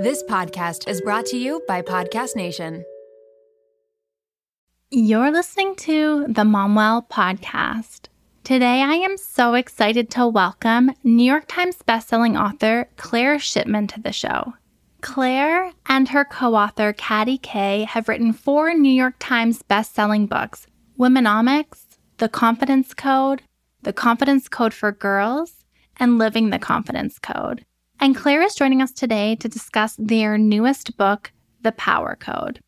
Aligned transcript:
This 0.00 0.22
podcast 0.22 0.88
is 0.88 1.02
brought 1.02 1.26
to 1.26 1.36
you 1.36 1.62
by 1.68 1.82
Podcast 1.82 2.34
Nation. 2.34 2.86
You're 4.90 5.30
listening 5.30 5.76
to 5.76 6.24
the 6.26 6.44
Momwell 6.44 7.06
Podcast. 7.06 8.06
Today, 8.42 8.80
I 8.80 8.94
am 8.94 9.18
so 9.18 9.52
excited 9.52 10.08
to 10.12 10.26
welcome 10.26 10.92
New 11.04 11.24
York 11.24 11.44
Times 11.48 11.76
bestselling 11.86 12.42
author 12.42 12.88
Claire 12.96 13.38
Shipman 13.38 13.88
to 13.88 14.00
the 14.00 14.10
show. 14.10 14.54
Claire 15.02 15.70
and 15.84 16.08
her 16.08 16.24
co 16.24 16.54
author, 16.54 16.94
Katty 16.94 17.36
Kay, 17.36 17.84
have 17.84 18.08
written 18.08 18.32
four 18.32 18.72
New 18.72 18.88
York 18.88 19.16
Times 19.18 19.62
bestselling 19.62 20.30
books 20.30 20.66
Womenomics, 20.98 21.84
The 22.16 22.30
Confidence 22.30 22.94
Code, 22.94 23.42
The 23.82 23.92
Confidence 23.92 24.48
Code 24.48 24.72
for 24.72 24.92
Girls, 24.92 25.66
and 25.98 26.16
Living 26.16 26.48
the 26.48 26.58
Confidence 26.58 27.18
Code. 27.18 27.66
And 28.02 28.16
Claire 28.16 28.40
is 28.40 28.54
joining 28.54 28.80
us 28.80 28.92
today 28.92 29.36
to 29.36 29.48
discuss 29.48 29.94
their 29.98 30.38
newest 30.38 30.96
book, 30.96 31.32
The 31.60 31.72
Power 31.72 32.16
Code. 32.18 32.60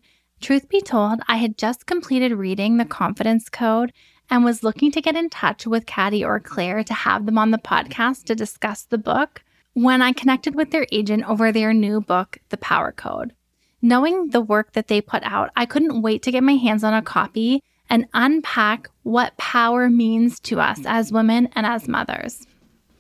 Truth 0.43 0.69
be 0.69 0.83
told, 0.83 1.21
I 1.27 1.37
had 1.37 1.57
just 1.57 1.87
completed 1.87 2.33
reading 2.33 2.77
The 2.77 2.85
Confidence 2.85 3.49
Code 3.49 3.95
and 4.29 4.45
was 4.45 4.63
looking 4.63 4.93
to 4.93 5.01
get 5.01 5.17
in 5.17 5.31
touch 5.31 5.67
with 5.67 5.87
Katty 5.87 6.23
or 6.23 6.39
Claire 6.39 6.85
to 6.85 6.93
have 6.93 7.25
them 7.25 7.39
on 7.39 7.51
the 7.51 7.57
podcast 7.57 8.25
to 8.25 8.35
discuss 8.35 8.83
the 8.83 8.99
book 8.99 9.43
when 9.73 10.03
I 10.03 10.13
connected 10.13 10.55
with 10.55 10.71
their 10.71 10.87
agent 10.93 11.27
over 11.27 11.51
their 11.51 11.73
new 11.73 12.03
book, 12.03 12.37
The 12.51 12.59
Power 12.59 12.93
Code. 12.93 13.33
Knowing 13.81 14.29
the 14.29 14.43
work 14.43 14.75
that 14.75 14.89
they 14.89 15.01
put 15.01 15.23
out, 15.23 15.49
I 15.57 15.65
couldn't 15.65 16.03
wait 16.03 16.23
to 16.25 16.31
get 16.31 16.45
my 16.45 16.57
hands 16.57 16.85
on 16.85 16.93
a 16.93 17.01
copy 17.01 17.63
and 17.89 18.07
unpack 18.13 18.91
what 19.03 19.39
power 19.39 19.89
means 19.89 20.39
to 20.41 20.61
us 20.61 20.81
as 20.85 21.11
women 21.11 21.49
and 21.55 21.65
as 21.65 21.89
mothers. 21.89 22.47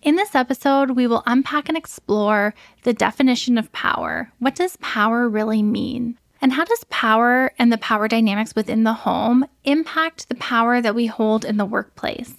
In 0.02 0.16
this 0.16 0.34
episode, 0.34 0.91
we 0.91 1.06
will 1.06 1.23
unpack 1.27 1.69
and 1.69 1.79
explore 1.79 2.55
the 2.83 2.92
definition 2.92 3.56
of 3.56 3.70
power. 3.70 4.33
What 4.41 4.56
does 4.56 4.77
power 4.78 5.28
really 5.28 5.62
mean? 5.62 6.19
And 6.41 6.52
how 6.52 6.65
does 6.65 6.84
power 6.91 7.52
and 7.56 7.70
the 7.70 7.78
power 7.78 8.09
dynamics 8.09 8.56
within 8.56 8.83
the 8.83 8.94
home 8.94 9.47
impact 9.62 10.28
the 10.28 10.34
power 10.34 10.81
that 10.81 10.97
we 10.97 11.06
hold 11.06 11.44
in 11.44 11.56
the 11.56 11.64
workplace? 11.64 12.34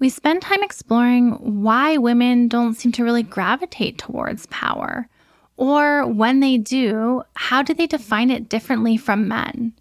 We 0.00 0.08
spend 0.08 0.42
time 0.42 0.64
exploring 0.64 1.62
why 1.62 1.96
women 1.96 2.48
don't 2.48 2.74
seem 2.74 2.90
to 2.92 3.04
really 3.04 3.22
gravitate 3.22 3.98
towards 3.98 4.46
power. 4.46 5.08
Or 5.56 6.04
when 6.08 6.40
they 6.40 6.58
do, 6.58 7.22
how 7.34 7.62
do 7.62 7.72
they 7.72 7.86
define 7.86 8.30
it 8.32 8.48
differently 8.48 8.96
from 8.96 9.28
men? 9.28 9.74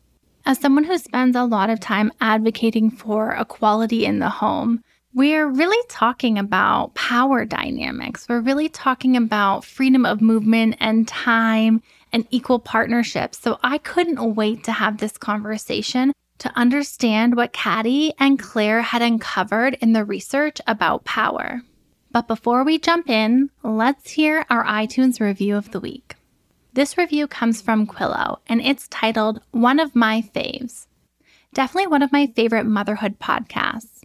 As 0.45 0.59
someone 0.59 0.83
who 0.83 0.99
spends 0.99 1.35
a 1.35 1.43
lot 1.43 1.71
of 1.71 1.79
time 1.79 2.11
advocating 2.21 2.91
for 2.91 3.31
equality 3.31 4.05
in 4.05 4.19
the 4.19 4.29
home, 4.29 4.83
we're 5.15 5.47
really 5.47 5.81
talking 5.87 6.37
about 6.37 6.93
power 6.93 7.45
dynamics. 7.45 8.27
We're 8.27 8.41
really 8.41 8.67
talking 8.67 9.15
about 9.15 9.63
freedom 9.63 10.05
of 10.05 10.19
movement 10.19 10.75
and 10.81 11.07
time 11.07 11.81
and 12.11 12.27
equal 12.31 12.59
partnerships. 12.59 13.39
So 13.39 13.57
I 13.63 13.77
couldn't 13.77 14.35
wait 14.35 14.65
to 14.65 14.73
have 14.73 14.97
this 14.97 15.17
conversation 15.17 16.11
to 16.39 16.51
understand 16.57 17.37
what 17.37 17.53
Katty 17.53 18.11
and 18.19 18.37
Claire 18.37 18.81
had 18.81 19.01
uncovered 19.01 19.77
in 19.79 19.93
the 19.93 20.03
research 20.03 20.59
about 20.67 21.05
power. 21.05 21.61
But 22.11 22.27
before 22.27 22.65
we 22.65 22.77
jump 22.77 23.09
in, 23.09 23.49
let's 23.63 24.11
hear 24.11 24.45
our 24.49 24.65
iTunes 24.65 25.21
review 25.21 25.55
of 25.55 25.71
the 25.71 25.79
week. 25.79 26.15
This 26.73 26.97
review 26.97 27.25
comes 27.27 27.61
from 27.61 27.87
Quillo 27.87 28.39
and 28.47 28.59
it's 28.59 28.89
titled 28.89 29.39
One 29.51 29.79
of 29.79 29.95
My 29.95 30.29
Faves. 30.35 30.87
Definitely 31.53 31.87
one 31.87 32.01
of 32.01 32.11
my 32.11 32.27
favorite 32.27 32.65
motherhood 32.65 33.17
podcasts. 33.17 33.95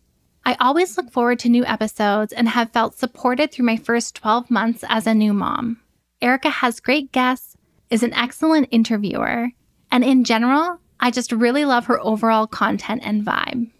I 0.44 0.56
always 0.60 0.96
look 0.96 1.10
forward 1.10 1.38
to 1.40 1.48
new 1.48 1.64
episodes 1.64 2.32
and 2.32 2.48
have 2.48 2.72
felt 2.72 2.98
supported 2.98 3.52
through 3.52 3.66
my 3.66 3.76
first 3.76 4.14
12 4.16 4.50
months 4.50 4.84
as 4.88 5.06
a 5.06 5.14
new 5.14 5.32
mom. 5.32 5.80
Erica 6.22 6.50
has 6.50 6.80
great 6.80 7.12
guests, 7.12 7.56
is 7.90 8.02
an 8.02 8.14
excellent 8.14 8.68
interviewer, 8.70 9.48
and 9.90 10.04
in 10.04 10.24
general, 10.24 10.78
I 10.98 11.10
just 11.10 11.32
really 11.32 11.64
love 11.64 11.86
her 11.86 12.00
overall 12.00 12.46
content 12.46 13.02
and 13.04 13.24
vibe. 13.24 13.70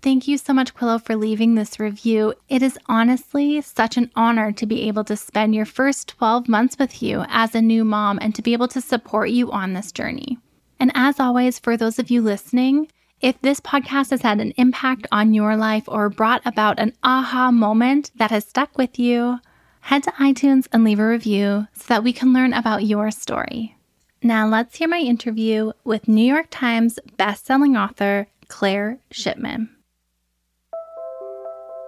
Thank 0.00 0.28
you 0.28 0.38
so 0.38 0.52
much, 0.52 0.74
Quillo, 0.74 1.02
for 1.02 1.16
leaving 1.16 1.54
this 1.54 1.80
review. 1.80 2.34
It 2.48 2.62
is 2.62 2.78
honestly 2.86 3.60
such 3.60 3.96
an 3.96 4.10
honor 4.14 4.52
to 4.52 4.66
be 4.66 4.82
able 4.82 5.02
to 5.04 5.16
spend 5.16 5.54
your 5.54 5.64
first 5.64 6.08
12 6.08 6.48
months 6.48 6.76
with 6.78 7.02
you 7.02 7.24
as 7.28 7.54
a 7.54 7.60
new 7.60 7.84
mom 7.84 8.18
and 8.22 8.32
to 8.36 8.42
be 8.42 8.52
able 8.52 8.68
to 8.68 8.80
support 8.80 9.30
you 9.30 9.50
on 9.50 9.72
this 9.72 9.90
journey. 9.90 10.38
And 10.78 10.92
as 10.94 11.18
always, 11.18 11.58
for 11.58 11.76
those 11.76 11.98
of 11.98 12.10
you 12.10 12.22
listening, 12.22 12.88
if 13.20 13.40
this 13.40 13.60
podcast 13.60 14.10
has 14.10 14.22
had 14.22 14.40
an 14.40 14.52
impact 14.56 15.06
on 15.10 15.34
your 15.34 15.56
life 15.56 15.84
or 15.88 16.08
brought 16.08 16.42
about 16.44 16.78
an 16.78 16.92
aha 17.02 17.50
moment 17.50 18.12
that 18.16 18.30
has 18.30 18.46
stuck 18.46 18.78
with 18.78 18.98
you, 18.98 19.40
head 19.80 20.04
to 20.04 20.10
iTunes 20.12 20.68
and 20.72 20.84
leave 20.84 21.00
a 21.00 21.08
review 21.08 21.66
so 21.72 21.84
that 21.88 22.04
we 22.04 22.12
can 22.12 22.32
learn 22.32 22.52
about 22.52 22.84
your 22.84 23.10
story. 23.10 23.76
Now, 24.22 24.46
let's 24.46 24.76
hear 24.76 24.88
my 24.88 24.98
interview 24.98 25.72
with 25.84 26.08
New 26.08 26.24
York 26.24 26.46
Times 26.50 26.98
bestselling 27.18 27.78
author 27.78 28.28
Claire 28.48 28.98
Shipman. 29.10 29.70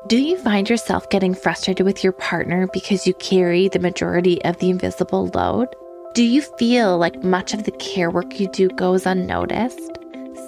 Do 0.08 0.16
you 0.16 0.38
find 0.38 0.68
yourself 0.68 1.10
getting 1.10 1.34
frustrated 1.34 1.84
with 1.84 2.02
your 2.02 2.12
partner 2.14 2.68
because 2.72 3.06
you 3.06 3.14
carry 3.14 3.68
the 3.68 3.78
majority 3.78 4.42
of 4.44 4.58
the 4.58 4.70
invisible 4.70 5.30
load? 5.34 5.68
Do 6.14 6.24
you 6.24 6.42
feel 6.42 6.98
like 6.98 7.22
much 7.22 7.54
of 7.54 7.64
the 7.64 7.72
care 7.72 8.10
work 8.10 8.40
you 8.40 8.48
do 8.48 8.68
goes 8.70 9.06
unnoticed? 9.06 9.99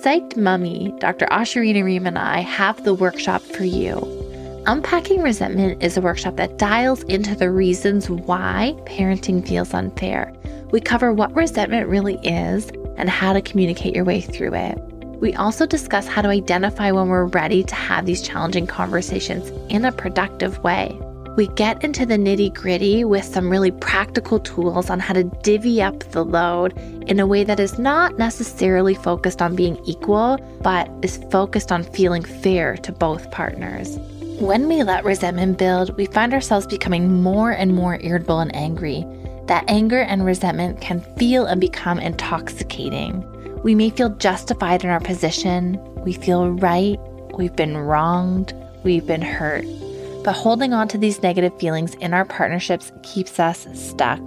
Psyched 0.02 0.36
Mommy, 0.36 0.92
Dr. 0.98 1.26
Ashurina 1.26 1.84
Ream, 1.84 2.06
and 2.06 2.18
I 2.18 2.40
have 2.40 2.82
the 2.82 2.94
workshop 2.94 3.40
for 3.40 3.64
you. 3.64 3.98
Unpacking 4.66 5.22
Resentment 5.22 5.82
is 5.82 5.96
a 5.96 6.00
workshop 6.00 6.36
that 6.36 6.58
dials 6.58 7.02
into 7.04 7.34
the 7.34 7.50
reasons 7.50 8.10
why 8.10 8.74
parenting 8.84 9.46
feels 9.46 9.72
unfair 9.72 10.32
we 10.72 10.80
cover 10.80 11.12
what 11.12 11.32
resentment 11.36 11.86
really 11.88 12.16
is 12.26 12.70
and 12.96 13.08
how 13.08 13.34
to 13.34 13.42
communicate 13.42 13.94
your 13.94 14.04
way 14.04 14.22
through 14.22 14.54
it. 14.54 14.78
We 15.20 15.34
also 15.34 15.66
discuss 15.66 16.08
how 16.08 16.22
to 16.22 16.28
identify 16.28 16.90
when 16.90 17.08
we're 17.08 17.26
ready 17.26 17.62
to 17.62 17.74
have 17.74 18.06
these 18.06 18.22
challenging 18.22 18.66
conversations 18.66 19.50
in 19.68 19.84
a 19.84 19.92
productive 19.92 20.58
way. 20.64 20.98
We 21.34 21.46
get 21.48 21.82
into 21.82 22.04
the 22.04 22.18
nitty 22.18 22.52
gritty 22.52 23.04
with 23.04 23.24
some 23.24 23.48
really 23.48 23.70
practical 23.70 24.38
tools 24.38 24.90
on 24.90 25.00
how 25.00 25.14
to 25.14 25.24
divvy 25.24 25.80
up 25.80 25.98
the 26.10 26.24
load 26.24 26.76
in 27.06 27.18
a 27.20 27.26
way 27.26 27.42
that 27.42 27.58
is 27.58 27.78
not 27.78 28.18
necessarily 28.18 28.94
focused 28.94 29.40
on 29.40 29.56
being 29.56 29.82
equal, 29.86 30.36
but 30.60 30.90
is 31.00 31.24
focused 31.30 31.72
on 31.72 31.84
feeling 31.84 32.22
fair 32.22 32.76
to 32.76 32.92
both 32.92 33.30
partners. 33.30 33.96
When 34.40 34.68
we 34.68 34.82
let 34.82 35.04
resentment 35.04 35.56
build, 35.56 35.96
we 35.96 36.04
find 36.04 36.34
ourselves 36.34 36.66
becoming 36.66 37.22
more 37.22 37.50
and 37.50 37.74
more 37.74 37.98
irritable 38.02 38.40
and 38.40 38.54
angry 38.54 39.06
that 39.46 39.64
anger 39.68 40.00
and 40.00 40.26
resentment 40.26 40.80
can 40.80 41.00
feel 41.16 41.46
and 41.46 41.60
become 41.60 41.98
intoxicating. 41.98 43.24
We 43.62 43.74
may 43.74 43.88
feel 43.88 44.10
justified 44.10 44.84
in 44.84 44.90
our 44.90 45.00
position, 45.00 45.78
we 46.04 46.12
feel 46.12 46.50
right, 46.50 46.98
we've 47.38 47.56
been 47.56 47.76
wronged, 47.76 48.54
we've 48.84 49.06
been 49.06 49.22
hurt. 49.22 49.64
But 50.24 50.34
holding 50.34 50.72
on 50.72 50.88
to 50.88 50.98
these 50.98 51.22
negative 51.22 51.58
feelings 51.58 51.94
in 51.94 52.14
our 52.14 52.24
partnerships 52.24 52.92
keeps 53.02 53.40
us 53.40 53.66
stuck. 53.74 54.20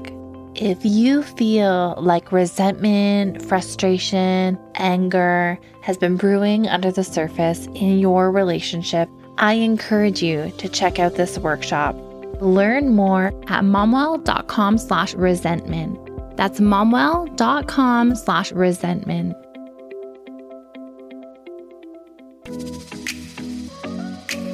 If 0.56 0.86
you 0.86 1.22
feel 1.24 1.96
like 1.98 2.32
resentment, 2.32 3.42
frustration, 3.42 4.58
anger 4.76 5.60
has 5.82 5.98
been 5.98 6.16
brewing 6.16 6.68
under 6.68 6.92
the 6.92 7.04
surface 7.04 7.68
in 7.76 8.00
your 8.00 8.32
relationship, 8.32 9.10
I 9.38 9.54
encourage 9.54 10.24
you 10.24 10.52
to 10.58 10.70
check 10.70 10.98
out 10.98 11.16
this 11.16 11.38
workshop. 11.38 11.96
Learn 12.40 12.96
more 12.96 13.28
at 13.48 13.64
momwell.com 13.64 14.78
slash 14.78 15.14
resentment. 15.14 16.00
That's 16.38 16.60
momwell.com 16.60 18.16
slash 18.16 18.52
resentment. 18.52 19.36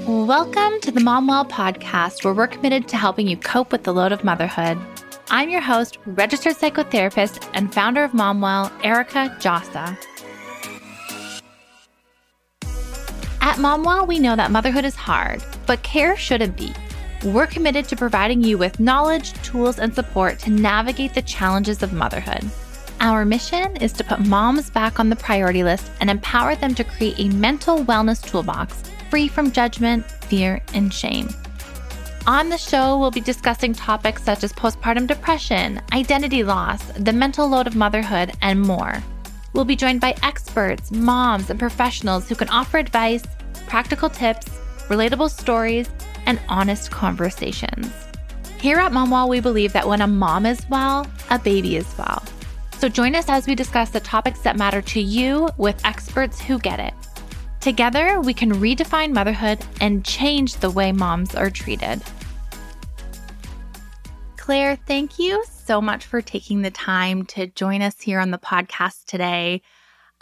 Welcome 0.07 0.79
to 0.81 0.91
the 0.91 0.99
Momwell 0.99 1.47
podcast, 1.47 2.23
where 2.23 2.33
we're 2.33 2.47
committed 2.47 2.87
to 2.87 2.97
helping 2.97 3.27
you 3.27 3.37
cope 3.37 3.71
with 3.71 3.83
the 3.83 3.93
load 3.93 4.11
of 4.11 4.23
motherhood. 4.23 4.79
I'm 5.29 5.51
your 5.51 5.61
host, 5.61 5.99
registered 6.07 6.55
psychotherapist, 6.55 7.47
and 7.53 7.71
founder 7.71 8.03
of 8.03 8.13
Momwell, 8.13 8.71
Erica 8.83 9.37
Djossa. 9.39 9.95
At 13.41 13.57
Momwell, 13.57 14.07
we 14.07 14.17
know 14.17 14.35
that 14.35 14.49
motherhood 14.49 14.85
is 14.85 14.95
hard, 14.95 15.43
but 15.67 15.83
care 15.83 16.17
shouldn't 16.17 16.57
be. 16.57 16.73
We're 17.23 17.45
committed 17.45 17.85
to 17.89 17.95
providing 17.95 18.43
you 18.43 18.57
with 18.57 18.79
knowledge, 18.79 19.33
tools, 19.43 19.77
and 19.77 19.93
support 19.93 20.39
to 20.39 20.49
navigate 20.49 21.13
the 21.13 21.21
challenges 21.21 21.83
of 21.83 21.93
motherhood. 21.93 22.49
Our 23.01 23.23
mission 23.23 23.75
is 23.77 23.93
to 23.93 24.03
put 24.03 24.25
moms 24.25 24.71
back 24.71 24.99
on 24.99 25.09
the 25.09 25.15
priority 25.15 25.63
list 25.63 25.91
and 25.99 26.09
empower 26.09 26.55
them 26.55 26.73
to 26.73 26.83
create 26.83 27.19
a 27.19 27.29
mental 27.35 27.85
wellness 27.85 28.27
toolbox 28.27 28.90
free 29.11 29.27
from 29.27 29.51
judgment, 29.51 30.09
fear, 30.09 30.63
and 30.73 30.91
shame. 30.91 31.27
On 32.25 32.49
the 32.49 32.57
show, 32.57 32.97
we'll 32.97 33.11
be 33.11 33.19
discussing 33.19 33.73
topics 33.73 34.23
such 34.23 34.43
as 34.43 34.53
postpartum 34.53 35.05
depression, 35.05 35.81
identity 35.91 36.43
loss, 36.43 36.81
the 36.93 37.11
mental 37.11 37.47
load 37.47 37.67
of 37.67 37.75
motherhood, 37.75 38.31
and 38.41 38.61
more. 38.61 39.03
We'll 39.53 39.65
be 39.65 39.75
joined 39.75 39.99
by 39.99 40.15
experts, 40.23 40.91
moms, 40.91 41.49
and 41.49 41.59
professionals 41.59 42.29
who 42.29 42.35
can 42.35 42.47
offer 42.49 42.77
advice, 42.77 43.23
practical 43.67 44.09
tips, 44.09 44.47
relatable 44.87 45.29
stories, 45.29 45.89
and 46.25 46.39
honest 46.47 46.89
conversations. 46.89 47.91
Here 48.59 48.77
at 48.77 48.93
Momwell, 48.93 49.27
we 49.27 49.41
believe 49.41 49.73
that 49.73 49.87
when 49.87 50.01
a 50.01 50.07
mom 50.07 50.45
is 50.45 50.65
well, 50.69 51.05
a 51.29 51.37
baby 51.37 51.75
is 51.75 51.97
well. 51.97 52.23
So 52.77 52.87
join 52.87 53.15
us 53.15 53.27
as 53.27 53.45
we 53.45 53.55
discuss 53.55 53.89
the 53.89 53.99
topics 53.99 54.39
that 54.41 54.57
matter 54.57 54.81
to 54.81 55.01
you 55.01 55.49
with 55.57 55.83
experts 55.85 56.39
who 56.39 56.59
get 56.59 56.79
it. 56.79 56.93
Together, 57.61 58.19
we 58.19 58.33
can 58.33 58.51
redefine 58.53 59.13
motherhood 59.13 59.59
and 59.79 60.03
change 60.03 60.55
the 60.55 60.69
way 60.71 60.91
moms 60.91 61.35
are 61.35 61.51
treated. 61.51 62.01
Claire, 64.35 64.75
thank 64.87 65.19
you 65.19 65.43
so 65.47 65.79
much 65.79 66.03
for 66.03 66.21
taking 66.21 66.63
the 66.63 66.71
time 66.71 67.23
to 67.27 67.45
join 67.45 67.83
us 67.83 68.01
here 68.01 68.19
on 68.19 68.31
the 68.31 68.39
podcast 68.39 69.05
today. 69.05 69.61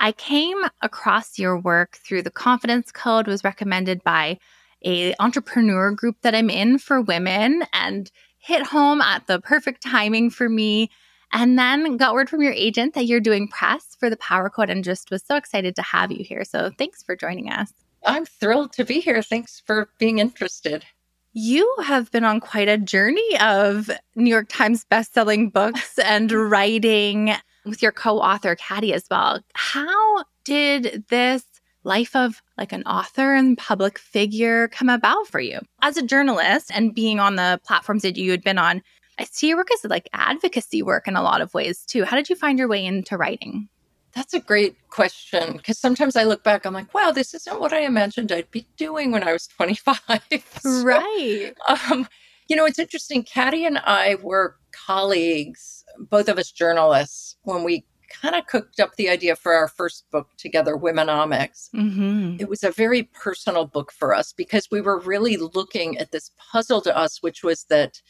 I 0.02 0.12
came 0.12 0.58
across 0.82 1.40
your 1.40 1.58
work 1.58 1.98
through 2.04 2.24
the 2.24 2.30
Confidence 2.30 2.92
Code 2.92 3.26
was 3.26 3.46
recommended 3.46 4.04
by 4.04 4.38
a 4.86 5.16
entrepreneur 5.20 5.92
group 5.92 6.18
that 6.22 6.36
I'm 6.36 6.50
in 6.50 6.78
for 6.78 7.00
women 7.00 7.64
and 7.72 8.12
hit 8.38 8.68
home 8.68 9.00
at 9.02 9.28
the 9.28 9.40
perfect 9.40 9.82
timing 9.82 10.30
for 10.30 10.50
me. 10.50 10.90
And 11.32 11.60
then 11.60 11.98
got 11.98 12.14
word 12.14 12.30
from 12.30 12.42
your 12.42 12.54
agent 12.54 12.94
that 12.96 13.06
you're 13.06 13.20
doing 13.20 13.48
press 13.48 13.96
for 14.00 14.10
the 14.10 14.18
Power 14.18 14.50
Code 14.50 14.70
and 14.70 14.84
just 14.84 15.12
was 15.12 15.24
so 15.24 15.36
excited 15.36 15.76
to 15.76 15.82
have 15.82 16.12
you 16.12 16.24
here. 16.24 16.44
So 16.44 16.72
thanks 16.78 17.04
for 17.04 17.16
joining 17.16 17.50
us. 17.50 17.72
I'm 18.06 18.26
thrilled 18.26 18.74
to 18.74 18.86
be 18.86 19.00
here. 19.00 19.22
Thanks 19.22 19.62
for 19.66 19.90
being 20.00 20.20
interested. 20.20 20.86
You 21.34 21.72
have 21.84 22.12
been 22.12 22.24
on 22.24 22.40
quite 22.40 22.68
a 22.68 22.78
journey 22.78 23.40
of 23.40 23.90
New 24.16 24.30
York 24.30 24.48
Times 24.50 24.86
bestselling 24.90 25.54
books 25.54 26.00
and 26.04 26.32
writing 26.32 27.34
with 27.66 27.82
your 27.82 27.92
co 27.92 28.20
author, 28.20 28.56
Katty, 28.56 28.94
as 28.94 29.06
well. 29.10 29.42
How 29.54 30.24
did 30.44 31.06
this 31.10 31.44
life 31.84 32.16
of 32.16 32.42
like 32.58 32.74
an 32.74 32.84
author 32.84 33.36
and 33.36 33.58
public 33.58 34.00
figure 34.00 34.68
come 34.70 34.90
about 34.90 35.28
for 35.28 35.40
you? 35.40 35.60
As 35.82 35.98
a 35.98 36.02
journalist 36.02 36.72
and 36.74 36.96
being 36.96 37.20
on 37.20 37.36
the 37.36 37.60
platforms 37.66 38.02
that 38.02 38.18
you 38.18 38.32
had 38.32 38.44
been 38.44 38.58
on, 38.58 38.82
I 39.20 39.26
see 39.26 39.50
your 39.50 39.58
work 39.58 39.68
as 39.74 39.90
like 39.90 40.10
advocacy 40.14 40.82
work 40.82 41.08
in 41.08 41.16
a 41.16 41.22
lot 41.22 41.42
of 41.42 41.54
ways 41.54 41.86
too. 41.86 42.06
How 42.06 42.16
did 42.16 42.30
you 42.30 42.36
find 42.36 42.58
your 42.58 42.70
way 42.70 42.86
into 42.86 43.18
writing? 43.18 43.68
That's 44.14 44.34
a 44.34 44.40
great 44.40 44.76
question 44.90 45.58
because 45.58 45.78
sometimes 45.78 46.16
I 46.16 46.24
look 46.24 46.44
back, 46.44 46.66
I'm 46.66 46.74
like, 46.74 46.94
wow, 46.94 47.12
this 47.12 47.34
isn't 47.34 47.60
what 47.60 47.74
I 47.74 47.82
imagined 47.82 48.32
I'd 48.32 48.50
be 48.50 48.66
doing 48.78 49.12
when 49.12 49.24
I 49.24 49.34
was 49.34 49.48
25. 49.48 50.00
so, 50.62 50.84
right. 50.84 51.54
Um, 51.68 52.08
you 52.48 52.56
know, 52.56 52.66
it's 52.66 52.80
interesting. 52.80 53.24
Katty 53.24 53.66
and 53.66 53.78
I 53.78 54.16
were 54.16 54.56
colleagues, 54.72 55.84
both 56.00 56.30
of 56.30 56.40
us 56.40 56.52
journalists, 56.52 57.36
when 57.44 57.64
we 57.64 57.86
kind 58.10 58.36
of 58.36 58.48
cooked 58.48 58.80
up 58.80 58.96
the 58.96 59.10
idea 59.10 59.36
for 59.36 59.54
our 59.54 59.68
first 59.68 60.10
book 60.12 60.30
together, 60.38 60.76
Womenomics. 60.76 61.70
Mm-hmm. 61.76 62.38
It 62.40 62.50
was 62.50 62.64
a 62.64 62.72
very 62.72 63.04
personal 63.04 63.66
book 63.66 63.92
for 63.92 64.16
us 64.16 64.34
because 64.34 64.70
we 64.72 64.82
were 64.82 65.00
really 65.00 65.38
looking 65.38 65.98
at 66.00 66.12
this 66.12 66.32
puzzle 66.52 66.82
to 66.82 66.98
us, 66.98 67.22
which 67.22 67.44
was 67.44 67.66
that 67.70 68.02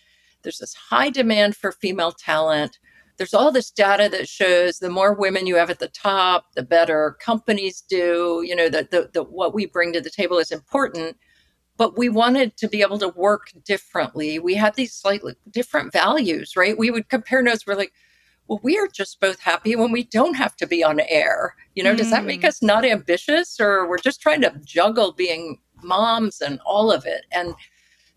there's 0.43 0.59
this 0.59 0.73
high 0.73 1.09
demand 1.09 1.55
for 1.55 1.71
female 1.71 2.11
talent. 2.11 2.79
There's 3.17 3.33
all 3.33 3.51
this 3.51 3.69
data 3.69 4.07
that 4.09 4.29
shows 4.29 4.79
the 4.79 4.89
more 4.89 5.13
women 5.13 5.45
you 5.45 5.55
have 5.55 5.69
at 5.69 5.79
the 5.79 5.89
top, 5.89 6.53
the 6.55 6.63
better 6.63 7.17
companies 7.19 7.81
do. 7.81 8.43
You 8.45 8.55
know, 8.55 8.69
that 8.69 8.91
the, 8.91 9.09
the, 9.13 9.23
what 9.23 9.53
we 9.53 9.65
bring 9.65 9.91
to 9.93 10.01
the 10.01 10.09
table 10.09 10.37
is 10.37 10.51
important. 10.51 11.17
But 11.75 11.97
we 11.97 12.09
wanted 12.09 12.57
to 12.57 12.67
be 12.67 12.81
able 12.81 12.99
to 12.99 13.09
work 13.09 13.51
differently. 13.63 14.37
We 14.37 14.55
had 14.55 14.75
these 14.75 14.93
slightly 14.93 15.35
different 15.49 15.93
values, 15.93 16.55
right? 16.55 16.77
We 16.77 16.91
would 16.91 17.07
compare 17.09 17.41
notes. 17.41 17.65
We're 17.65 17.75
like, 17.75 17.93
well, 18.49 18.59
we 18.63 18.77
are 18.77 18.87
just 18.87 19.21
both 19.21 19.39
happy 19.39 19.75
when 19.75 19.91
we 19.91 20.03
don't 20.03 20.33
have 20.33 20.55
to 20.57 20.67
be 20.67 20.83
on 20.83 20.99
air. 21.01 21.55
You 21.75 21.83
know, 21.83 21.93
mm. 21.93 21.97
does 21.97 22.09
that 22.09 22.25
make 22.25 22.41
mm. 22.41 22.47
us 22.47 22.63
not 22.63 22.83
ambitious 22.83 23.59
or 23.59 23.87
we're 23.87 23.99
just 23.99 24.21
trying 24.21 24.41
to 24.41 24.53
juggle 24.65 25.13
being 25.13 25.59
moms 25.83 26.41
and 26.41 26.59
all 26.65 26.91
of 26.91 27.05
it? 27.05 27.25
And 27.31 27.53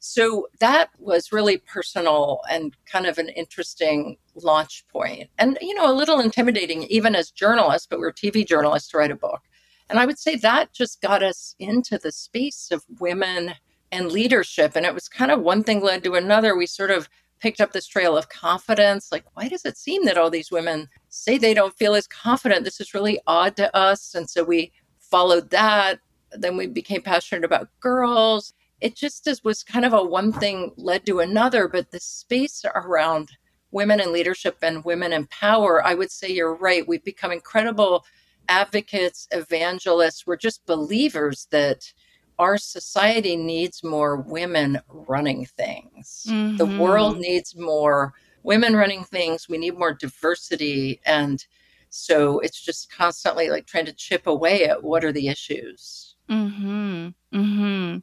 so 0.04 0.48
that 0.58 0.90
was 0.98 1.30
really 1.30 1.58
personal 1.58 2.40
and 2.50 2.76
kind 2.86 3.06
of 3.06 3.18
an 3.18 3.28
interesting 3.28 4.16
launch 4.34 4.84
point. 4.88 5.30
And, 5.38 5.56
you 5.60 5.76
know, 5.76 5.88
a 5.88 5.94
little 5.94 6.18
intimidating 6.18 6.82
even 6.84 7.14
as 7.14 7.30
journalists, 7.30 7.86
but 7.88 8.00
we're 8.00 8.12
TV 8.12 8.44
journalists 8.44 8.90
to 8.90 8.98
write 8.98 9.12
a 9.12 9.16
book. 9.16 9.42
And 9.88 10.00
I 10.00 10.06
would 10.06 10.18
say 10.18 10.34
that 10.34 10.72
just 10.72 11.00
got 11.02 11.22
us 11.22 11.54
into 11.60 11.98
the 11.98 12.10
space 12.10 12.72
of 12.72 12.84
women 12.98 13.52
and 13.92 14.10
leadership. 14.10 14.72
And 14.74 14.84
it 14.84 14.92
was 14.92 15.08
kind 15.08 15.30
of 15.30 15.40
one 15.40 15.62
thing 15.62 15.80
led 15.80 16.02
to 16.02 16.14
another. 16.14 16.56
We 16.56 16.66
sort 16.66 16.90
of 16.90 17.08
picked 17.38 17.60
up 17.60 17.72
this 17.72 17.86
trail 17.86 18.18
of 18.18 18.28
confidence. 18.28 19.12
Like, 19.12 19.24
why 19.34 19.46
does 19.46 19.64
it 19.64 19.78
seem 19.78 20.04
that 20.06 20.18
all 20.18 20.30
these 20.30 20.50
women 20.50 20.88
say 21.10 21.38
they 21.38 21.54
don't 21.54 21.78
feel 21.78 21.94
as 21.94 22.08
confident? 22.08 22.64
This 22.64 22.80
is 22.80 22.92
really 22.92 23.20
odd 23.28 23.54
to 23.54 23.74
us. 23.76 24.16
And 24.16 24.28
so 24.28 24.42
we 24.42 24.72
followed 24.98 25.50
that. 25.50 26.00
Then 26.32 26.56
we 26.56 26.66
became 26.66 27.02
passionate 27.02 27.44
about 27.44 27.68
girls. 27.78 28.52
It 28.82 28.96
just 28.96 29.26
is, 29.28 29.44
was 29.44 29.62
kind 29.62 29.84
of 29.84 29.92
a 29.92 30.02
one 30.02 30.32
thing 30.32 30.72
led 30.76 31.06
to 31.06 31.20
another, 31.20 31.68
but 31.68 31.90
the 31.90 32.00
space 32.00 32.64
around 32.74 33.30
women 33.70 34.00
in 34.00 34.12
leadership 34.12 34.58
and 34.60 34.84
women 34.84 35.12
in 35.12 35.26
power, 35.28 35.84
I 35.86 35.94
would 35.94 36.10
say 36.10 36.28
you're 36.28 36.56
right. 36.56 36.86
We've 36.86 37.04
become 37.04 37.30
incredible 37.30 38.04
advocates, 38.48 39.28
evangelists. 39.30 40.26
We're 40.26 40.36
just 40.36 40.66
believers 40.66 41.46
that 41.50 41.92
our 42.38 42.58
society 42.58 43.36
needs 43.36 43.84
more 43.84 44.16
women 44.16 44.80
running 44.88 45.46
things. 45.46 46.26
Mm-hmm. 46.28 46.56
The 46.56 46.78
world 46.78 47.18
needs 47.18 47.56
more 47.56 48.14
women 48.42 48.74
running 48.74 49.04
things. 49.04 49.48
We 49.48 49.58
need 49.58 49.78
more 49.78 49.94
diversity. 49.94 51.00
And 51.06 51.44
so 51.88 52.40
it's 52.40 52.60
just 52.60 52.92
constantly 52.92 53.48
like 53.48 53.66
trying 53.66 53.86
to 53.86 53.92
chip 53.92 54.26
away 54.26 54.64
at 54.64 54.82
what 54.82 55.04
are 55.04 55.12
the 55.12 55.28
issues. 55.28 56.16
Mm-hmm. 56.28 57.08
Mm-hmm. 57.32 57.98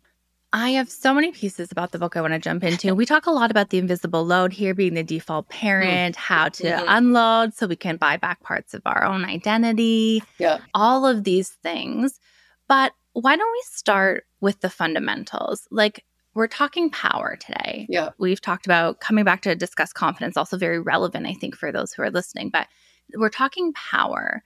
I 0.52 0.72
have 0.72 0.90
so 0.90 1.14
many 1.14 1.32
pieces 1.32 1.72
about 1.72 1.92
the 1.92 2.00
book 2.00 2.18
I 2.18 2.22
want 2.22 2.34
to 2.34 2.40
jump 2.40 2.64
into. 2.64 2.96
We 2.96 3.06
talk 3.06 3.28
a 3.28 3.32
lot 3.32 3.52
about 3.52 3.70
the 3.70 3.78
invisible 3.78 4.26
load 4.26 4.52
here 4.52 4.74
being 4.74 4.96
the 4.96 5.04
default 5.04 5.48
parent, 5.50 6.16
mm-hmm. 6.16 6.34
how 6.34 6.50
to 6.50 6.64
mm-hmm. 6.64 6.86
unload 6.88 7.54
so 7.54 7.68
we 7.68 7.76
can 7.76 7.98
buy 7.98 8.18
back 8.18 8.42
parts 8.42 8.74
of 8.74 8.82
our 8.86 9.04
own 9.04 9.26
identity, 9.26 10.24
yeah. 10.40 10.60
all 10.74 11.06
of 11.06 11.24
these 11.24 11.50
things. 11.50 12.20
But 12.68 12.94
why 13.14 13.36
don't 13.36 13.52
we 13.52 13.64
start 13.66 14.26
with 14.42 14.60
the 14.62 14.70
fundamentals? 14.70 15.68
Like, 15.70 16.04
we're 16.34 16.48
talking 16.48 16.90
power 16.90 17.38
today. 17.40 17.86
Yeah. 17.90 18.10
We've 18.18 18.42
talked 18.42 18.66
about 18.66 19.02
coming 19.02 19.26
back 19.26 19.42
to 19.42 19.56
discuss 19.56 19.94
confidence, 19.94 20.38
also 20.38 20.58
very 20.58 20.80
relevant, 20.80 21.28
I 21.28 21.34
think, 21.34 21.56
for 21.56 21.72
those 21.72 21.94
who 21.94 22.02
are 22.02 22.12
listening. 22.12 22.50
But 22.50 22.68
we're 23.16 23.30
talking 23.30 23.74
power. 23.74 24.44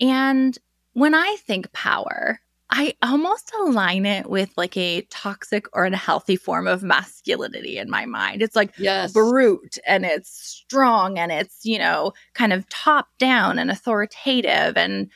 And 0.00 0.58
when 0.92 1.14
I 1.14 1.36
think 1.40 1.72
power, 1.72 2.40
I 2.70 2.94
almost 3.02 3.50
align 3.60 4.04
it 4.04 4.28
with 4.28 4.50
like 4.56 4.76
a 4.76 5.00
toxic 5.02 5.66
or 5.72 5.84
unhealthy 5.84 6.36
form 6.36 6.66
of 6.66 6.82
masculinity 6.82 7.78
in 7.78 7.88
my 7.88 8.04
mind. 8.04 8.42
It's 8.42 8.56
like 8.56 8.74
yes. 8.76 9.12
brute 9.12 9.78
and 9.86 10.04
it's 10.04 10.30
strong 10.30 11.18
and 11.18 11.32
it's, 11.32 11.64
you 11.64 11.78
know, 11.78 12.12
kind 12.34 12.52
of 12.52 12.68
top 12.68 13.08
down 13.18 13.58
and 13.58 13.70
authoritative 13.70 14.76
and 14.76 15.10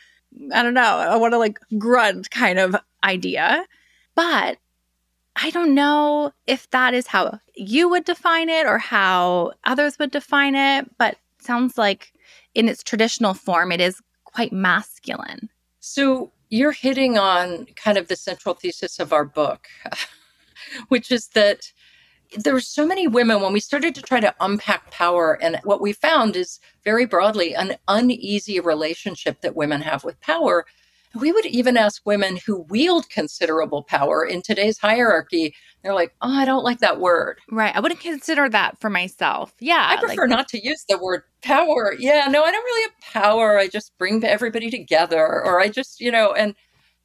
I 0.55 0.63
don't 0.63 0.73
know, 0.73 0.81
I 0.81 1.17
want 1.17 1.35
to 1.35 1.39
like 1.39 1.59
grunt 1.79 2.31
kind 2.31 2.59
of 2.59 2.75
idea. 3.05 3.67
But 4.15 4.57
I 5.37 5.51
don't 5.51 5.75
know 5.75 6.33
if 6.47 6.71
that 6.71 6.95
is 6.95 7.07
how 7.07 7.39
you 7.55 7.89
would 7.89 8.05
define 8.05 8.49
it 8.49 8.67
or 8.67 8.79
how 8.79 9.53
others 9.65 9.99
would 9.99 10.11
define 10.11 10.55
it, 10.55 10.91
but 10.99 11.17
sounds 11.39 11.77
like 11.77 12.13
in 12.55 12.69
its 12.69 12.83
traditional 12.83 13.35
form, 13.35 13.73
it 13.73 13.81
is 13.81 14.01
quite 14.25 14.53
masculine. 14.53 15.49
So 15.81 16.33
you're 16.53 16.73
hitting 16.73 17.17
on 17.17 17.65
kind 17.77 17.97
of 17.97 18.09
the 18.09 18.15
central 18.15 18.55
thesis 18.55 18.99
of 18.99 19.11
our 19.11 19.25
book, 19.25 19.69
which 20.89 21.11
is 21.11 21.29
that 21.29 21.73
there 22.37 22.53
were 22.53 22.61
so 22.61 22.87
many 22.87 23.09
women 23.09 23.41
when 23.41 23.55
we 23.55 23.61
started 23.61 23.95
to 23.95 24.03
try 24.03 24.21
to 24.21 24.35
unpack 24.39 24.91
power 24.91 25.43
and 25.43 25.59
what 25.65 25.81
we 25.81 25.95
found 25.95 26.37
is 26.37 26.61
very 26.85 27.07
broadly 27.07 27.55
an 27.55 27.77
uneasy 27.89 28.61
relationship 28.61 29.41
that 29.41 29.57
women 29.57 29.81
have 29.81 30.05
with 30.05 30.21
power 30.21 30.67
we 31.15 31.33
would 31.33 31.47
even 31.47 31.77
ask 31.77 32.03
women 32.05 32.39
who 32.47 32.63
wield 32.69 33.09
considerable 33.11 33.83
power 33.83 34.25
in 34.25 34.43
today's 34.43 34.79
hierarchy 34.79 35.55
they're 35.83 35.95
like 35.95 36.15
oh 36.23 36.33
i 36.33 36.45
don't 36.45 36.65
like 36.65 36.79
that 36.79 37.01
word 37.01 37.39
right 37.51 37.75
i 37.75 37.81
wouldn't 37.81 38.01
consider 38.01 38.49
that 38.49 38.79
for 38.81 38.91
myself 38.91 39.55
yeah 39.61 39.87
i 39.89 39.97
prefer 39.97 40.23
like 40.23 40.31
not 40.31 40.49
to 40.49 40.65
use 40.65 40.85
the 40.89 40.99
word 40.99 41.23
power 41.43 41.95
yeah 41.99 42.27
no 42.29 42.43
i 42.43 42.51
don't 42.51 42.65
really 42.65 42.83
have 42.83 43.13
power 43.13 43.59
i 43.59 43.69
just 43.69 43.97
bring 43.99 44.23
everybody 44.25 44.71
together 44.71 45.43
or 45.45 45.61
i 45.61 45.69
just 45.69 46.01
you 46.01 46.11
know 46.11 46.33
and 46.33 46.55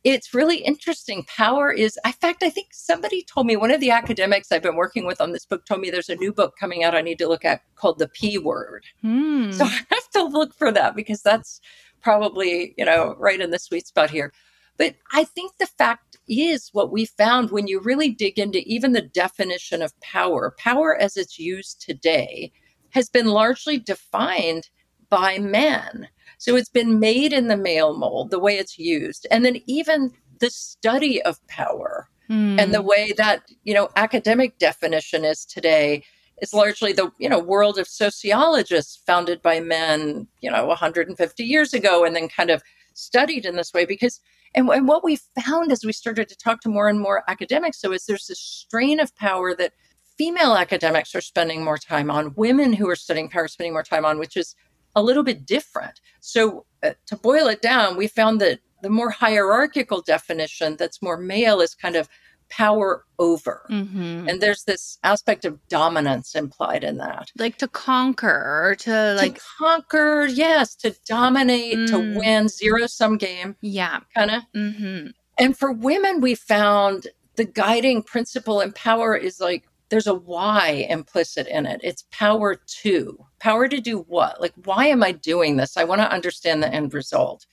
it's 0.03 0.33
really 0.33 0.59
interesting. 0.59 1.23
Power 1.23 1.71
is, 1.71 1.99
in 2.05 2.11
fact, 2.13 2.41
I 2.41 2.49
think 2.49 2.67
somebody 2.71 3.23
told 3.23 3.45
me, 3.45 3.57
one 3.57 3.71
of 3.71 3.81
the 3.81 3.91
academics 3.91 4.51
I've 4.51 4.61
been 4.61 4.77
working 4.77 5.05
with 5.05 5.19
on 5.19 5.33
this 5.33 5.45
book 5.45 5.65
told 5.65 5.81
me 5.81 5.89
there's 5.89 6.07
a 6.07 6.15
new 6.15 6.31
book 6.31 6.55
coming 6.57 6.83
out 6.83 6.95
I 6.95 7.01
need 7.01 7.17
to 7.19 7.27
look 7.27 7.43
at 7.43 7.61
called 7.75 7.99
The 7.99 8.07
P 8.07 8.37
Word. 8.37 8.85
Hmm. 9.01 9.51
So 9.51 9.65
I 9.65 9.81
have 9.89 10.09
to 10.13 10.23
look 10.23 10.53
for 10.53 10.71
that 10.71 10.95
because 10.95 11.21
that's 11.21 11.59
probably, 12.07 12.73
you 12.77 12.85
know, 12.85 13.15
right 13.19 13.41
in 13.41 13.51
the 13.51 13.59
sweet 13.59 13.85
spot 13.85 14.09
here. 14.09 14.31
But 14.77 14.95
I 15.11 15.25
think 15.25 15.51
the 15.59 15.65
fact 15.65 16.15
is 16.29 16.69
what 16.71 16.89
we 16.89 17.03
found 17.03 17.51
when 17.51 17.67
you 17.67 17.81
really 17.81 18.11
dig 18.11 18.39
into 18.39 18.59
even 18.59 18.93
the 18.93 19.01
definition 19.01 19.81
of 19.81 19.99
power, 19.99 20.55
power 20.57 20.95
as 20.95 21.17
it's 21.17 21.37
used 21.37 21.81
today 21.81 22.53
has 22.91 23.09
been 23.09 23.25
largely 23.25 23.77
defined 23.77 24.69
by 25.09 25.37
men. 25.37 26.07
So 26.37 26.55
it's 26.55 26.69
been 26.69 27.01
made 27.01 27.33
in 27.33 27.49
the 27.49 27.57
male 27.57 27.97
mold, 27.97 28.31
the 28.31 28.39
way 28.39 28.57
it's 28.57 28.79
used. 28.79 29.27
And 29.29 29.43
then 29.43 29.57
even 29.65 30.13
the 30.39 30.49
study 30.49 31.21
of 31.23 31.45
power 31.47 32.07
mm. 32.29 32.57
and 32.57 32.73
the 32.73 32.81
way 32.81 33.11
that, 33.17 33.41
you 33.65 33.73
know, 33.73 33.89
academic 33.97 34.57
definition 34.59 35.25
is 35.25 35.43
today 35.43 36.05
is 36.41 36.53
largely 36.53 36.93
the 36.93 37.11
you 37.17 37.29
know 37.29 37.39
world 37.39 37.77
of 37.77 37.87
sociologists 37.87 39.01
founded 39.05 39.41
by 39.41 39.59
men 39.59 40.27
you 40.41 40.51
know 40.51 40.65
150 40.65 41.43
years 41.43 41.73
ago 41.73 42.05
and 42.05 42.15
then 42.15 42.27
kind 42.29 42.49
of 42.49 42.61
studied 42.93 43.45
in 43.45 43.55
this 43.55 43.73
way 43.73 43.85
because 43.85 44.19
and, 44.55 44.69
and 44.69 44.87
what 44.87 45.03
we 45.03 45.19
found 45.43 45.71
as 45.71 45.83
we 45.83 45.91
started 45.91 46.29
to 46.29 46.37
talk 46.37 46.61
to 46.61 46.69
more 46.69 46.89
and 46.89 46.99
more 46.99 47.23
academics 47.27 47.79
so 47.81 47.91
is 47.91 48.05
there's 48.05 48.27
this 48.27 48.39
strain 48.39 48.99
of 48.99 49.15
power 49.15 49.55
that 49.55 49.73
female 50.17 50.55
academics 50.55 51.13
are 51.13 51.21
spending 51.21 51.63
more 51.63 51.77
time 51.77 52.09
on 52.09 52.33
women 52.35 52.73
who 52.73 52.89
are 52.89 52.95
studying 52.95 53.29
power 53.29 53.47
spending 53.47 53.73
more 53.73 53.83
time 53.83 54.05
on 54.05 54.17
which 54.17 54.35
is 54.35 54.55
a 54.95 55.03
little 55.03 55.23
bit 55.23 55.45
different. 55.45 56.01
So 56.21 56.65
uh, 56.81 56.93
to 57.05 57.15
boil 57.15 57.47
it 57.47 57.61
down 57.61 57.97
we 57.97 58.07
found 58.07 58.41
that 58.41 58.59
the 58.81 58.89
more 58.89 59.11
hierarchical 59.11 60.01
definition 60.01 60.75
that's 60.75 61.01
more 61.01 61.17
male 61.17 61.61
is 61.61 61.75
kind 61.75 61.95
of 61.95 62.09
power 62.49 63.05
over. 63.19 63.65
Mm-hmm. 63.69 64.29
And 64.29 64.41
there's 64.41 64.63
this 64.63 64.97
aspect 65.03 65.45
of 65.45 65.59
dominance 65.67 66.35
implied 66.35 66.83
in 66.83 66.97
that. 66.97 67.31
Like 67.37 67.57
to 67.57 67.67
conquer 67.67 68.69
or 68.69 68.75
to 68.75 69.15
like 69.15 69.35
to 69.35 69.41
conquer, 69.57 70.25
yes, 70.25 70.75
to 70.77 70.95
dominate, 71.07 71.77
mm. 71.77 71.87
to 71.87 72.19
win, 72.19 72.47
zero 72.47 72.87
sum 72.87 73.17
game. 73.17 73.55
Yeah. 73.61 73.99
Kind 74.15 74.31
of. 74.31 74.43
Mm-hmm. 74.55 75.07
And 75.39 75.57
for 75.57 75.71
women, 75.71 76.21
we 76.21 76.35
found 76.35 77.07
the 77.35 77.45
guiding 77.45 78.03
principle 78.03 78.61
in 78.61 78.73
power 78.73 79.15
is 79.15 79.39
like 79.39 79.63
there's 79.89 80.07
a 80.07 80.13
why 80.13 80.85
implicit 80.89 81.47
in 81.47 81.65
it. 81.65 81.79
It's 81.83 82.03
power 82.11 82.55
to. 82.81 83.25
Power 83.39 83.67
to 83.67 83.79
do 83.79 83.99
what? 83.99 84.41
Like, 84.41 84.53
why 84.65 84.87
am 84.87 85.03
I 85.03 85.11
doing 85.13 85.55
this? 85.55 85.77
I 85.77 85.85
want 85.85 86.01
to 86.01 86.11
understand 86.11 86.61
the 86.61 86.73
end 86.73 86.93
result. 86.93 87.45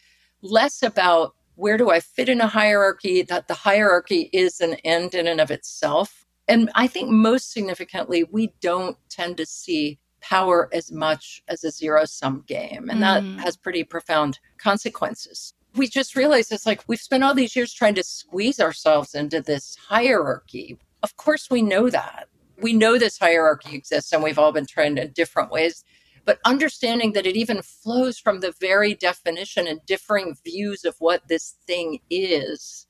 Less 0.43 0.83
about 0.83 1.35
where 1.57 1.77
do 1.77 1.91
I 1.91 2.01
fit 2.01 2.29
in 2.29 2.41
a 2.41 2.47
hierarchy, 2.47 3.23
that 3.23 3.49
the 3.49 3.55
hierarchy 3.55 4.29
is 4.33 4.61
an 4.61 4.75
end 4.85 5.15
in 5.15 5.27
and 5.27 5.41
of 5.41 5.51
itself. 5.51 6.27
And 6.49 6.71
I 6.75 6.87
think 6.87 7.09
most 7.11 7.53
significantly, 7.53 8.25
we 8.25 8.53
don't 8.61 8.97
tend 9.09 9.37
to 9.39 9.47
see 9.47 9.99
power 10.21 10.69
as 10.73 10.91
much 10.91 11.43
as 11.49 11.65
a 11.65 11.71
zero 11.71 12.05
sum 12.05 12.45
game. 12.47 12.89
And 12.91 13.01
mm. 13.01 13.37
that 13.37 13.45
has 13.45 13.57
pretty 13.57 13.85
profound 13.85 14.39
consequences. 14.59 15.55
We 15.77 15.89
just 15.89 16.17
realize 16.17 16.51
it's 16.51 16.67
like 16.67 16.83
we've 16.87 17.01
spent 17.01 17.25
all 17.25 17.35
these 17.35 17.57
years 17.57 17.73
trying 17.73 17.95
to 17.97 18.05
squeeze 18.05 18.61
ourselves 18.61 19.15
into 19.15 19.41
this 19.41 19.77
hierarchy. 19.89 20.79
Of 21.03 21.17
course, 21.17 21.49
we 21.51 21.63
know 21.63 21.91
that. 21.91 22.29
We 22.61 22.73
know 22.73 22.99
this 22.99 23.19
hierarchy 23.19 23.75
exists, 23.75 24.13
and 24.13 24.23
we've 24.23 24.39
all 24.39 24.53
been 24.53 24.67
trying 24.67 24.97
in 24.97 25.11
different 25.11 25.51
ways 25.51 25.85
but 26.25 26.39
understanding 26.45 27.13
that 27.13 27.27
it 27.27 27.37
even 27.37 27.63
flows 27.63 28.19
from 28.19 28.41
the 28.41 28.53
very 28.61 28.95
definition 28.95 29.67
and 29.67 29.85
differing 29.87 30.37
views 30.45 30.85
of 30.85 30.97
what 30.99 31.29
this 31.29 31.57
thing 31.67 32.01
is, 32.11 32.87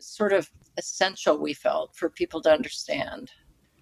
sort 0.00 0.32
of 0.32 0.50
essential, 0.76 1.38
we 1.38 1.54
felt, 1.54 1.94
for 1.96 2.10
people 2.10 2.40
to 2.42 2.52
understand. 2.52 3.30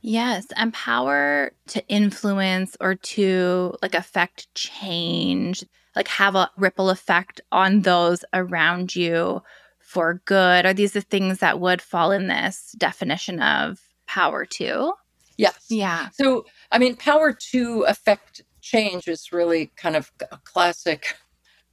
Yes, 0.02 0.46
and 0.56 0.74
power 0.74 1.52
to 1.68 1.86
influence 1.88 2.76
or 2.80 2.96
to 2.96 3.74
like 3.82 3.94
affect 3.94 4.52
change, 4.54 5.64
like 5.94 6.08
have 6.08 6.34
a 6.34 6.50
ripple 6.56 6.90
effect 6.90 7.40
on 7.52 7.82
those 7.82 8.24
around 8.32 8.96
you 8.96 9.42
for 9.78 10.20
good. 10.24 10.66
Are 10.66 10.74
these 10.74 10.92
the 10.92 11.02
things 11.02 11.38
that 11.38 11.60
would 11.60 11.80
fall 11.80 12.10
in 12.10 12.26
this 12.26 12.74
definition 12.78 13.40
of 13.40 13.80
power 14.08 14.44
too? 14.44 14.92
Yes. 15.38 15.66
Yeah. 15.70 16.08
So, 16.12 16.46
I 16.70 16.78
mean, 16.78 16.96
power 16.96 17.32
to 17.52 17.82
affect 17.82 18.42
change 18.62 19.08
is 19.08 19.32
really 19.32 19.72
kind 19.76 19.96
of 19.96 20.10
a 20.30 20.38
classic 20.38 21.16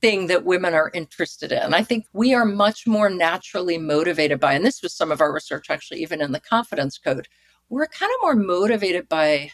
thing 0.01 0.27
that 0.27 0.45
women 0.45 0.73
are 0.73 0.91
interested 0.93 1.51
in. 1.51 1.73
I 1.73 1.83
think 1.83 2.05
we 2.13 2.33
are 2.33 2.45
much 2.45 2.87
more 2.87 3.09
naturally 3.09 3.77
motivated 3.77 4.39
by, 4.39 4.53
and 4.53 4.65
this 4.65 4.81
was 4.81 4.93
some 4.93 5.11
of 5.11 5.21
our 5.21 5.33
research 5.33 5.69
actually, 5.69 6.01
even 6.01 6.21
in 6.21 6.31
the 6.31 6.39
confidence 6.39 6.97
code, 6.97 7.27
we're 7.69 7.87
kind 7.87 8.11
of 8.11 8.21
more 8.21 8.35
motivated 8.35 9.07
by 9.07 9.51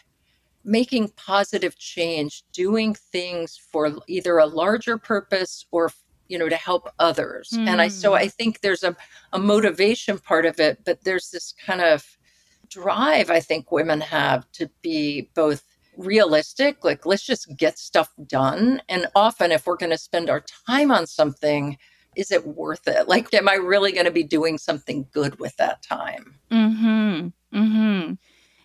making 0.64 1.08
positive 1.16 1.78
change, 1.78 2.44
doing 2.52 2.94
things 2.94 3.56
for 3.70 3.98
either 4.08 4.38
a 4.38 4.46
larger 4.46 4.98
purpose 4.98 5.66
or 5.70 5.90
you 6.28 6.38
know 6.38 6.48
to 6.48 6.56
help 6.56 6.88
others 6.98 7.50
mm. 7.54 7.68
and 7.68 7.80
i 7.80 7.86
so 7.86 8.10
hmm. 8.10 8.16
i 8.16 8.26
think 8.26 8.60
there's 8.60 8.82
a, 8.82 8.96
a 9.32 9.38
motivation 9.38 10.18
part 10.18 10.44
of 10.44 10.58
it 10.58 10.80
but 10.84 11.04
there's 11.04 11.30
this 11.30 11.54
kind 11.64 11.80
of 11.80 12.04
drive 12.68 13.30
i 13.30 13.38
think 13.38 13.70
women 13.70 14.00
have 14.00 14.50
to 14.50 14.68
be 14.82 15.30
both 15.34 15.75
realistic 15.96 16.84
like 16.84 17.06
let's 17.06 17.24
just 17.24 17.56
get 17.56 17.78
stuff 17.78 18.12
done. 18.26 18.82
And 18.88 19.06
often 19.14 19.52
if 19.52 19.66
we're 19.66 19.76
going 19.76 19.90
to 19.90 19.98
spend 19.98 20.30
our 20.30 20.44
time 20.66 20.90
on 20.90 21.06
something 21.06 21.78
is 22.16 22.32
it 22.32 22.46
worth 22.46 22.88
it? 22.88 23.08
Like 23.08 23.32
am 23.34 23.48
i 23.48 23.54
really 23.54 23.92
going 23.92 24.06
to 24.06 24.10
be 24.10 24.24
doing 24.24 24.58
something 24.58 25.06
good 25.12 25.38
with 25.38 25.56
that 25.56 25.82
time? 25.82 26.36
Mhm 26.50 27.32
mhm 27.54 28.18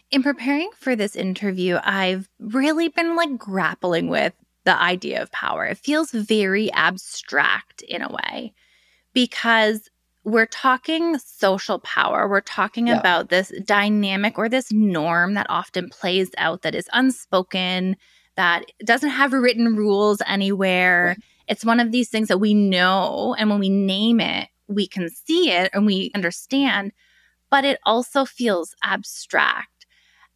in 0.10 0.24
preparing 0.24 0.70
for 0.76 0.96
this 0.96 1.16
interview 1.16 1.80
i've 1.84 2.28
really 2.40 2.90
been 2.90 3.16
like 3.16 3.38
grappling 3.38 4.08
with 4.10 4.34
the 4.64 4.80
idea 4.80 5.22
of 5.22 5.32
power. 5.32 5.66
It 5.66 5.78
feels 5.78 6.12
very 6.12 6.72
abstract 6.72 7.82
in 7.82 8.02
a 8.02 8.12
way 8.12 8.54
because 9.14 9.90
we're 10.24 10.46
talking 10.46 11.18
social 11.18 11.80
power. 11.80 12.28
We're 12.28 12.42
talking 12.42 12.88
yeah. 12.88 13.00
about 13.00 13.30
this 13.30 13.52
dynamic 13.66 14.38
or 14.38 14.50
this 14.50 14.72
norm 14.72 15.34
that 15.34 15.48
often 15.50 15.90
plays 15.90 16.30
out 16.38 16.62
that 16.62 16.76
is 16.76 16.90
unspoken, 16.94 17.96
that 18.36 18.66
doesn't 18.86 19.10
have 19.10 19.34
written 19.34 19.76
rules 19.76 20.22
anywhere. 20.28 21.08
Right. 21.08 21.18
It's 21.48 21.66
one 21.66 21.80
of 21.80 21.92
these 21.92 22.10
things 22.10 22.28
that 22.28 22.38
we 22.38 22.54
know. 22.54 23.36
And 23.38 23.50
when 23.50 23.60
we 23.60 23.70
name 23.70 24.20
it, 24.20 24.48
we 24.68 24.88
can 24.88 25.10
see 25.10 25.52
it 25.52 25.70
and 25.74 25.86
we 25.86 26.12
understand, 26.16 26.94
but 27.50 27.66
it 27.66 27.80
also 27.86 28.24
feels 28.24 28.76
abstract. 28.84 29.86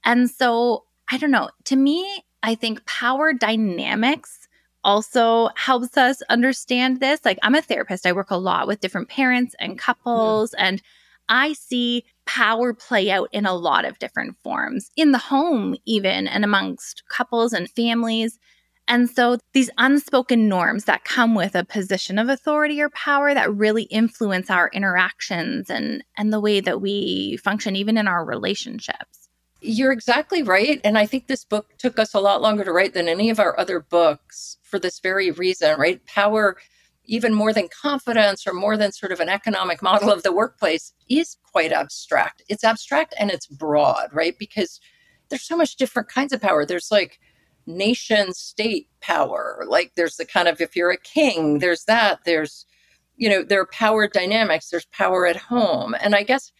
And 0.03 0.29
so, 0.29 0.85
I 1.09 1.17
don't 1.17 1.31
know. 1.31 1.49
To 1.65 1.75
me, 1.75 2.23
I 2.43 2.55
think 2.55 2.85
power 2.85 3.33
dynamics 3.33 4.44
also 4.85 5.49
helps 5.55 5.97
us 5.97 6.21
understand 6.29 7.01
this. 7.01 7.19
Like, 7.25 7.39
I'm 7.43 7.55
a 7.55 7.61
therapist, 7.61 8.05
I 8.05 8.13
work 8.13 8.31
a 8.31 8.37
lot 8.37 8.67
with 8.67 8.79
different 8.79 9.09
parents 9.09 9.55
and 9.59 9.77
couples, 9.77 10.51
mm. 10.51 10.55
and 10.59 10.81
I 11.27 11.53
see 11.53 12.05
power 12.25 12.73
play 12.73 13.09
out 13.09 13.29
in 13.31 13.45
a 13.45 13.55
lot 13.55 13.83
of 13.83 13.99
different 13.99 14.37
forms 14.43 14.91
in 14.95 15.11
the 15.11 15.17
home, 15.17 15.75
even 15.85 16.27
and 16.27 16.45
amongst 16.45 17.03
couples 17.09 17.51
and 17.51 17.69
families. 17.69 18.39
And 18.87 19.09
so, 19.09 19.39
these 19.53 19.71
unspoken 19.79 20.47
norms 20.47 20.85
that 20.85 21.03
come 21.03 21.33
with 21.33 21.55
a 21.55 21.65
position 21.65 22.19
of 22.19 22.29
authority 22.29 22.79
or 22.79 22.89
power 22.91 23.33
that 23.33 23.51
really 23.51 23.83
influence 23.83 24.51
our 24.51 24.69
interactions 24.71 25.71
and, 25.71 26.03
and 26.15 26.31
the 26.31 26.39
way 26.39 26.59
that 26.59 26.79
we 26.79 27.37
function, 27.37 27.75
even 27.75 27.97
in 27.97 28.07
our 28.07 28.23
relationships. 28.23 29.24
You're 29.67 29.91
exactly 29.91 30.43
right. 30.43 30.79
And 30.83 30.97
I 30.97 31.07
think 31.07 31.27
this 31.27 31.43
book 31.43 31.77
took 31.79 31.97
us 31.97 32.13
a 32.13 32.19
lot 32.19 32.41
longer 32.41 32.63
to 32.63 32.71
write 32.71 32.93
than 32.93 33.09
any 33.09 33.31
of 33.31 33.39
our 33.39 33.59
other 33.59 33.79
books 33.79 34.57
for 34.63 34.77
this 34.77 34.99
very 34.99 35.31
reason, 35.31 35.79
right? 35.79 36.05
Power, 36.05 36.57
even 37.05 37.33
more 37.33 37.51
than 37.51 37.67
confidence 37.69 38.45
or 38.45 38.53
more 38.53 38.77
than 38.77 38.91
sort 38.91 39.11
of 39.11 39.19
an 39.19 39.29
economic 39.29 39.81
model 39.81 40.11
of 40.11 40.21
the 40.21 40.31
workplace, 40.31 40.93
is 41.09 41.37
quite 41.51 41.71
abstract. 41.71 42.43
It's 42.47 42.63
abstract 42.63 43.15
and 43.19 43.31
it's 43.31 43.47
broad, 43.47 44.09
right? 44.13 44.37
Because 44.37 44.79
there's 45.29 45.47
so 45.47 45.57
much 45.57 45.77
different 45.77 46.09
kinds 46.09 46.31
of 46.31 46.41
power. 46.41 46.63
There's 46.65 46.91
like 46.91 47.19
nation 47.65 48.33
state 48.33 48.87
power, 49.01 49.65
like 49.67 49.93
there's 49.95 50.17
the 50.17 50.25
kind 50.25 50.47
of 50.47 50.61
if 50.61 50.75
you're 50.75 50.91
a 50.91 50.97
king, 50.99 51.57
there's 51.57 51.85
that. 51.85 52.19
There's, 52.23 52.67
you 53.17 53.29
know, 53.29 53.41
there 53.41 53.61
are 53.61 53.67
power 53.67 54.07
dynamics, 54.07 54.69
there's 54.69 54.85
power 54.85 55.25
at 55.25 55.35
home. 55.35 55.95
And 55.99 56.13
I 56.13 56.21
guess 56.21 56.51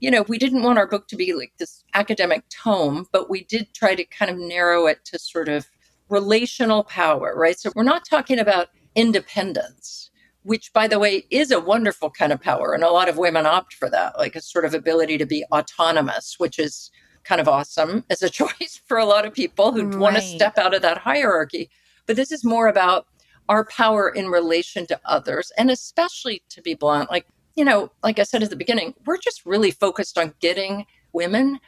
you 0.00 0.10
know, 0.10 0.22
we 0.22 0.38
didn't 0.38 0.62
want 0.62 0.78
our 0.78 0.86
book 0.86 1.08
to 1.08 1.16
be 1.16 1.34
like 1.34 1.52
this 1.58 1.84
academic 1.94 2.42
tome, 2.48 3.06
but 3.12 3.30
we 3.30 3.44
did 3.44 3.68
try 3.74 3.94
to 3.94 4.04
kind 4.04 4.30
of 4.30 4.38
narrow 4.38 4.86
it 4.86 5.04
to 5.06 5.18
sort 5.18 5.48
of 5.48 5.66
relational 6.08 6.84
power, 6.84 7.34
right? 7.36 7.58
So 7.58 7.70
we're 7.74 7.82
not 7.82 8.04
talking 8.08 8.38
about 8.38 8.68
independence, 8.94 10.10
which, 10.42 10.72
by 10.72 10.88
the 10.88 10.98
way, 10.98 11.26
is 11.30 11.50
a 11.50 11.60
wonderful 11.60 12.10
kind 12.10 12.32
of 12.32 12.40
power. 12.40 12.72
And 12.72 12.82
a 12.82 12.90
lot 12.90 13.08
of 13.08 13.18
women 13.18 13.46
opt 13.46 13.74
for 13.74 13.90
that, 13.90 14.18
like 14.18 14.34
a 14.34 14.42
sort 14.42 14.64
of 14.64 14.74
ability 14.74 15.18
to 15.18 15.26
be 15.26 15.44
autonomous, 15.52 16.36
which 16.38 16.58
is 16.58 16.90
kind 17.22 17.40
of 17.40 17.48
awesome 17.48 18.04
as 18.10 18.22
a 18.22 18.30
choice 18.30 18.80
for 18.86 18.96
a 18.96 19.04
lot 19.04 19.26
of 19.26 19.34
people 19.34 19.72
who 19.72 19.84
right. 19.84 19.98
want 19.98 20.16
to 20.16 20.22
step 20.22 20.58
out 20.58 20.74
of 20.74 20.82
that 20.82 20.98
hierarchy. 20.98 21.70
But 22.06 22.16
this 22.16 22.32
is 22.32 22.42
more 22.42 22.68
about 22.68 23.06
our 23.48 23.64
power 23.64 24.08
in 24.08 24.28
relation 24.28 24.86
to 24.86 25.00
others, 25.04 25.52
and 25.58 25.70
especially 25.70 26.42
to 26.48 26.62
be 26.62 26.74
blunt, 26.74 27.10
like 27.10 27.26
you 27.54 27.64
know, 27.64 27.90
like 28.02 28.18
I 28.18 28.24
said 28.24 28.42
at 28.42 28.50
the 28.50 28.56
beginning, 28.56 28.94
we're 29.06 29.18
just 29.18 29.44
really 29.44 29.70
focused 29.70 30.18
on 30.18 30.34
getting 30.40 30.86
women 31.12 31.58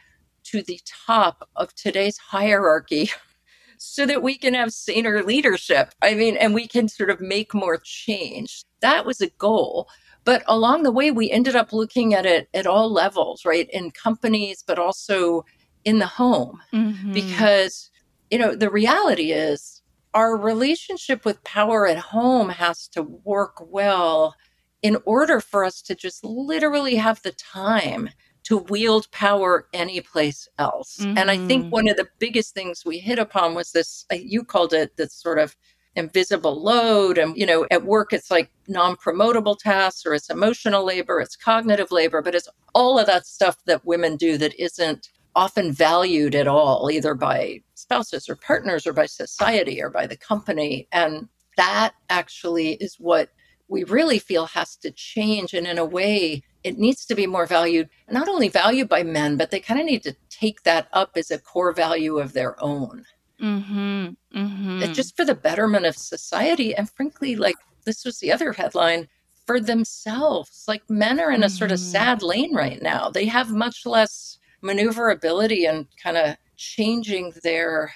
to 0.45 0.61
the 0.61 0.79
top 0.85 1.49
of 1.55 1.73
today's 1.75 2.17
hierarchy 2.17 3.11
so 3.77 4.05
that 4.05 4.23
we 4.23 4.37
can 4.37 4.53
have 4.53 4.73
saner 4.73 5.23
leadership. 5.23 5.93
I 6.01 6.13
mean, 6.13 6.37
and 6.37 6.53
we 6.53 6.67
can 6.67 6.87
sort 6.87 7.09
of 7.09 7.21
make 7.21 7.53
more 7.53 7.77
change. 7.83 8.63
That 8.81 9.05
was 9.05 9.21
a 9.21 9.29
goal. 9.29 9.87
But 10.25 10.43
along 10.47 10.83
the 10.83 10.91
way, 10.91 11.11
we 11.11 11.29
ended 11.29 11.55
up 11.55 11.73
looking 11.73 12.13
at 12.13 12.25
it 12.25 12.47
at 12.53 12.65
all 12.65 12.91
levels, 12.91 13.43
right? 13.43 13.69
In 13.71 13.91
companies, 13.91 14.63
but 14.65 14.79
also 14.79 15.43
in 15.83 15.99
the 15.99 16.07
home. 16.07 16.61
Mm-hmm. 16.73 17.11
Because, 17.11 17.91
you 18.31 18.37
know, 18.37 18.55
the 18.55 18.69
reality 18.69 19.31
is 19.31 19.81
our 20.13 20.37
relationship 20.37 21.25
with 21.25 21.43
power 21.43 21.87
at 21.87 21.97
home 21.97 22.49
has 22.49 22.87
to 22.89 23.03
work 23.03 23.57
well 23.67 24.35
in 24.83 24.97
order 25.05 25.39
for 25.39 25.65
us 25.65 25.81
to 25.81 25.95
just 25.95 26.23
literally 26.23 26.95
have 26.95 27.21
the 27.23 27.31
time 27.31 28.09
to 28.43 28.57
wield 28.57 29.09
power 29.11 29.67
anyplace 29.73 30.47
else. 30.59 30.97
Mm-hmm. 30.97 31.17
And 31.17 31.31
I 31.31 31.37
think 31.37 31.63
mm-hmm. 31.63 31.71
one 31.71 31.87
of 31.87 31.95
the 31.95 32.09
biggest 32.19 32.53
things 32.53 32.83
we 32.85 32.99
hit 32.99 33.17
upon 33.17 33.55
was 33.55 33.71
this, 33.71 34.05
uh, 34.11 34.15
you 34.15 34.43
called 34.43 34.73
it 34.73 34.97
this 34.97 35.13
sort 35.13 35.39
of 35.39 35.55
invisible 35.95 36.61
load. 36.61 37.17
And, 37.17 37.37
you 37.37 37.45
know, 37.45 37.65
at 37.71 37.85
work, 37.85 38.11
it's 38.11 38.29
like 38.29 38.51
non 38.67 38.97
promotable 38.97 39.57
tasks 39.57 40.05
or 40.05 40.13
it's 40.13 40.29
emotional 40.29 40.83
labor, 40.83 41.21
it's 41.21 41.37
cognitive 41.37 41.91
labor, 41.91 42.21
but 42.21 42.35
it's 42.35 42.49
all 42.75 42.99
of 42.99 43.05
that 43.07 43.25
stuff 43.25 43.57
that 43.65 43.85
women 43.85 44.17
do 44.17 44.37
that 44.37 44.53
isn't 44.61 45.09
often 45.35 45.71
valued 45.71 46.35
at 46.35 46.47
all, 46.47 46.91
either 46.91 47.15
by 47.15 47.61
spouses 47.75 48.27
or 48.27 48.35
partners 48.35 48.85
or 48.85 48.93
by 48.93 49.05
society 49.05 49.81
or 49.81 49.89
by 49.89 50.05
the 50.05 50.17
company. 50.17 50.87
And 50.91 51.29
that 51.55 51.93
actually 52.09 52.73
is 52.73 52.95
what 52.95 53.29
we 53.67 53.83
really 53.83 54.19
feel 54.19 54.45
has 54.47 54.75
to 54.77 54.91
change. 54.91 55.53
And 55.53 55.65
in 55.65 55.77
a 55.77 55.85
way, 55.85 56.43
it 56.63 56.77
needs 56.77 57.05
to 57.05 57.15
be 57.15 57.27
more 57.27 57.45
valued, 57.45 57.89
not 58.09 58.27
only 58.27 58.49
valued 58.49 58.89
by 58.89 59.03
men, 59.03 59.37
but 59.37 59.51
they 59.51 59.59
kind 59.59 59.79
of 59.79 59.85
need 59.85 60.03
to 60.03 60.15
take 60.29 60.63
that 60.63 60.87
up 60.93 61.11
as 61.15 61.31
a 61.31 61.39
core 61.39 61.73
value 61.73 62.19
of 62.19 62.33
their 62.33 62.61
own. 62.63 63.05
Mm-hmm, 63.41 64.09
mm-hmm. 64.35 64.93
Just 64.93 65.17
for 65.17 65.25
the 65.25 65.35
betterment 65.35 65.85
of 65.85 65.97
society. 65.97 66.73
And 66.75 66.89
frankly, 66.89 67.35
like 67.35 67.57
this 67.85 68.05
was 68.05 68.19
the 68.19 68.31
other 68.31 68.53
headline 68.53 69.07
for 69.45 69.59
themselves. 69.59 70.65
Like 70.67 70.89
men 70.89 71.19
are 71.19 71.31
in 71.31 71.37
mm-hmm. 71.37 71.43
a 71.43 71.49
sort 71.49 71.71
of 71.71 71.79
sad 71.79 72.21
lane 72.21 72.55
right 72.55 72.81
now. 72.81 73.09
They 73.09 73.25
have 73.25 73.51
much 73.51 73.85
less 73.85 74.37
maneuverability 74.61 75.65
and 75.65 75.87
kind 76.01 76.17
of 76.17 76.37
changing 76.55 77.33
their 77.43 77.93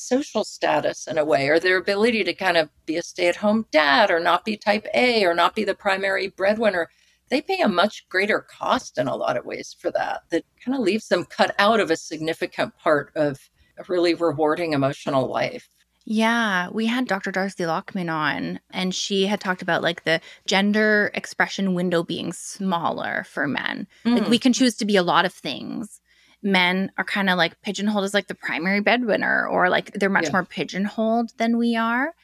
social 0.00 0.44
status 0.44 1.06
in 1.06 1.18
a 1.18 1.24
way 1.24 1.48
or 1.48 1.60
their 1.60 1.76
ability 1.76 2.24
to 2.24 2.34
kind 2.34 2.56
of 2.56 2.68
be 2.86 2.96
a 2.96 3.02
stay-at-home 3.02 3.66
dad 3.70 4.10
or 4.10 4.20
not 4.20 4.44
be 4.44 4.56
type 4.56 4.86
A 4.94 5.24
or 5.24 5.34
not 5.34 5.54
be 5.54 5.64
the 5.64 5.74
primary 5.74 6.28
breadwinner 6.28 6.88
they 7.30 7.40
pay 7.40 7.60
a 7.60 7.68
much 7.68 8.08
greater 8.08 8.40
cost 8.40 8.98
in 8.98 9.06
a 9.06 9.16
lot 9.16 9.36
of 9.36 9.46
ways 9.46 9.74
for 9.78 9.90
that 9.92 10.22
that 10.30 10.44
kind 10.62 10.76
of 10.76 10.82
leaves 10.82 11.08
them 11.08 11.24
cut 11.24 11.54
out 11.58 11.80
of 11.80 11.90
a 11.90 11.96
significant 11.96 12.76
part 12.76 13.12
of 13.14 13.38
a 13.78 13.84
really 13.88 14.14
rewarding 14.14 14.72
emotional 14.72 15.28
life 15.28 15.68
yeah, 16.06 16.70
we 16.70 16.86
had 16.86 17.06
Dr. 17.06 17.30
Darcy 17.30 17.64
Lockman 17.64 18.08
on, 18.08 18.58
and 18.70 18.94
she 18.94 19.26
had 19.26 19.38
talked 19.38 19.62
about 19.62 19.82
like 19.82 20.04
the 20.04 20.20
gender 20.46 21.10
expression 21.14 21.74
window 21.74 22.02
being 22.02 22.32
smaller 22.32 23.24
for 23.28 23.46
men. 23.46 23.86
Mm. 24.04 24.18
Like 24.18 24.28
we 24.28 24.38
can 24.38 24.52
choose 24.52 24.74
to 24.76 24.86
be 24.86 24.96
a 24.96 25.02
lot 25.02 25.26
of 25.26 25.32
things, 25.32 25.99
men 26.42 26.90
are 26.96 27.04
kind 27.04 27.28
of 27.28 27.36
like 27.36 27.60
pigeonholed 27.62 28.04
as 28.04 28.14
like 28.14 28.28
the 28.28 28.34
primary 28.34 28.80
breadwinner 28.80 29.46
or 29.46 29.68
like 29.68 29.92
they're 29.92 30.08
much 30.08 30.24
yeah. 30.24 30.32
more 30.32 30.44
pigeonholed 30.44 31.32
than 31.36 31.58
we 31.58 31.76
are. 31.76 32.14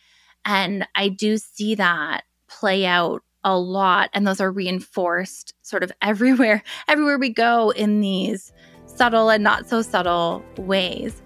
And 0.44 0.86
I 0.94 1.08
do 1.08 1.36
see 1.38 1.74
that 1.74 2.22
play 2.48 2.86
out 2.86 3.22
a 3.44 3.56
lot 3.58 4.10
and 4.12 4.26
those 4.26 4.40
are 4.40 4.50
reinforced 4.50 5.54
sort 5.62 5.82
of 5.82 5.92
everywhere 6.02 6.62
everywhere 6.88 7.18
we 7.18 7.30
go 7.30 7.70
in 7.70 8.00
these 8.00 8.52
subtle 8.86 9.30
and 9.30 9.44
not 9.44 9.68
so 9.68 9.82
subtle 9.82 10.44
ways. 10.56 11.22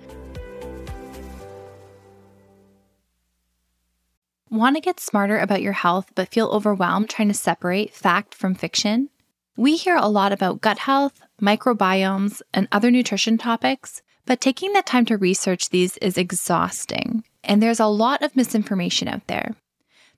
Want 4.51 4.75
to 4.77 4.81
get 4.81 4.99
smarter 4.99 5.39
about 5.39 5.63
your 5.63 5.73
health 5.73 6.11
but 6.15 6.29
feel 6.29 6.49
overwhelmed 6.49 7.09
trying 7.09 7.29
to 7.29 7.35
separate 7.35 7.95
fact 7.95 8.35
from 8.35 8.55
fiction? 8.55 9.09
We 9.57 9.77
hear 9.77 9.97
a 9.97 10.09
lot 10.09 10.33
about 10.33 10.61
gut 10.61 10.79
health, 10.79 11.21
microbiomes, 11.41 12.43
and 12.55 12.69
other 12.71 12.91
nutrition 12.91 13.39
topics, 13.39 14.03
but 14.27 14.41
taking 14.41 14.73
the 14.73 14.83
time 14.83 15.05
to 15.07 15.17
research 15.17 15.71
these 15.71 15.97
is 15.99 16.17
exhausting, 16.17 17.25
and 17.43 17.63
there's 17.63 17.81
a 17.81 17.87
lot 17.87 18.23
of 18.23 18.37
misinformation 18.37 19.09
out 19.09 19.27
there. 19.27 19.57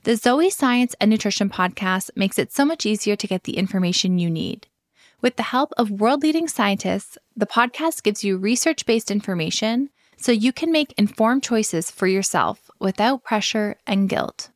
The 0.05 0.17
Zoe 0.17 0.51
Science 0.51 0.97
and 1.01 1.11
Nutrition 1.11 1.49
podcast 1.49 2.11
makes 2.17 2.39
it 2.39 2.53
so 2.53 2.65
much 2.65 2.85
easier 2.85 3.15
to 3.15 3.27
get 3.27 3.45
the 3.45 3.57
information 3.57 4.19
you 4.19 4.29
need. 4.29 4.67
With 5.21 5.37
the 5.37 5.45
help 5.45 5.73
of 5.79 5.93
world 5.93 6.23
leading 6.23 6.49
scientists, 6.49 7.17
the 7.37 7.47
podcast 7.47 8.03
gives 8.03 8.25
you 8.25 8.37
research 8.37 8.85
based 8.85 9.11
information 9.11 9.91
so 10.17 10.33
you 10.33 10.53
can 10.53 10.73
make 10.73 10.93
informed 10.99 11.45
choices 11.45 11.91
for 11.91 12.09
yourself 12.09 12.69
without 12.81 13.23
pressure 13.23 13.77
and 13.87 14.09
guilt. 14.09 14.51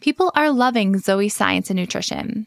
People 0.00 0.30
are 0.36 0.50
loving 0.50 0.98
Zoe 0.98 1.28
Science 1.28 1.70
and 1.70 1.78
Nutrition. 1.78 2.46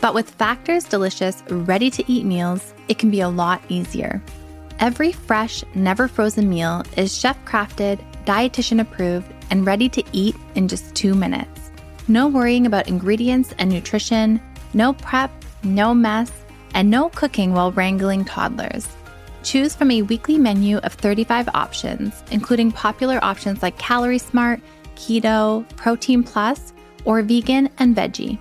But 0.00 0.14
with 0.14 0.30
Factor's 0.30 0.84
delicious, 0.84 1.42
ready 1.48 1.90
to 1.90 2.10
eat 2.10 2.24
meals, 2.24 2.72
it 2.88 2.98
can 2.98 3.10
be 3.10 3.20
a 3.20 3.28
lot 3.28 3.62
easier. 3.68 4.22
Every 4.78 5.12
fresh, 5.12 5.62
never 5.74 6.08
frozen 6.08 6.48
meal 6.48 6.82
is 6.96 7.16
chef 7.16 7.42
crafted, 7.44 8.00
dietitian 8.24 8.80
approved, 8.80 9.30
and 9.50 9.66
ready 9.66 9.88
to 9.90 10.02
eat 10.12 10.34
in 10.54 10.68
just 10.68 10.94
two 10.94 11.14
minutes. 11.14 11.70
No 12.08 12.28
worrying 12.28 12.64
about 12.64 12.88
ingredients 12.88 13.52
and 13.58 13.70
nutrition, 13.70 14.40
no 14.72 14.94
prep, 14.94 15.30
no 15.62 15.92
mess, 15.92 16.32
and 16.74 16.90
no 16.90 17.10
cooking 17.10 17.52
while 17.52 17.72
wrangling 17.72 18.24
toddlers. 18.24 18.88
Choose 19.42 19.74
from 19.74 19.90
a 19.90 20.02
weekly 20.02 20.38
menu 20.38 20.78
of 20.78 20.94
35 20.94 21.48
options, 21.54 22.22
including 22.30 22.72
popular 22.72 23.22
options 23.22 23.62
like 23.62 23.78
Calorie 23.78 24.18
Smart, 24.18 24.60
Keto, 24.96 25.68
Protein 25.76 26.22
Plus, 26.22 26.72
or 27.04 27.22
Vegan 27.22 27.68
and 27.78 27.94
Veggie. 27.96 28.38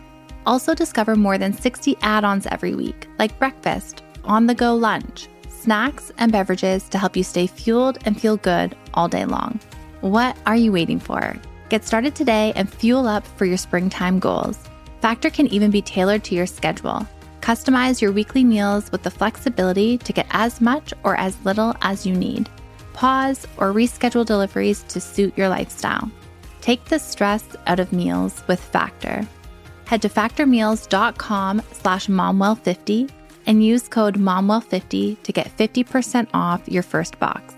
Also, 0.49 0.73
discover 0.73 1.15
more 1.15 1.37
than 1.37 1.53
60 1.53 1.95
add 2.01 2.23
ons 2.23 2.47
every 2.47 2.73
week, 2.73 3.07
like 3.19 3.37
breakfast, 3.37 4.01
on 4.23 4.47
the 4.47 4.55
go 4.55 4.73
lunch, 4.73 5.27
snacks, 5.47 6.11
and 6.17 6.31
beverages 6.31 6.89
to 6.89 6.97
help 6.97 7.15
you 7.15 7.23
stay 7.23 7.45
fueled 7.45 7.99
and 8.05 8.19
feel 8.19 8.35
good 8.37 8.75
all 8.95 9.07
day 9.07 9.25
long. 9.25 9.59
What 10.01 10.35
are 10.47 10.55
you 10.55 10.71
waiting 10.71 10.99
for? 10.99 11.37
Get 11.69 11.85
started 11.85 12.15
today 12.15 12.51
and 12.55 12.67
fuel 12.67 13.07
up 13.07 13.27
for 13.37 13.45
your 13.45 13.57
springtime 13.57 14.17
goals. 14.17 14.57
Factor 15.01 15.29
can 15.29 15.45
even 15.45 15.69
be 15.69 15.83
tailored 15.83 16.23
to 16.23 16.33
your 16.33 16.47
schedule. 16.47 17.07
Customize 17.41 18.01
your 18.01 18.11
weekly 18.11 18.43
meals 18.43 18.91
with 18.91 19.03
the 19.03 19.11
flexibility 19.11 19.99
to 19.99 20.11
get 20.11 20.25
as 20.31 20.61
much 20.61 20.95
or 21.03 21.15
as 21.17 21.37
little 21.45 21.75
as 21.83 22.07
you 22.07 22.15
need. 22.15 22.49
Pause 22.93 23.45
or 23.57 23.71
reschedule 23.71 24.25
deliveries 24.25 24.81
to 24.87 24.99
suit 24.99 25.37
your 25.37 25.47
lifestyle. 25.47 26.09
Take 26.61 26.85
the 26.85 26.97
stress 26.97 27.45
out 27.67 27.79
of 27.79 27.93
meals 27.93 28.41
with 28.47 28.59
Factor 28.59 29.27
head 29.89 30.03
to 30.03 30.07
factormeals.com 30.07 31.63
slash 31.71 32.05
momwell50 32.05 33.09
and 33.47 33.65
use 33.65 33.87
code 33.87 34.19
momwell50 34.19 35.23
to 35.23 35.31
get 35.31 35.57
50% 35.57 36.27
off 36.31 36.61
your 36.69 36.83
first 36.83 37.17
box. 37.17 37.55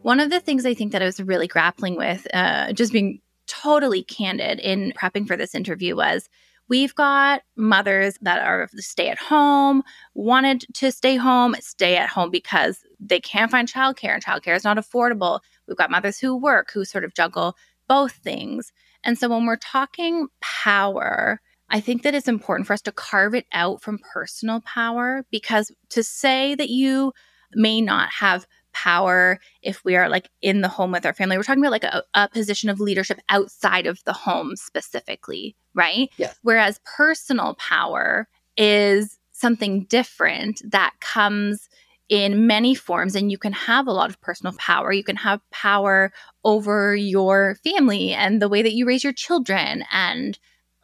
One 0.00 0.20
of 0.20 0.30
the 0.30 0.40
things 0.40 0.64
I 0.64 0.72
think 0.72 0.92
that 0.92 1.02
I 1.02 1.04
was 1.04 1.20
really 1.20 1.46
grappling 1.46 1.96
with, 1.96 2.26
uh, 2.32 2.72
just 2.72 2.90
being 2.90 3.20
totally 3.46 4.02
candid 4.02 4.60
in 4.60 4.94
prepping 4.98 5.26
for 5.26 5.36
this 5.36 5.54
interview, 5.54 5.94
was 5.94 6.30
We've 6.68 6.94
got 6.94 7.42
mothers 7.56 8.16
that 8.22 8.42
are 8.42 8.68
stay 8.76 9.08
at 9.08 9.18
home, 9.18 9.82
wanted 10.14 10.64
to 10.74 10.90
stay 10.90 11.16
home, 11.16 11.54
stay 11.60 11.96
at 11.96 12.08
home 12.08 12.30
because 12.30 12.78
they 12.98 13.20
can't 13.20 13.50
find 13.50 13.70
childcare 13.70 14.14
and 14.14 14.24
childcare 14.24 14.56
is 14.56 14.64
not 14.64 14.78
affordable. 14.78 15.40
We've 15.68 15.76
got 15.76 15.90
mothers 15.90 16.18
who 16.18 16.36
work 16.36 16.70
who 16.72 16.84
sort 16.84 17.04
of 17.04 17.14
juggle 17.14 17.56
both 17.88 18.12
things. 18.12 18.72
And 19.02 19.18
so 19.18 19.28
when 19.28 19.44
we're 19.44 19.56
talking 19.56 20.28
power, 20.40 21.40
I 21.68 21.80
think 21.80 22.02
that 22.02 22.14
it's 22.14 22.28
important 22.28 22.66
for 22.66 22.72
us 22.72 22.82
to 22.82 22.92
carve 22.92 23.34
it 23.34 23.46
out 23.52 23.82
from 23.82 23.98
personal 24.12 24.60
power 24.62 25.26
because 25.30 25.70
to 25.90 26.02
say 26.02 26.54
that 26.54 26.70
you 26.70 27.12
may 27.54 27.80
not 27.80 28.10
have 28.10 28.46
power 28.72 29.38
if 29.62 29.84
we 29.84 29.96
are 29.96 30.08
like 30.08 30.30
in 30.42 30.60
the 30.60 30.68
home 30.68 30.92
with 30.92 31.06
our 31.06 31.14
family. 31.14 31.36
We're 31.36 31.44
talking 31.44 31.62
about 31.62 31.72
like 31.72 31.84
a, 31.84 32.02
a 32.14 32.28
position 32.28 32.68
of 32.68 32.80
leadership 32.80 33.20
outside 33.28 33.86
of 33.86 34.02
the 34.04 34.12
home 34.12 34.56
specifically, 34.56 35.56
right? 35.74 36.10
Yes. 36.16 36.38
Whereas 36.42 36.80
personal 36.84 37.54
power 37.54 38.28
is 38.56 39.18
something 39.32 39.84
different 39.84 40.62
that 40.70 40.92
comes 41.00 41.68
in 42.08 42.46
many 42.46 42.74
forms 42.74 43.14
and 43.14 43.30
you 43.30 43.38
can 43.38 43.52
have 43.52 43.86
a 43.86 43.92
lot 43.92 44.10
of 44.10 44.20
personal 44.20 44.52
power 44.58 44.92
you 44.92 45.02
can 45.02 45.16
have 45.16 45.40
power 45.50 46.12
over 46.44 46.94
your 46.94 47.56
family 47.64 48.12
and 48.12 48.42
the 48.42 48.48
way 48.48 48.60
that 48.60 48.74
you 48.74 48.86
raise 48.86 49.02
your 49.02 49.12
children 49.12 49.82
and 49.90 50.38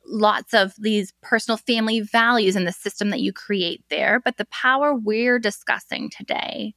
lots 0.06 0.54
of 0.54 0.72
these 0.78 1.12
personal 1.20 1.58
family 1.58 2.00
values 2.00 2.56
and 2.56 2.66
the 2.66 2.72
system 2.72 3.10
that 3.10 3.20
you 3.20 3.34
create 3.34 3.84
there 3.90 4.18
but 4.18 4.38
the 4.38 4.46
power 4.46 4.94
we're 4.94 5.38
discussing 5.38 6.08
today 6.08 6.74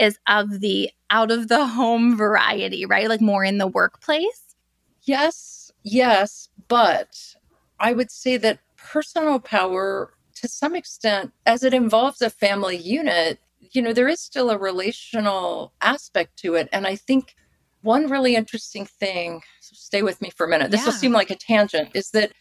is 0.00 0.18
of 0.26 0.60
the 0.60 0.90
out 1.10 1.30
of 1.30 1.48
the 1.48 1.66
home 1.66 2.16
variety, 2.16 2.86
right? 2.86 3.08
Like 3.08 3.20
more 3.20 3.44
in 3.44 3.58
the 3.58 3.66
workplace. 3.66 4.56
Yes. 5.02 5.72
yes, 5.82 6.48
but 6.68 7.34
I 7.80 7.92
would 7.92 8.10
say 8.10 8.36
that 8.36 8.60
personal 8.76 9.40
power, 9.40 10.12
to 10.36 10.48
some 10.48 10.76
extent, 10.76 11.32
as 11.46 11.64
it 11.64 11.74
involves 11.74 12.22
a 12.22 12.30
family 12.30 12.76
unit, 12.76 13.40
you 13.58 13.82
know, 13.82 13.92
there 13.92 14.08
is 14.08 14.20
still 14.20 14.50
a 14.50 14.58
relational 14.58 15.72
aspect 15.80 16.38
to 16.40 16.54
it. 16.54 16.68
And 16.72 16.86
I 16.86 16.96
think 16.96 17.34
one 17.82 18.10
really 18.10 18.36
interesting 18.36 18.84
thing, 18.84 19.40
so 19.60 19.74
stay 19.74 20.02
with 20.02 20.20
me 20.20 20.30
for 20.30 20.46
a 20.46 20.48
minute, 20.48 20.70
this 20.70 20.80
yeah. 20.80 20.86
will 20.86 20.92
seem 20.92 21.12
like 21.12 21.30
a 21.30 21.36
tangent, 21.36 21.90
is 21.94 22.10
that 22.10 22.32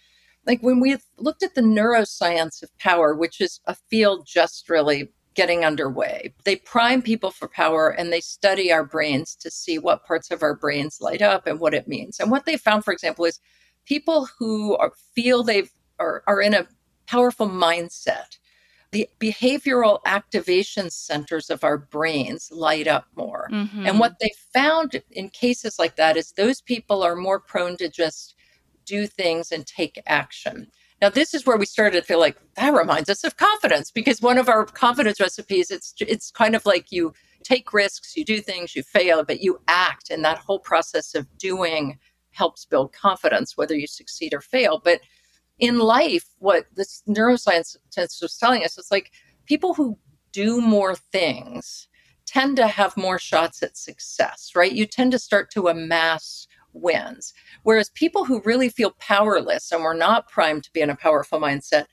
like 0.46 0.62
when 0.62 0.80
we 0.80 0.98
looked 1.18 1.44
at 1.44 1.56
the 1.56 1.62
neuroscience 1.62 2.62
of 2.62 2.78
power, 2.78 3.16
which 3.16 3.40
is 3.40 3.60
a 3.66 3.76
field 3.90 4.26
just 4.26 4.70
really 4.70 5.10
getting 5.36 5.64
underway, 5.64 6.34
they 6.44 6.58
prime 6.58 7.02
people 7.02 7.32
for 7.32 7.48
power 7.48 7.90
and 7.90 8.12
they 8.12 8.20
study 8.20 8.72
our 8.72 8.84
brains 8.84 9.36
to 9.36 9.50
see 9.50 9.78
what 9.78 10.06
parts 10.06 10.32
of 10.32 10.42
our 10.44 10.56
brains 10.56 11.00
light 11.00 11.22
up 11.22 11.48
and 11.48 11.60
what 11.60 11.74
it 11.74 11.88
means. 11.88 12.20
And 12.20 12.32
what 12.32 12.46
they 12.46 12.58
found, 12.58 12.84
for 12.84 12.92
example, 12.92 13.26
is 13.26 13.40
people 13.90 14.30
who 14.38 14.78
are, 14.78 14.94
feel 15.14 15.44
they've 15.44 15.72
are, 16.00 16.24
are 16.28 16.42
in 16.42 16.54
a 16.54 16.68
powerful 17.08 17.50
mindset 17.50 18.38
the 18.92 19.08
behavioral 19.20 20.00
activation 20.06 20.90
centers 20.90 21.50
of 21.50 21.64
our 21.64 21.78
brains 21.78 22.50
light 22.52 22.88
up 22.88 23.06
more. 23.16 23.48
Mm-hmm. 23.52 23.86
And 23.86 24.00
what 24.00 24.16
they 24.20 24.32
found 24.54 25.02
in 25.12 25.30
cases 25.30 25.78
like 25.78 25.96
that 25.98 26.18
is 26.18 26.32
those 26.32 26.62
people 26.62 27.04
are 27.04 27.16
more 27.16 27.40
prone 27.40 27.78
to 27.78 27.88
just 27.88 28.36
do 28.86 29.06
things 29.06 29.52
and 29.52 29.68
take 29.68 30.02
action. 30.08 30.72
Now, 31.02 31.10
this 31.10 31.34
is 31.34 31.46
where 31.46 31.58
we 31.58 31.66
started 31.68 32.02
to 32.02 32.06
feel 32.06 32.20
like 32.20 32.38
that 32.56 32.74
reminds 32.74 33.10
us 33.10 33.24
of 33.24 33.38
confidence 33.38 33.92
because 33.92 34.22
one 34.22 34.40
of 34.40 34.50
our 34.50 34.66
confidence 34.66 35.20
recipes, 35.20 35.70
it's 35.70 35.94
it's 36.00 36.32
kind 36.32 36.56
of 36.56 36.66
like 36.66 36.92
you 36.92 37.14
take 37.44 37.74
risks, 37.74 38.18
you 38.18 38.26
do 38.26 38.42
things, 38.42 38.76
you 38.76 38.84
fail, 38.84 39.24
but 39.24 39.40
you 39.40 39.62
act, 39.68 40.10
and 40.10 40.26
that 40.26 40.40
whole 40.40 40.60
process 40.60 41.16
of 41.16 41.26
doing 41.38 42.00
helps 42.40 42.66
build 42.66 42.94
confidence, 42.94 43.58
whether 43.58 43.76
you 43.76 43.86
succeed 43.86 44.34
or 44.34 44.42
fail. 44.42 44.82
But 44.84 45.02
in 45.60 45.78
life, 45.78 46.26
what 46.40 46.66
this 46.74 47.04
neuroscience 47.08 47.76
was 48.22 48.38
telling 48.40 48.64
us 48.64 48.78
is 48.78 48.90
like 48.90 49.12
people 49.46 49.74
who 49.74 49.98
do 50.32 50.62
more 50.62 50.96
things 50.96 51.88
tend 52.26 52.56
to 52.56 52.68
have 52.68 52.96
more 52.96 53.20
shots 53.20 53.62
at 53.62 53.76
success, 53.76 54.52
right? 54.56 54.72
You 54.72 54.86
tend 54.86 55.12
to 55.12 55.20
start 55.20 55.52
to 55.52 55.68
amass 55.68 56.48
wins. 56.72 57.34
Whereas 57.64 57.90
people 57.90 58.24
who 58.24 58.42
really 58.46 58.70
feel 58.70 58.92
powerless 59.00 59.72
and 59.72 59.84
were 59.84 59.94
not 59.94 60.30
primed 60.30 60.64
to 60.64 60.72
be 60.72 60.82
in 60.82 60.90
a 60.90 60.96
powerful 60.96 61.42
mindset, 61.42 61.86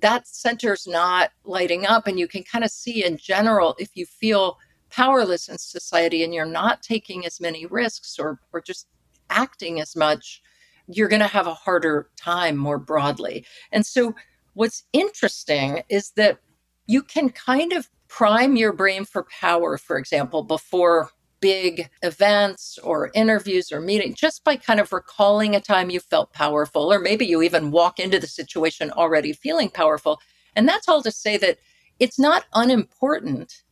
that 0.00 0.26
center's 0.26 0.86
not 0.88 1.30
lighting 1.44 1.86
up. 1.86 2.06
And 2.06 2.18
you 2.18 2.26
can 2.26 2.42
kind 2.42 2.64
of 2.64 2.70
see 2.70 3.04
in 3.04 3.16
general, 3.16 3.76
if 3.78 3.90
you 3.94 4.06
feel 4.06 4.58
powerless 4.90 5.48
in 5.48 5.58
society 5.58 6.24
and 6.24 6.34
you're 6.34 6.46
not 6.46 6.82
taking 6.82 7.26
as 7.26 7.40
many 7.40 7.66
risks 7.66 8.18
or, 8.18 8.40
or 8.52 8.60
just 8.60 8.88
acting 9.30 9.80
as 9.80 9.96
much, 9.96 10.42
you're 10.86 11.08
going 11.08 11.20
to 11.20 11.26
have 11.26 11.46
a 11.46 11.54
harder 11.54 12.08
time 12.16 12.56
more 12.56 12.78
broadly. 12.78 13.44
And 13.72 13.84
so, 13.84 14.14
what's 14.54 14.84
interesting 14.92 15.82
is 15.88 16.10
that 16.12 16.38
you 16.86 17.02
can 17.02 17.30
kind 17.30 17.72
of 17.72 17.88
prime 18.08 18.56
your 18.56 18.72
brain 18.72 19.04
for 19.04 19.26
power, 19.40 19.78
for 19.78 19.98
example, 19.98 20.42
before 20.42 21.10
big 21.40 21.88
events 22.02 22.78
or 22.82 23.10
interviews 23.14 23.70
or 23.70 23.80
meetings, 23.80 24.16
just 24.16 24.42
by 24.44 24.56
kind 24.56 24.80
of 24.80 24.92
recalling 24.92 25.54
a 25.54 25.60
time 25.60 25.90
you 25.90 26.00
felt 26.00 26.32
powerful, 26.32 26.92
or 26.92 26.98
maybe 26.98 27.26
you 27.26 27.42
even 27.42 27.70
walk 27.70 28.00
into 28.00 28.18
the 28.18 28.26
situation 28.26 28.90
already 28.92 29.32
feeling 29.32 29.68
powerful. 29.68 30.20
And 30.56 30.68
that's 30.68 30.88
all 30.88 31.02
to 31.02 31.12
say 31.12 31.36
that 31.36 31.58
it's 32.00 32.18
not 32.18 32.44
unimportant 32.54 33.62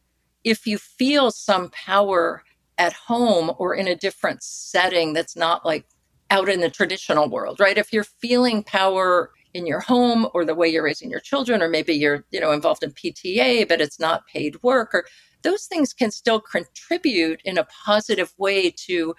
if 0.44 0.66
you 0.66 0.78
feel 0.78 1.30
some 1.30 1.70
power 1.70 2.42
at 2.78 2.92
home 2.92 3.52
or 3.58 3.74
in 3.74 3.88
a 3.88 3.96
different 3.96 4.42
setting 4.42 5.12
that's 5.12 5.36
not 5.36 5.64
like 5.64 5.86
out 6.30 6.48
in 6.48 6.60
the 6.60 6.70
traditional 6.70 7.28
world, 7.28 7.60
right? 7.60 7.78
If 7.78 7.92
you're 7.92 8.04
feeling 8.04 8.62
power 8.62 9.30
in 9.54 9.66
your 9.66 9.80
home 9.80 10.28
or 10.34 10.44
the 10.44 10.54
way 10.54 10.68
you're 10.68 10.82
raising 10.82 11.10
your 11.10 11.20
children, 11.20 11.62
or 11.62 11.68
maybe 11.68 11.94
you're, 11.94 12.24
you 12.30 12.40
know, 12.40 12.52
involved 12.52 12.82
in 12.82 12.92
PTA, 12.92 13.66
but 13.68 13.80
it's 13.80 13.98
not 13.98 14.26
paid 14.26 14.62
work, 14.62 14.92
or 14.92 15.06
those 15.42 15.64
things 15.66 15.92
can 15.92 16.10
still 16.10 16.40
contribute 16.40 17.40
in 17.44 17.56
a 17.56 17.66
positive 17.84 18.34
way 18.36 18.70
to 18.70 19.14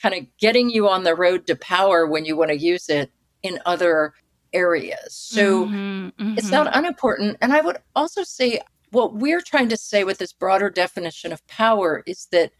kind 0.00 0.14
of 0.14 0.26
getting 0.38 0.70
you 0.70 0.88
on 0.88 1.04
the 1.04 1.14
road 1.14 1.46
to 1.46 1.56
power 1.56 2.06
when 2.06 2.24
you 2.24 2.36
want 2.36 2.50
to 2.50 2.56
use 2.56 2.88
it 2.88 3.10
in 3.42 3.58
other 3.66 4.14
areas. 4.52 5.14
So 5.14 5.66
mm-hmm, 5.66 5.74
mm-hmm. 5.76 6.38
it's 6.38 6.50
not 6.50 6.74
unimportant. 6.74 7.38
And 7.40 7.52
I 7.52 7.60
would 7.60 7.78
also 7.96 8.22
say 8.22 8.60
what 8.90 9.14
we're 9.14 9.40
trying 9.40 9.68
to 9.68 9.76
say 9.76 10.04
with 10.04 10.18
this 10.18 10.32
broader 10.32 10.70
definition 10.70 11.32
of 11.32 11.46
power 11.46 12.02
is 12.06 12.28
that 12.32 12.52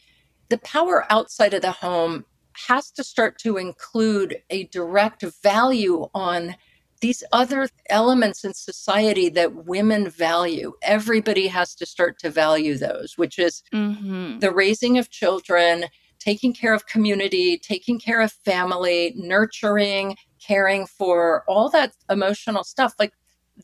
the 0.51 0.59
power 0.59 1.07
outside 1.11 1.55
of 1.55 1.63
the 1.63 1.73
home 1.73 2.27
has 2.67 2.91
to 2.91 3.05
start 3.05 3.39
to 3.39 3.57
include 3.57 4.37
a 4.51 4.65
direct 4.65 5.25
value 5.43 6.09
on 6.13 6.57
these 7.01 7.25
other 7.33 7.69
elements 7.89 8.45
in 8.45 8.53
society 8.53 9.31
that 9.31 9.65
women 9.65 10.11
value. 10.11 10.75
Everybody 10.83 11.47
has 11.47 11.75
to 11.77 11.87
start 11.87 12.19
to 12.19 12.31
value 12.31 12.77
those, 12.77 13.17
which 13.17 13.39
is 13.39 13.63
mm-hmm. 13.73 14.41
the 14.41 14.53
raising 14.53 14.99
of 14.99 15.09
children, 15.09 15.87
taking 16.19 16.53
care 16.53 16.75
of 16.75 16.87
community, 16.87 17.57
taking 17.57 17.99
care 17.99 18.21
of 18.21 18.33
family, 18.33 19.15
nurturing, 19.17 20.17
caring 20.39 20.87
for 20.87 21.45
all 21.49 21.71
that 21.71 21.95
emotional 22.11 22.65
stuff. 22.65 22.95
Like 22.99 23.15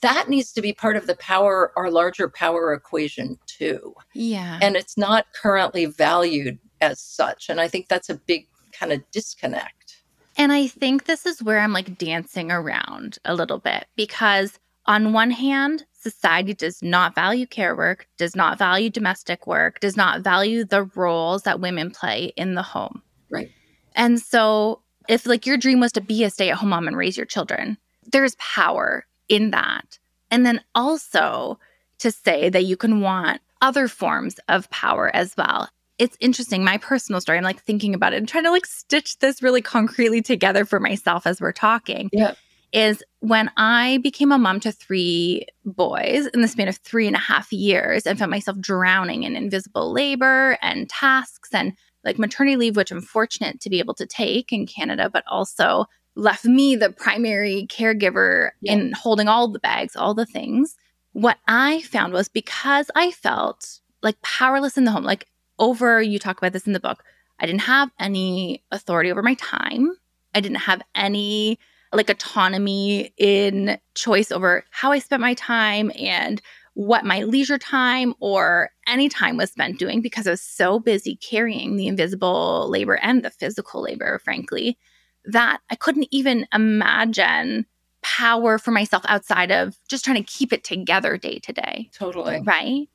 that 0.01 0.29
needs 0.31 0.53
to 0.53 0.63
be 0.63 0.73
part 0.73 0.97
of 0.97 1.07
the 1.07 1.17
power, 1.17 1.73
our 1.77 1.91
larger 1.91 2.29
power 2.31 2.73
equation 2.73 3.39
too. 3.47 3.95
Yeah. 4.15 4.59
And 4.63 4.77
it's 4.77 4.97
not 4.97 5.27
currently 5.35 5.85
valued 5.85 6.59
as 6.81 7.01
such. 7.01 7.49
And 7.49 7.61
I 7.61 7.69
think 7.69 7.89
that's 7.89 8.11
a 8.11 8.15
big 8.15 8.47
kind 8.73 8.93
of 8.93 9.03
disconnect. 9.11 10.03
And 10.37 10.53
I 10.53 10.67
think 10.67 11.05
this 11.05 11.25
is 11.25 11.43
where 11.43 11.61
I'm 11.61 11.73
like 11.73 11.99
dancing 11.99 12.51
around 12.53 13.19
a 13.25 13.35
little 13.35 13.59
bit 13.59 13.87
because, 13.97 14.59
on 14.85 15.13
one 15.13 15.31
hand, 15.31 15.85
society 15.93 16.53
does 16.55 16.83
not 16.83 17.15
value 17.15 17.47
care 17.47 17.75
work, 17.75 18.07
does 18.19 18.37
not 18.37 18.59
value 18.59 18.91
domestic 18.91 19.47
work, 19.47 19.81
does 19.81 19.97
not 19.97 20.21
value 20.21 20.65
the 20.65 20.85
roles 20.95 21.43
that 21.45 21.61
women 21.61 21.91
play 21.91 22.33
in 22.37 22.55
the 22.55 22.63
home. 22.63 23.03
Right. 23.31 23.51
And 23.95 24.21
so, 24.21 24.83
if 25.09 25.27
like 25.27 25.47
your 25.47 25.57
dream 25.57 25.81
was 25.81 25.93
to 25.93 26.01
be 26.01 26.23
a 26.25 26.31
stay 26.31 26.51
at 26.51 26.59
home 26.59 26.69
mom 26.69 26.87
and 26.87 26.97
raise 26.97 27.17
your 27.17 27.27
children, 27.27 27.79
there's 28.05 28.37
power 28.37 29.07
in 29.29 29.51
that. 29.53 29.99
And 30.31 30.45
then 30.45 30.61
also 30.75 31.59
to 31.99 32.11
say 32.11 32.51
that 32.51 32.65
you 32.65 32.77
can 32.77 33.01
want 33.01 33.41
other 33.63 33.89
forms 33.89 34.39
of 34.49 34.69
power 34.71 35.15
as 35.15 35.35
well 35.37 35.71
it's 35.99 36.17
interesting. 36.21 36.63
My 36.63 36.79
personal 36.79 37.21
story, 37.21 37.39
I'm 37.39 37.45
like 37.45 37.63
thinking 37.63 37.95
about 37.95 38.13
it 38.13 38.17
and 38.17 38.29
trying 38.29 38.45
to 38.45 38.51
like 38.51 38.67
stitch 38.67 39.19
this 39.19 39.43
really 39.43 39.63
concretely 39.63 40.23
together 40.23 40.65
for 40.65 40.81
myself 40.81 41.27
as 41.27 41.41
we're 41.41 41.53
talking. 41.53 42.11
Yeah. 42.13 42.35
Is 42.73 43.03
when 43.21 43.51
I 43.57 43.99
became 44.03 44.33
a 44.33 44.39
mom 44.39 44.61
to 44.61 44.73
three 44.73 45.47
boys 45.65 46.27
in 46.27 46.43
the 46.43 46.49
span 46.49 46.69
of 46.69 46.77
three 46.79 47.07
and 47.07 47.17
a 47.17 47.21
half 47.21 47.53
years 47.53 48.07
and 48.07 48.19
found 48.19 48.31
myself 48.31 48.59
drowning 48.59 49.23
in 49.23 49.37
invisible 49.37 49.93
labor 49.93 50.59
and 50.61 50.89
tasks 50.91 51.51
and 51.55 51.73
like 52.05 52.19
maternity 52.19 52.57
leave, 52.57 52.77
which 52.77 52.91
I'm 52.91 53.01
fortunate 53.01 53.61
to 53.61 53.71
be 53.71 53.79
able 53.79 53.95
to 53.95 54.07
take 54.07 54.53
in 54.53 54.67
Canada, 54.67 55.09
but 55.09 55.25
also 55.27 55.87
left 56.17 56.45
me 56.45 56.77
the 56.77 56.91
primary 56.91 57.67
caregiver 57.71 58.51
yeah. 58.61 58.73
in 58.73 58.93
holding 58.93 59.29
all 59.29 59.49
the 59.49 59.59
bags, 59.59 59.97
all 59.97 60.13
the 60.13 60.27
things. 60.27 60.77
What 61.13 61.39
I 61.47 61.83
found 61.83 62.13
was 62.13 62.29
because 62.29 62.91
I 62.95 63.11
felt 63.11 63.81
like 64.03 64.21
powerless 64.23 64.77
in 64.77 64.85
the 64.85 64.91
home, 64.91 65.05
like 65.05 65.27
over, 65.59 66.01
you 66.03 66.19
talk 66.19 66.39
about 66.39 66.53
this 66.53 66.67
in 66.67 66.73
the 66.73 66.81
book, 66.81 67.03
I 67.39 67.47
didn't 67.47 67.63
have 67.63 67.91
any 67.99 68.63
authority 68.71 69.11
over 69.11 69.23
my 69.23 69.35
time. 69.35 69.93
I 70.35 70.41
didn't 70.41 70.59
have 70.59 70.83
any 70.95 71.59
like 71.93 72.11
autonomy 72.11 73.13
in 73.17 73.79
choice 73.95 74.31
over 74.31 74.65
how 74.71 74.93
I 74.93 74.99
spent 74.99 75.23
my 75.23 75.35
time 75.35 75.91
and 75.99 76.43
what 76.75 77.07
my 77.07 77.23
leisure 77.23 77.57
time 77.57 78.15
or 78.21 78.71
any 78.87 79.09
time 79.09 79.39
was 79.39 79.51
spent 79.51 79.79
doing 79.79 80.03
because 80.03 80.27
I 80.27 80.31
was 80.31 80.43
so 80.43 80.79
busy 80.79 81.17
carrying 81.17 81.77
the 81.77 81.87
invisible 81.87 82.69
labor 82.69 82.97
and 82.97 83.25
the 83.25 83.31
physical 83.31 83.83
labor, 83.83 84.19
frankly, 84.19 84.77
that 85.25 85.61
I 85.71 85.75
couldn't 85.75 86.09
even 86.11 86.47
imagine 86.53 87.65
power 88.03 88.59
for 88.59 88.73
myself 88.73 89.05
outside 89.09 89.51
of 89.51 89.79
just 89.89 90.05
trying 90.05 90.23
to 90.23 90.23
keep 90.23 90.53
it 90.53 90.65
together 90.65 91.17
day 91.17 91.39
to 91.39 91.53
day. 91.53 91.91
Totally. 91.95 92.43
Right. 92.45 92.89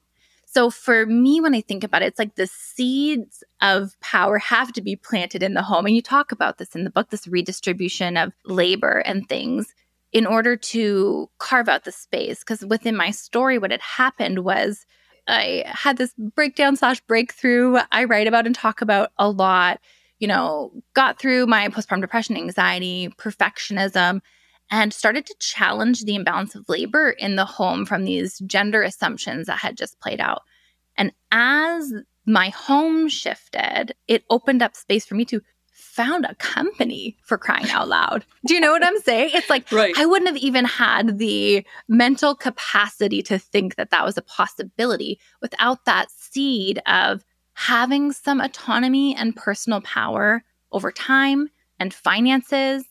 So 0.54 0.70
for 0.70 1.06
me, 1.06 1.40
when 1.40 1.56
I 1.56 1.62
think 1.62 1.82
about 1.82 2.02
it, 2.02 2.08
it's 2.08 2.20
like 2.20 2.36
the 2.36 2.46
seeds 2.46 3.42
of 3.62 3.98
power 4.02 4.38
have 4.38 4.74
to 4.74 4.82
be 4.82 4.98
planted 4.98 5.42
in 5.42 5.54
the 5.54 5.62
home. 5.62 5.86
And 5.86 5.96
you 5.96 6.02
talk 6.02 6.34
about 6.34 6.58
this 6.58 6.76
in 6.76 6.84
the 6.84 6.90
book, 6.90 7.10
this 7.10 7.26
redistribution 7.26 8.18
of 8.18 8.34
labor 8.46 9.02
and 9.06 9.28
things 9.30 9.74
in 10.12 10.26
order 10.26 10.58
to 10.58 11.30
carve 11.38 11.70
out 11.70 11.86
the 11.86 11.92
space. 11.94 12.40
Because 12.40 12.66
within 12.66 12.98
my 12.98 13.12
story, 13.12 13.58
what 13.58 13.72
had 13.72 13.80
happened 13.80 14.40
was 14.40 14.86
I 15.26 15.64
had 15.66 15.96
this 15.96 16.14
breakdown 16.18 16.76
slash 16.76 17.00
breakthrough 17.00 17.78
I 17.94 18.04
write 18.04 18.28
about 18.28 18.46
and 18.46 18.54
talk 18.54 18.82
about 18.82 19.12
a 19.18 19.30
lot. 19.30 19.80
You 20.20 20.28
know, 20.28 20.74
got 20.94 21.18
through 21.18 21.48
my 21.48 21.70
postpartum 21.70 22.02
depression, 22.02 22.36
anxiety, 22.36 23.08
perfectionism, 23.18 24.20
and 24.72 24.94
started 24.94 25.26
to 25.26 25.36
challenge 25.40 26.06
the 26.06 26.16
imbalance 26.16 26.56
of 26.56 26.68
labor 26.70 27.10
in 27.10 27.36
the 27.36 27.46
home 27.46 27.86
from 27.86 28.06
these 28.06 28.40
gender 28.40 28.82
assumptions 28.82 29.48
that 29.48 29.60
had 29.60 29.78
just 29.78 30.00
played 30.00 30.22
out. 30.22 30.44
And 30.98 31.12
as 31.32 31.94
my 32.26 32.50
home 32.50 33.10
shifted, 33.10 33.94
it 34.08 34.24
opened 34.30 34.64
up 34.64 34.76
space 34.76 35.06
for 35.06 35.16
me 35.16 35.26
to 35.26 35.42
found 35.74 36.26
a 36.26 36.36
company 36.36 37.18
for 37.24 37.38
crying 37.38 37.70
out 37.70 37.90
loud. 37.90 38.26
Do 38.46 38.54
you 38.54 38.62
know 38.62 38.72
what 38.72 38.86
I'm 38.86 39.00
saying? 39.00 39.32
It's 39.34 39.50
like, 39.50 39.70
right. 39.72 39.94
I 39.98 40.06
wouldn't 40.06 40.30
have 40.30 40.38
even 40.38 40.64
had 40.64 41.18
the 41.18 41.66
mental 41.90 42.34
capacity 42.34 43.22
to 43.24 43.38
think 43.38 43.76
that 43.76 43.90
that 43.90 44.06
was 44.06 44.18
a 44.18 44.22
possibility 44.22 45.20
without 45.42 45.84
that 45.86 46.10
seed 46.12 46.82
of 46.86 47.26
having 47.54 48.14
some 48.14 48.40
autonomy 48.40 49.16
and 49.16 49.36
personal 49.36 49.82
power 49.82 50.44
over 50.72 50.92
time 50.92 51.50
and 51.80 51.94
finances 51.94 52.86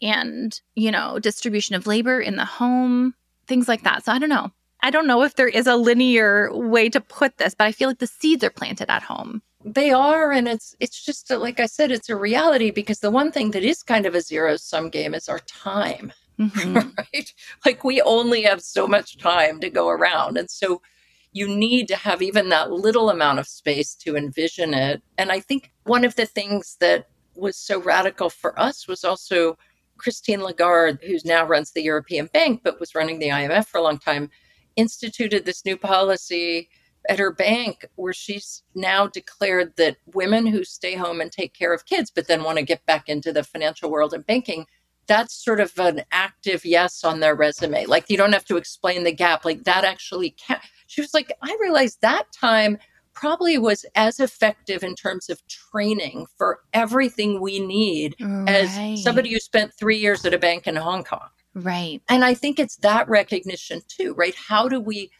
and, 0.00 0.60
you 0.74 0.90
know, 0.90 1.18
distribution 1.18 1.74
of 1.74 1.86
labor 1.86 2.20
in 2.20 2.36
the 2.36 2.44
home, 2.44 3.14
things 3.46 3.68
like 3.68 3.82
that. 3.82 4.04
So 4.04 4.12
I 4.12 4.18
don't 4.18 4.28
know. 4.28 4.50
I 4.80 4.90
don't 4.90 5.06
know 5.06 5.22
if 5.22 5.34
there 5.34 5.48
is 5.48 5.66
a 5.66 5.76
linear 5.76 6.54
way 6.54 6.88
to 6.90 7.00
put 7.00 7.38
this, 7.38 7.54
but 7.54 7.64
I 7.66 7.72
feel 7.72 7.88
like 7.88 7.98
the 7.98 8.06
seeds 8.06 8.44
are 8.44 8.50
planted 8.50 8.90
at 8.90 9.02
home. 9.02 9.42
They 9.64 9.90
are, 9.90 10.30
and 10.30 10.46
it's 10.46 10.76
it's 10.78 11.04
just 11.04 11.30
like 11.30 11.58
I 11.58 11.66
said, 11.66 11.90
it's 11.90 12.08
a 12.08 12.16
reality 12.16 12.70
because 12.70 13.00
the 13.00 13.10
one 13.10 13.32
thing 13.32 13.50
that 13.50 13.64
is 13.64 13.82
kind 13.82 14.06
of 14.06 14.14
a 14.14 14.20
zero 14.20 14.56
sum 14.56 14.88
game 14.88 15.14
is 15.14 15.28
our 15.28 15.40
time, 15.40 16.12
mm-hmm. 16.38 16.90
right? 16.98 17.34
Like 17.66 17.82
we 17.82 18.00
only 18.02 18.42
have 18.42 18.62
so 18.62 18.86
much 18.86 19.18
time 19.18 19.58
to 19.60 19.68
go 19.68 19.88
around, 19.88 20.38
and 20.38 20.48
so 20.48 20.80
you 21.32 21.48
need 21.48 21.88
to 21.88 21.96
have 21.96 22.22
even 22.22 22.48
that 22.50 22.70
little 22.70 23.10
amount 23.10 23.40
of 23.40 23.48
space 23.48 23.94
to 23.96 24.16
envision 24.16 24.74
it. 24.74 25.02
And 25.18 25.32
I 25.32 25.40
think 25.40 25.72
one 25.84 26.04
of 26.04 26.14
the 26.14 26.26
things 26.26 26.76
that 26.80 27.08
was 27.34 27.56
so 27.56 27.80
radical 27.80 28.30
for 28.30 28.58
us 28.58 28.88
was 28.88 29.04
also 29.04 29.58
Christine 29.98 30.42
Lagarde, 30.42 30.98
who 31.04 31.18
now 31.24 31.44
runs 31.44 31.72
the 31.72 31.82
European 31.82 32.28
Bank 32.32 32.62
but 32.64 32.80
was 32.80 32.94
running 32.94 33.18
the 33.18 33.28
IMF 33.28 33.66
for 33.66 33.78
a 33.78 33.82
long 33.82 33.98
time, 33.98 34.30
instituted 34.76 35.44
this 35.44 35.64
new 35.64 35.76
policy 35.76 36.68
at 37.08 37.18
her 37.18 37.32
bank 37.32 37.86
where 37.96 38.12
she's 38.12 38.62
now 38.74 39.06
declared 39.06 39.72
that 39.76 39.96
women 40.14 40.46
who 40.46 40.64
stay 40.64 40.94
home 40.94 41.20
and 41.20 41.32
take 41.32 41.54
care 41.54 41.72
of 41.72 41.86
kids 41.86 42.10
but 42.10 42.26
then 42.26 42.44
want 42.44 42.58
to 42.58 42.64
get 42.64 42.84
back 42.86 43.08
into 43.08 43.32
the 43.32 43.42
financial 43.42 43.90
world 43.90 44.12
and 44.12 44.26
banking 44.26 44.66
that's 45.06 45.42
sort 45.42 45.58
of 45.58 45.72
an 45.78 46.02
active 46.12 46.66
yes 46.66 47.02
on 47.02 47.20
their 47.20 47.34
resume. 47.34 47.86
Like 47.86 48.10
you 48.10 48.18
don't 48.18 48.34
have 48.34 48.44
to 48.44 48.58
explain 48.58 49.04
the 49.04 49.12
gap. 49.12 49.42
Like 49.42 49.64
that 49.64 49.82
actually 49.82 50.30
can 50.32 50.60
she 50.88 51.00
was 51.00 51.14
like 51.14 51.32
i 51.42 51.56
realized 51.60 51.98
that 52.00 52.24
time 52.32 52.76
probably 53.18 53.58
was 53.58 53.84
as 53.94 54.20
effective 54.20 54.84
in 54.84 54.94
terms 54.94 55.28
of 55.28 55.42
training 55.48 56.26
for 56.36 56.60
everything 56.72 57.40
we 57.40 57.58
need 57.58 58.14
right. 58.20 58.48
as 58.48 59.02
somebody 59.02 59.32
who 59.32 59.40
spent 59.40 59.74
3 59.74 59.96
years 59.96 60.24
at 60.24 60.34
a 60.34 60.38
bank 60.38 60.66
in 60.66 60.76
Hong 60.76 61.02
Kong. 61.02 61.28
Right. 61.54 62.00
And 62.08 62.24
i 62.24 62.34
think 62.34 62.58
it's 62.58 62.76
that 62.76 63.08
recognition 63.08 63.80
too 63.88 64.14
right? 64.14 64.34
How 64.34 64.68
do 64.68 64.78
we 64.80 65.10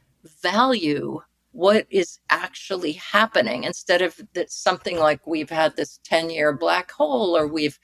value 0.42 1.20
what 1.52 1.87
is 1.90 2.20
actually 2.30 2.92
happening 2.92 3.64
instead 3.64 4.02
of 4.02 4.20
that 4.34 4.52
something 4.52 4.98
like 4.98 5.26
we've 5.26 5.50
had 5.50 5.74
this 5.74 5.98
10 6.04 6.30
year 6.30 6.52
black 6.52 6.90
hole 6.92 7.37
or 7.37 7.48
we've 7.48 7.78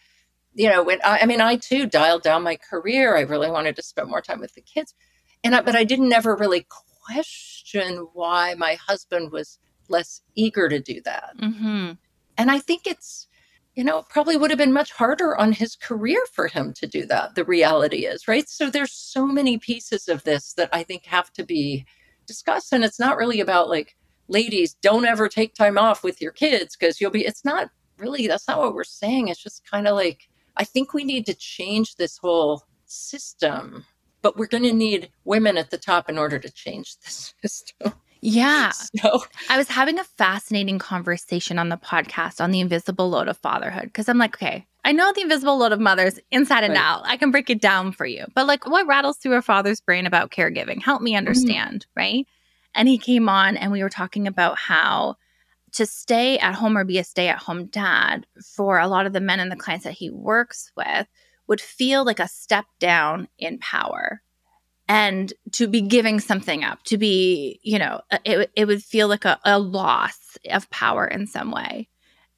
you 0.55 0.68
know 0.68 0.83
when 0.85 1.00
I, 1.03 1.20
I, 1.22 1.27
mean 1.27 1.40
i 1.40 1.57
too 1.57 1.87
dialed 1.87 2.22
down 2.22 2.44
my 2.44 2.57
career. 2.57 3.16
I 3.16 3.22
really 3.22 3.50
wanted 3.50 3.74
to 3.77 3.83
spend 3.83 4.09
more 4.09 4.20
time 4.20 4.40
with 4.40 4.55
the 4.55 4.61
kids. 4.61 4.94
And 5.42 5.57
I, 5.57 5.62
but 5.62 5.74
i 5.74 5.83
didn't 5.83 6.12
ever 6.12 6.37
really 6.37 6.66
question 7.05 8.07
why 8.12 8.55
my 8.55 8.74
husband 8.74 9.33
was 9.33 9.59
less 9.88 10.20
eager 10.35 10.68
to 10.68 10.81
do 10.81 11.01
that 11.05 11.33
mm-hmm. 11.40 11.92
and 12.38 12.51
i 12.51 12.59
think 12.59 12.87
it's 12.87 13.29
you 13.75 13.83
know 13.83 13.99
it 13.99 14.09
probably 14.09 14.37
would 14.37 14.51
have 14.51 14.59
been 14.59 14.73
much 14.73 14.92
harder 14.92 15.37
on 15.37 15.53
his 15.53 15.77
career 15.77 16.23
for 16.33 16.47
him 16.47 16.73
to 16.73 16.87
do 16.87 17.05
that 17.07 17.35
the 17.35 17.44
reality 17.44 18.07
is 18.07 18.29
right 18.29 18.49
so 18.49 18.70
there's 18.70 18.92
so 18.92 19.27
many 19.27 19.59
pieces 19.59 20.09
of 20.09 20.23
this 20.25 20.53
that 20.55 20.68
i 20.73 20.83
think 20.83 21.05
have 21.05 21.33
to 21.33 21.44
be 21.44 21.85
discussed. 22.27 22.73
and 22.73 22.85
it's 22.85 23.01
not 23.01 23.16
really 23.16 23.40
about 23.40 23.68
like 23.68 23.97
ladies 24.29 24.75
don't 24.75 25.05
ever 25.05 25.29
take 25.29 25.55
time 25.55 25.77
off 25.77 26.03
with 26.03 26.20
your 26.20 26.33
kids 26.33 26.77
because 26.77 27.01
you'll 27.01 27.11
be 27.11 27.27
it's 27.27 27.44
not 27.44 27.68
really 27.99 28.27
that's 28.27 28.49
not 28.49 28.59
what 28.59 28.75
we're 28.75 28.85
saying 28.85 29.29
it's 29.29 29.42
just 29.42 29.68
kind 29.68 29.87
of 29.87 29.94
like 29.94 30.29
i 30.57 30.64
think 30.64 30.94
we 30.94 31.05
need 31.05 31.27
to 31.27 31.35
change 31.35 31.97
this 31.97 32.18
whole 32.18 32.62
system 32.87 33.85
but 34.23 34.38
we're 34.38 34.47
going 34.47 34.62
to 34.62 34.73
need 34.73 35.11
women 35.25 35.59
at 35.59 35.70
the 35.70 35.77
top 35.77 36.09
in 36.09 36.16
order 36.16 36.38
to 36.38 36.51
change 36.51 36.97
the 37.01 37.11
system 37.49 37.92
yeah. 38.25 38.73
So 39.03 39.25
I 39.51 39.59
was 39.59 39.69
having 39.69 39.99
a 39.99 40.05
fascinating 40.05 40.79
conversation 40.79 41.59
on 41.59 41.69
the 41.69 41.77
podcast 41.77 42.41
on 42.41 42.53
the 42.53 42.61
invisible 42.61 43.11
load 43.11 43.29
of 43.29 43.37
fatherhood 43.39 43.85
because 43.85 44.09
I'm 44.09 44.19
like, 44.19 44.37
okay, 44.37 44.67
I 44.85 44.93
know 44.93 45.13
the 45.13 45.23
invisible 45.23 45.59
load 45.59 45.73
of 45.73 45.81
mothers 45.81 46.19
inside 46.31 46.65
and 46.65 46.75
right. 46.75 46.81
out. 46.81 47.03
I 47.05 47.17
can 47.17 47.31
break 47.31 47.51
it 47.51 47.61
down 47.61 47.93
for 47.93 48.07
you. 48.07 48.25
But 48.35 48.47
like, 48.47 48.67
what 48.67 48.87
rattles 48.87 49.19
through 49.19 49.37
a 49.37 49.43
father's 49.43 49.81
brain 49.81 50.07
about 50.07 50.31
caregiving? 50.31 50.83
Help 50.83 51.03
me 51.03 51.13
mm-hmm. 51.13 51.19
understand, 51.19 51.87
mm-hmm. 51.87 52.01
right? 52.01 52.27
And 52.75 52.89
he 52.89 52.99
came 52.99 53.29
on 53.29 53.57
and 53.57 53.73
we 53.73 53.83
were 53.83 53.91
talking 53.91 54.27
about 54.27 54.59
how 54.59 55.17
to 55.73 55.85
stay 55.85 56.39
at 56.39 56.55
home 56.55 56.79
or 56.79 56.85
be 56.85 56.99
a 56.99 57.05
stay 57.05 57.29
at 57.29 57.39
home 57.39 57.67
dad 57.67 58.27
for 58.43 58.79
a 58.79 58.89
lot 58.89 59.07
of 59.07 59.13
the 59.13 59.21
men 59.21 59.41
and 59.41 59.51
the 59.51 59.57
clients 59.57 59.85
that 59.85 59.93
he 59.93 60.09
works 60.09 60.73
with 60.77 61.07
would 61.47 61.61
feel 61.61 62.05
like 62.05 62.21
a 62.21 62.29
step 62.29 62.65
down 62.79 63.29
in 63.39 63.59
power 63.59 64.23
and 64.88 65.33
to 65.53 65.66
be 65.66 65.81
giving 65.81 66.20
something 66.20 66.62
up 66.62 66.83
to 66.85 66.99
be 66.99 67.59
you 67.62 67.79
know 67.79 68.01
uh, 68.11 68.18
it, 68.25 68.51
it 68.55 68.64
would 68.66 68.83
feel 68.83 69.09
like 69.09 69.25
a, 69.25 69.38
a 69.44 69.59
loss 69.59 70.37
of 70.51 70.68
power 70.70 71.07
in 71.07 71.27
some 71.27 71.51
way. 71.51 71.88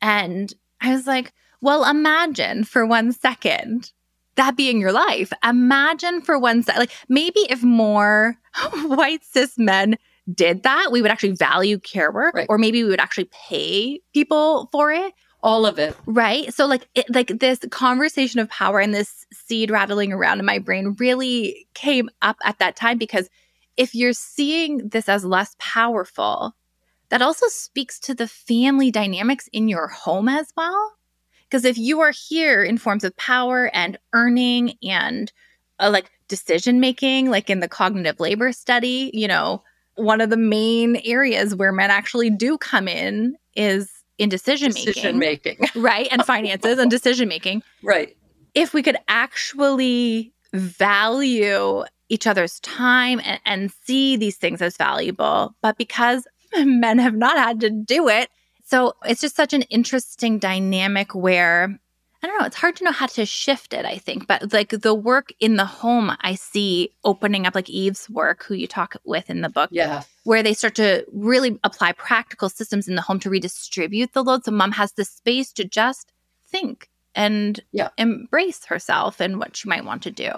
And 0.00 0.52
i 0.80 0.92
was 0.92 1.06
like 1.06 1.32
well 1.60 1.88
imagine 1.88 2.64
for 2.64 2.84
one 2.86 3.12
second 3.12 3.90
that 4.36 4.56
being 4.56 4.78
your 4.78 4.92
life. 4.92 5.32
Imagine 5.42 6.20
for 6.20 6.38
one 6.38 6.62
second 6.62 6.80
like 6.80 6.92
maybe 7.08 7.40
if 7.48 7.62
more 7.62 8.36
white 8.84 9.24
cis 9.24 9.58
men 9.58 9.96
did 10.32 10.64
that 10.64 10.90
we 10.90 11.00
would 11.00 11.10
actually 11.10 11.32
value 11.32 11.78
care 11.78 12.10
work 12.10 12.34
right. 12.34 12.46
or 12.48 12.58
maybe 12.58 12.82
we 12.82 12.90
would 12.90 13.00
actually 13.00 13.30
pay 13.48 14.00
people 14.12 14.68
for 14.72 14.90
it 14.90 15.14
all 15.46 15.64
of 15.64 15.78
it. 15.78 15.96
Right? 16.06 16.52
So 16.52 16.66
like 16.66 16.88
it, 16.94 17.06
like 17.08 17.28
this 17.38 17.60
conversation 17.70 18.40
of 18.40 18.50
power 18.50 18.80
and 18.80 18.92
this 18.92 19.24
seed 19.32 19.70
rattling 19.70 20.12
around 20.12 20.40
in 20.40 20.44
my 20.44 20.58
brain 20.58 20.96
really 20.98 21.68
came 21.72 22.10
up 22.20 22.36
at 22.44 22.58
that 22.58 22.74
time 22.74 22.98
because 22.98 23.30
if 23.76 23.94
you're 23.94 24.12
seeing 24.12 24.88
this 24.88 25.08
as 25.08 25.24
less 25.24 25.54
powerful 25.58 26.54
that 27.10 27.22
also 27.22 27.46
speaks 27.46 28.00
to 28.00 28.14
the 28.14 28.26
family 28.26 28.90
dynamics 28.90 29.48
in 29.52 29.68
your 29.68 29.86
home 29.86 30.28
as 30.28 30.48
well. 30.56 30.94
Because 31.44 31.64
if 31.64 31.78
you 31.78 32.00
are 32.00 32.12
here 32.28 32.64
in 32.64 32.78
forms 32.78 33.04
of 33.04 33.16
power 33.16 33.70
and 33.72 33.96
earning 34.12 34.74
and 34.82 35.32
uh, 35.78 35.90
like 35.90 36.10
decision 36.26 36.80
making 36.80 37.30
like 37.30 37.48
in 37.48 37.60
the 37.60 37.68
cognitive 37.68 38.18
labor 38.18 38.50
study 38.50 39.12
you 39.14 39.28
know 39.28 39.62
one 39.94 40.20
of 40.20 40.28
the 40.28 40.36
main 40.36 40.96
areas 41.04 41.54
where 41.54 41.70
men 41.70 41.90
actually 41.90 42.30
do 42.30 42.58
come 42.58 42.88
in 42.88 43.36
is 43.54 43.95
in 44.18 44.28
decision 44.28 44.72
making. 44.72 44.86
Decision 44.86 45.18
making. 45.18 45.58
right. 45.74 46.08
And 46.10 46.24
finances 46.24 46.78
and 46.78 46.90
decision 46.90 47.28
making. 47.28 47.62
Right. 47.82 48.16
If 48.54 48.72
we 48.72 48.82
could 48.82 48.96
actually 49.08 50.32
value 50.52 51.84
each 52.08 52.26
other's 52.26 52.60
time 52.60 53.20
and, 53.24 53.40
and 53.44 53.72
see 53.84 54.16
these 54.16 54.36
things 54.36 54.62
as 54.62 54.76
valuable, 54.76 55.54
but 55.60 55.76
because 55.76 56.26
men 56.56 56.98
have 56.98 57.14
not 57.14 57.36
had 57.36 57.60
to 57.60 57.70
do 57.70 58.08
it. 58.08 58.30
So 58.64 58.94
it's 59.04 59.20
just 59.20 59.36
such 59.36 59.52
an 59.52 59.62
interesting 59.62 60.38
dynamic 60.38 61.14
where 61.14 61.78
I 62.22 62.26
don't 62.26 62.38
know, 62.38 62.46
it's 62.46 62.56
hard 62.56 62.76
to 62.76 62.84
know 62.84 62.92
how 62.92 63.06
to 63.06 63.26
shift 63.26 63.72
it, 63.72 63.84
I 63.84 63.98
think. 63.98 64.26
But 64.26 64.52
like 64.52 64.70
the 64.70 64.94
work 64.94 65.32
in 65.38 65.56
the 65.56 65.66
home, 65.66 66.12
I 66.20 66.34
see 66.34 66.90
opening 67.04 67.46
up 67.46 67.54
like 67.54 67.68
Eve's 67.68 68.08
work, 68.08 68.44
who 68.44 68.54
you 68.54 68.66
talk 68.66 68.96
with 69.04 69.30
in 69.30 69.42
the 69.42 69.48
book. 69.48 69.70
Yeah. 69.72 70.02
Where 70.24 70.42
they 70.42 70.54
start 70.54 70.74
to 70.76 71.04
really 71.12 71.58
apply 71.62 71.92
practical 71.92 72.48
systems 72.48 72.88
in 72.88 72.94
the 72.94 73.02
home 73.02 73.20
to 73.20 73.30
redistribute 73.30 74.12
the 74.12 74.24
load. 74.24 74.44
So 74.44 74.50
mom 74.50 74.72
has 74.72 74.92
the 74.92 75.04
space 75.04 75.52
to 75.52 75.64
just 75.64 76.12
think 76.48 76.88
and 77.14 77.60
yeah. 77.72 77.90
embrace 77.96 78.64
herself 78.66 79.20
and 79.20 79.38
what 79.38 79.56
she 79.56 79.68
might 79.68 79.84
want 79.84 80.02
to 80.02 80.10
do. 80.10 80.30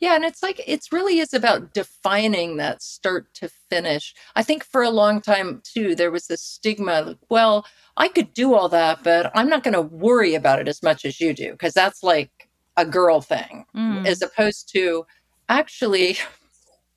Yeah, 0.00 0.14
and 0.14 0.24
it's 0.24 0.42
like 0.42 0.62
it's 0.66 0.92
really 0.92 1.18
is 1.18 1.34
about 1.34 1.74
defining 1.74 2.56
that 2.56 2.82
start 2.82 3.32
to 3.34 3.50
finish. 3.68 4.14
I 4.34 4.42
think 4.42 4.64
for 4.64 4.82
a 4.82 4.90
long 4.90 5.20
time 5.20 5.62
too, 5.62 5.94
there 5.94 6.10
was 6.10 6.26
this 6.26 6.42
stigma 6.42 7.02
like, 7.02 7.18
well, 7.28 7.66
I 7.98 8.08
could 8.08 8.32
do 8.32 8.54
all 8.54 8.70
that, 8.70 9.04
but 9.04 9.30
I'm 9.34 9.50
not 9.50 9.62
going 9.62 9.74
to 9.74 9.82
worry 9.82 10.34
about 10.34 10.58
it 10.58 10.68
as 10.68 10.82
much 10.82 11.04
as 11.04 11.20
you 11.20 11.34
do 11.34 11.52
because 11.52 11.74
that's 11.74 12.02
like 12.02 12.30
a 12.78 12.86
girl 12.86 13.20
thing, 13.20 13.66
mm. 13.76 14.06
as 14.06 14.22
opposed 14.22 14.72
to 14.72 15.04
actually, 15.50 16.16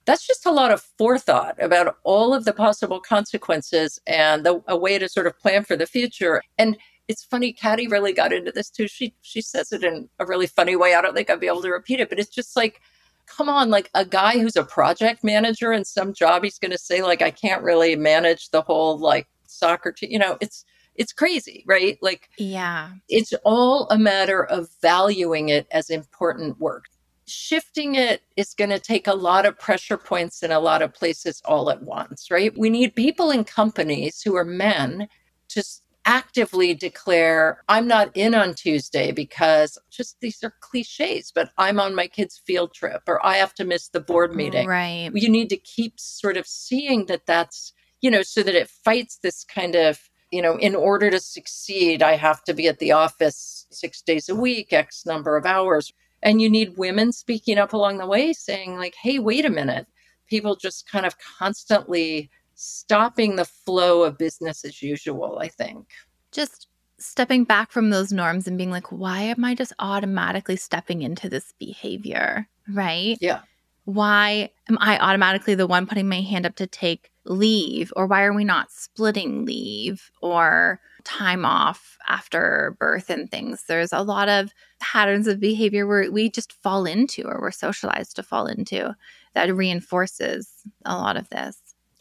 that's 0.06 0.26
just 0.26 0.46
a 0.46 0.52
lot 0.52 0.72
of 0.72 0.82
forethought 0.98 1.62
about 1.62 1.98
all 2.04 2.34
of 2.34 2.46
the 2.46 2.54
possible 2.54 3.02
consequences 3.02 4.00
and 4.08 4.46
the, 4.46 4.63
a 4.70 4.78
way 4.78 4.98
to 4.98 5.10
sort 5.10 5.28
of 5.28 5.38
plan 5.39 5.66
for 5.66 5.76
the 5.76 5.86
future. 5.86 6.42
And 6.58 6.78
it's 7.10 7.26
funny, 7.26 7.52
Katty 7.52 7.88
really 7.88 8.13
got 8.13 8.32
into 8.32 8.52
this 8.52 8.70
too. 8.70 8.88
She 8.88 9.13
she 9.22 9.42
says 9.42 9.74
it 9.74 9.84
in 9.84 10.08
a 10.20 10.26
really 10.26 10.48
funny 10.48 10.78
way. 10.78 10.96
I 10.96 11.02
don't 11.02 11.13
think 11.13 11.30
I'd 11.30 11.42
be 11.42 11.48
able 11.48 11.62
to 11.63 11.70
repeat 11.70 12.00
it, 12.00 12.08
but 12.08 12.18
it's 12.18 12.34
just 12.34 12.56
like 12.56 12.80
come 13.25 13.49
on, 13.49 13.69
like 13.69 13.89
a 13.93 14.05
guy 14.05 14.39
who's 14.39 14.55
a 14.55 14.63
project 14.63 15.23
manager 15.23 15.73
in 15.73 15.86
some 15.86 16.13
job, 16.13 16.43
he's 16.43 16.59
going 16.59 16.71
to 16.71 16.77
say 16.77 17.01
like, 17.01 17.21
I 17.21 17.31
can't 17.31 17.63
really 17.63 17.95
manage 17.95 18.49
the 18.49 18.62
whole 18.62 18.97
like 18.97 19.27
soccer 19.47 19.91
team. 19.91 20.12
You 20.12 20.19
know, 20.19 20.38
it's 20.41 20.65
it's 20.95 21.13
crazy, 21.13 21.63
right? 21.67 21.97
Like, 22.01 22.29
yeah, 22.38 22.91
it's 23.09 23.33
all 23.43 23.88
a 23.89 23.97
matter 23.97 24.45
of 24.45 24.69
valuing 24.81 25.49
it 25.49 25.67
as 25.71 25.89
important 25.89 26.59
work. 26.59 26.86
Shifting 27.25 27.95
it 27.95 28.21
is 28.36 28.53
going 28.53 28.69
to 28.69 28.79
take 28.79 29.07
a 29.07 29.13
lot 29.13 29.45
of 29.45 29.57
pressure 29.57 29.97
points 29.97 30.43
in 30.43 30.51
a 30.51 30.59
lot 30.59 30.81
of 30.81 30.93
places 30.93 31.41
all 31.45 31.71
at 31.71 31.81
once, 31.81 32.29
right? 32.29 32.55
We 32.57 32.69
need 32.69 32.95
people 32.95 33.31
in 33.31 33.43
companies 33.43 34.21
who 34.21 34.36
are 34.36 34.45
men 34.45 35.07
to 35.49 35.63
actively 36.06 36.74
declare 36.74 37.63
I'm 37.70 37.88
not 37.88 38.12
in 38.16 38.36
on 38.36 38.54
Tuesday 38.54 39.12
because 39.12 39.78
just 39.89 40.20
these 40.20 40.44
are 40.44 40.54
cliches, 40.60 41.32
but 41.34 41.52
I'm 41.58 41.80
on 41.80 41.96
my 41.96 42.08
kid's 42.08 42.42
field 42.46 42.74
trip 42.74 43.04
or 43.08 43.26
I 43.26 43.38
have 43.38 43.54
to 43.56 43.66
miss 43.66 43.88
the 43.88 44.00
board 44.00 44.36
meeting. 44.36 44.68
Right. 44.68 45.10
You 45.13 45.30
need 45.30 45.50
to 45.50 45.58
keep 45.58 46.00
sort 46.00 46.38
of 46.38 46.48
seeing 46.48 47.06
that 47.06 47.26
that's, 47.26 47.74
you 48.02 48.12
know, 48.12 48.22
so 48.22 48.44
that 48.44 48.56
it 48.56 48.70
fights 48.70 49.18
this 49.18 49.44
kind 49.44 49.76
of, 49.76 50.10
you 50.32 50.42
know, 50.42 50.58
in 50.58 50.76
order 50.76 51.10
to 51.10 51.20
succeed, 51.20 52.02
I 52.04 52.16
have 52.16 52.44
to 52.46 52.54
be 52.54 52.68
at 52.68 52.80
the 52.80 52.92
office 52.92 53.68
six 53.72 54.02
days 54.02 54.30
a 54.30 54.36
week, 54.36 54.74
X 54.74 55.06
number 55.06 55.38
of 55.38 55.46
hours. 55.46 55.94
And 56.22 56.42
you 56.42 56.50
need 56.50 56.78
women 56.78 57.12
speaking 57.12 57.58
up 57.58 57.74
along 57.74 57.98
the 57.98 58.08
way 58.08 58.34
saying, 58.34 58.78
like, 58.78 58.96
hey, 59.02 59.20
wait 59.20 59.46
a 59.46 59.50
minute. 59.50 59.88
People 60.28 60.56
just 60.56 60.89
kind 60.89 61.06
of 61.06 61.16
constantly 61.20 62.30
stopping 62.56 63.36
the 63.36 63.46
flow 63.46 64.04
of 64.04 64.18
business 64.18 64.66
as 64.66 64.82
usual, 64.82 65.39
I 65.39 65.48
think. 65.48 65.88
Just 66.32 66.68
stepping 67.00 67.44
back 67.44 67.72
from 67.72 67.89
those 67.89 68.13
norms 68.13 68.48
and 68.48 68.58
being 68.58 68.72
like, 68.72 68.92
why 68.92 69.22
am 69.22 69.44
I 69.44 69.56
just 69.56 69.74
automatically 69.80 70.56
stepping 70.56 71.02
into 71.02 71.30
this 71.30 71.54
behavior? 71.60 72.48
Right? 72.72 73.18
Yeah. 73.20 73.42
Why 73.86 74.52
am 74.70 74.78
I 74.80 74.98
automatically 74.98 75.56
the 75.56 75.68
one 75.68 75.86
putting 75.86 76.08
my 76.08 76.22
hand 76.22 76.46
up 76.46 76.56
to 76.56 76.68
take 76.68 77.12
leave? 77.26 77.92
Or 77.96 78.08
why 78.08 78.24
are 78.24 78.34
we 78.34 78.46
not 78.46 78.72
splitting 78.72 79.46
leave 79.46 80.12
or 80.22 80.80
time 81.04 81.44
off 81.44 81.98
after 82.08 82.78
birth 82.80 83.10
and 83.10 83.30
things? 83.30 83.66
There's 83.68 83.92
a 83.92 84.02
lot 84.02 84.30
of 84.30 84.54
patterns 84.80 85.28
of 85.28 85.42
behavior 85.42 85.86
where 85.86 86.10
we 86.10 86.30
just 86.30 86.54
fall 86.54 86.86
into 86.86 87.24
or 87.24 87.42
we're 87.42 87.52
socialized 87.52 88.16
to 88.16 88.24
fall 88.24 88.48
into 88.48 88.96
that 89.34 89.54
reinforces 89.54 90.50
a 90.86 90.96
lot 90.96 91.18
of 91.18 91.28
this. 91.30 91.58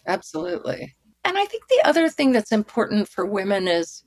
Absolutely. 0.07 0.95
And 1.25 1.39
I 1.39 1.45
think 1.45 1.69
the 1.69 1.83
other 1.85 2.09
thing 2.09 2.33
that's 2.33 2.53
important 2.53 3.09
for 3.09 3.25
women 3.25 3.69
is 3.69 4.03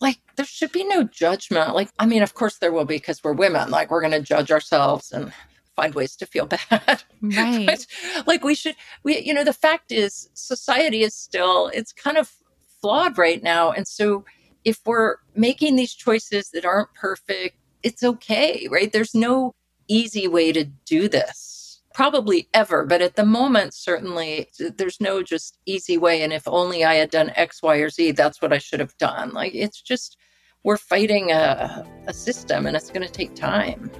like 0.00 0.18
there 0.36 0.46
should 0.46 0.72
be 0.72 0.84
no 0.84 1.02
judgment. 1.04 1.74
Like, 1.74 1.90
I 1.98 2.06
mean, 2.06 2.22
of 2.22 2.34
course 2.34 2.58
there 2.58 2.72
will 2.72 2.84
be 2.84 2.96
because 2.96 3.22
we're 3.22 3.32
women. 3.32 3.70
Like, 3.70 3.90
we're 3.90 4.00
going 4.00 4.12
to 4.12 4.20
judge 4.20 4.50
ourselves 4.50 5.12
and 5.12 5.32
find 5.76 5.94
ways 5.94 6.16
to 6.16 6.26
feel 6.26 6.46
bad. 6.70 7.02
Right. 7.20 7.66
but, 7.66 7.86
like, 8.26 8.44
we 8.44 8.54
should, 8.54 8.76
we, 9.02 9.20
you 9.20 9.34
know, 9.34 9.44
the 9.44 9.52
fact 9.52 9.92
is 9.92 10.30
society 10.34 11.02
is 11.02 11.14
still, 11.14 11.70
it's 11.74 11.92
kind 11.92 12.16
of 12.16 12.32
flawed 12.80 13.18
right 13.18 13.42
now. 13.42 13.72
And 13.72 13.86
so 13.86 14.24
if 14.64 14.80
we're 14.86 15.16
making 15.34 15.76
these 15.76 15.92
choices 15.92 16.50
that 16.50 16.64
aren't 16.64 16.94
perfect, 16.94 17.56
it's 17.82 18.02
okay, 18.02 18.68
right? 18.70 18.92
There's 18.92 19.14
no 19.14 19.54
easy 19.88 20.28
way 20.28 20.52
to 20.52 20.64
do 20.64 21.08
this 21.08 21.49
probably 21.94 22.48
ever, 22.54 22.84
but 22.86 23.02
at 23.02 23.16
the 23.16 23.24
moment, 23.24 23.74
certainly 23.74 24.48
there's 24.76 25.00
no 25.00 25.22
just 25.22 25.58
easy 25.66 25.98
way. 25.98 26.22
And 26.22 26.32
if 26.32 26.46
only 26.46 26.84
I 26.84 26.94
had 26.94 27.10
done 27.10 27.32
X, 27.34 27.62
Y, 27.62 27.76
or 27.76 27.88
Z, 27.88 28.12
that's 28.12 28.40
what 28.40 28.52
I 28.52 28.58
should 28.58 28.80
have 28.80 28.96
done. 28.98 29.32
Like 29.32 29.54
it's 29.54 29.80
just, 29.80 30.16
we're 30.62 30.76
fighting 30.76 31.32
a, 31.32 31.84
a 32.06 32.12
system 32.12 32.66
and 32.66 32.76
it's 32.76 32.90
going 32.90 33.06
to 33.06 33.12
take 33.12 33.34
time. 33.34 33.90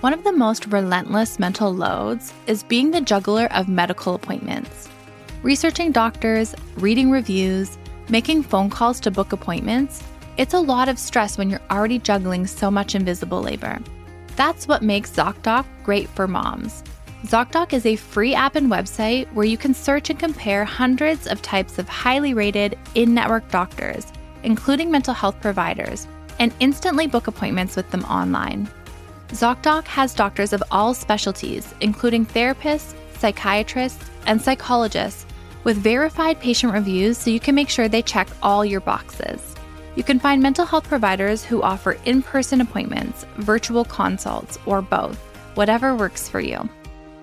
One 0.00 0.14
of 0.14 0.24
the 0.24 0.32
most 0.32 0.66
relentless 0.68 1.38
mental 1.38 1.74
loads 1.74 2.32
is 2.46 2.62
being 2.62 2.90
the 2.90 3.02
juggler 3.02 3.48
of 3.52 3.68
medical 3.68 4.14
appointments. 4.14 4.88
Researching 5.42 5.92
doctors, 5.92 6.54
reading 6.76 7.10
reviews, 7.10 7.76
making 8.08 8.44
phone 8.44 8.70
calls 8.70 8.98
to 9.00 9.10
book 9.10 9.32
appointments, 9.32 10.02
it's 10.40 10.54
a 10.54 10.58
lot 10.58 10.88
of 10.88 10.98
stress 10.98 11.36
when 11.36 11.50
you're 11.50 11.60
already 11.70 11.98
juggling 11.98 12.46
so 12.46 12.70
much 12.70 12.94
invisible 12.94 13.42
labor. 13.42 13.78
That's 14.36 14.66
what 14.66 14.80
makes 14.80 15.10
ZocDoc 15.10 15.66
great 15.84 16.08
for 16.08 16.26
moms. 16.26 16.82
ZocDoc 17.26 17.74
is 17.74 17.84
a 17.84 17.96
free 17.96 18.34
app 18.34 18.56
and 18.56 18.70
website 18.70 19.30
where 19.34 19.44
you 19.44 19.58
can 19.58 19.74
search 19.74 20.08
and 20.08 20.18
compare 20.18 20.64
hundreds 20.64 21.26
of 21.26 21.42
types 21.42 21.78
of 21.78 21.90
highly 21.90 22.32
rated 22.32 22.78
in 22.94 23.12
network 23.12 23.50
doctors, 23.50 24.06
including 24.42 24.90
mental 24.90 25.12
health 25.12 25.38
providers, 25.42 26.08
and 26.38 26.54
instantly 26.58 27.06
book 27.06 27.26
appointments 27.26 27.76
with 27.76 27.90
them 27.90 28.04
online. 28.04 28.66
ZocDoc 29.32 29.84
has 29.88 30.14
doctors 30.14 30.54
of 30.54 30.62
all 30.70 30.94
specialties, 30.94 31.74
including 31.82 32.24
therapists, 32.24 32.94
psychiatrists, 33.18 34.08
and 34.24 34.40
psychologists, 34.40 35.26
with 35.64 35.76
verified 35.76 36.40
patient 36.40 36.72
reviews 36.72 37.18
so 37.18 37.28
you 37.28 37.40
can 37.40 37.54
make 37.54 37.68
sure 37.68 37.88
they 37.88 38.00
check 38.00 38.26
all 38.42 38.64
your 38.64 38.80
boxes. 38.80 39.54
You 39.96 40.04
can 40.04 40.20
find 40.20 40.42
mental 40.42 40.64
health 40.64 40.84
providers 40.84 41.44
who 41.44 41.62
offer 41.62 41.98
in 42.04 42.22
person 42.22 42.60
appointments, 42.60 43.26
virtual 43.38 43.84
consults, 43.84 44.58
or 44.66 44.82
both, 44.82 45.18
whatever 45.54 45.94
works 45.94 46.28
for 46.28 46.40
you. 46.40 46.68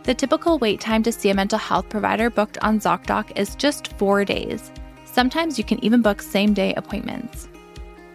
The 0.03 0.13
typical 0.13 0.57
wait 0.59 0.79
time 0.79 1.03
to 1.03 1.11
see 1.11 1.29
a 1.29 1.33
mental 1.33 1.59
health 1.59 1.89
provider 1.89 2.29
booked 2.29 2.57
on 2.59 2.79
ZocDoc 2.79 3.37
is 3.37 3.55
just 3.55 3.93
four 3.93 4.23
days. 4.25 4.71
Sometimes 5.05 5.57
you 5.57 5.63
can 5.63 5.83
even 5.83 6.01
book 6.01 6.21
same 6.21 6.53
day 6.53 6.73
appointments. 6.75 7.47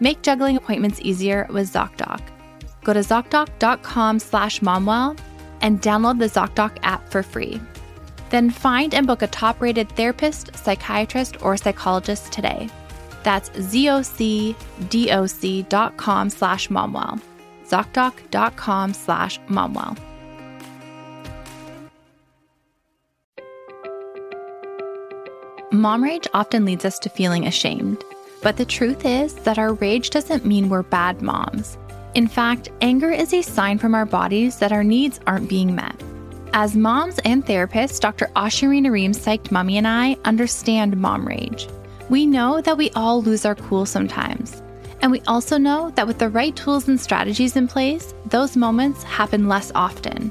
Make 0.01 0.23
juggling 0.23 0.57
appointments 0.57 1.01
easier 1.03 1.47
with 1.51 1.73
ZocDoc. 1.73 2.21
Go 2.85 2.93
to 2.93 3.01
ZocDoc.com 3.01 4.19
slash 4.19 4.61
momwell 4.61 5.19
and 5.61 5.81
download 5.81 6.19
the 6.19 6.27
ZocDoc 6.27 6.79
app 6.83 7.09
for 7.11 7.23
free. 7.23 7.61
Then 8.31 8.51
find 8.51 8.95
and 8.95 9.07
book 9.07 9.23
a 9.23 9.27
top 9.27 9.61
rated 9.61 9.89
therapist, 9.91 10.57
psychiatrist, 10.57 11.43
or 11.43 11.57
psychologist 11.57 12.33
today. 12.33 12.69
That's 13.23 13.51
zocdoc.com 13.51 14.55
slash 16.31 16.69
momwell. 16.69 17.21
ZocDoc.com 17.69 18.95
slash 18.95 19.41
momwell. 19.49 19.99
Mom 25.73 26.05
rage 26.05 26.29
often 26.35 26.67
leads 26.67 26.85
us 26.85 26.99
to 26.99 27.09
feeling 27.09 27.47
ashamed, 27.47 28.05
but 28.43 28.59
the 28.59 28.65
truth 28.65 29.07
is 29.07 29.33
that 29.37 29.59
our 29.59 29.73
rage 29.73 30.11
doesn't 30.11 30.45
mean 30.45 30.69
we're 30.69 30.83
bad 30.83 31.23
moms. 31.23 31.79
In 32.15 32.29
fact, 32.29 32.69
anger 32.83 33.11
is 33.11 33.33
a 33.33 33.41
sign 33.41 33.79
from 33.79 33.95
our 33.95 34.05
bodies 34.05 34.59
that 34.59 34.71
our 34.71 34.85
needs 34.85 35.19
aren't 35.27 35.49
being 35.49 35.75
met. 35.75 35.99
As 36.53 36.77
moms 36.77 37.19
and 37.21 37.43
therapists, 37.47 38.01
Dr. 38.01 38.27
Ashurina 38.37 38.91
Ream 38.91 39.13
Psyched 39.13 39.51
Mommy 39.51 39.79
and 39.79 39.89
I 39.89 40.19
understand 40.27 40.99
mom 40.99 41.27
rage. 41.27 41.67
We 42.13 42.27
know 42.27 42.61
that 42.61 42.77
we 42.77 42.91
all 42.91 43.23
lose 43.23 43.47
our 43.47 43.55
cool 43.55 43.87
sometimes. 43.87 44.63
And 45.01 45.11
we 45.11 45.23
also 45.23 45.57
know 45.57 45.93
that 45.93 46.07
with 46.07 46.19
the 46.19 46.29
right 46.29 46.55
tools 46.55 46.87
and 46.87 47.01
strategies 47.01 47.57
in 47.57 47.67
place, 47.67 48.13
those 48.27 48.55
moments 48.55 49.03
happen 49.03 49.49
less 49.49 49.73
often. 49.75 50.31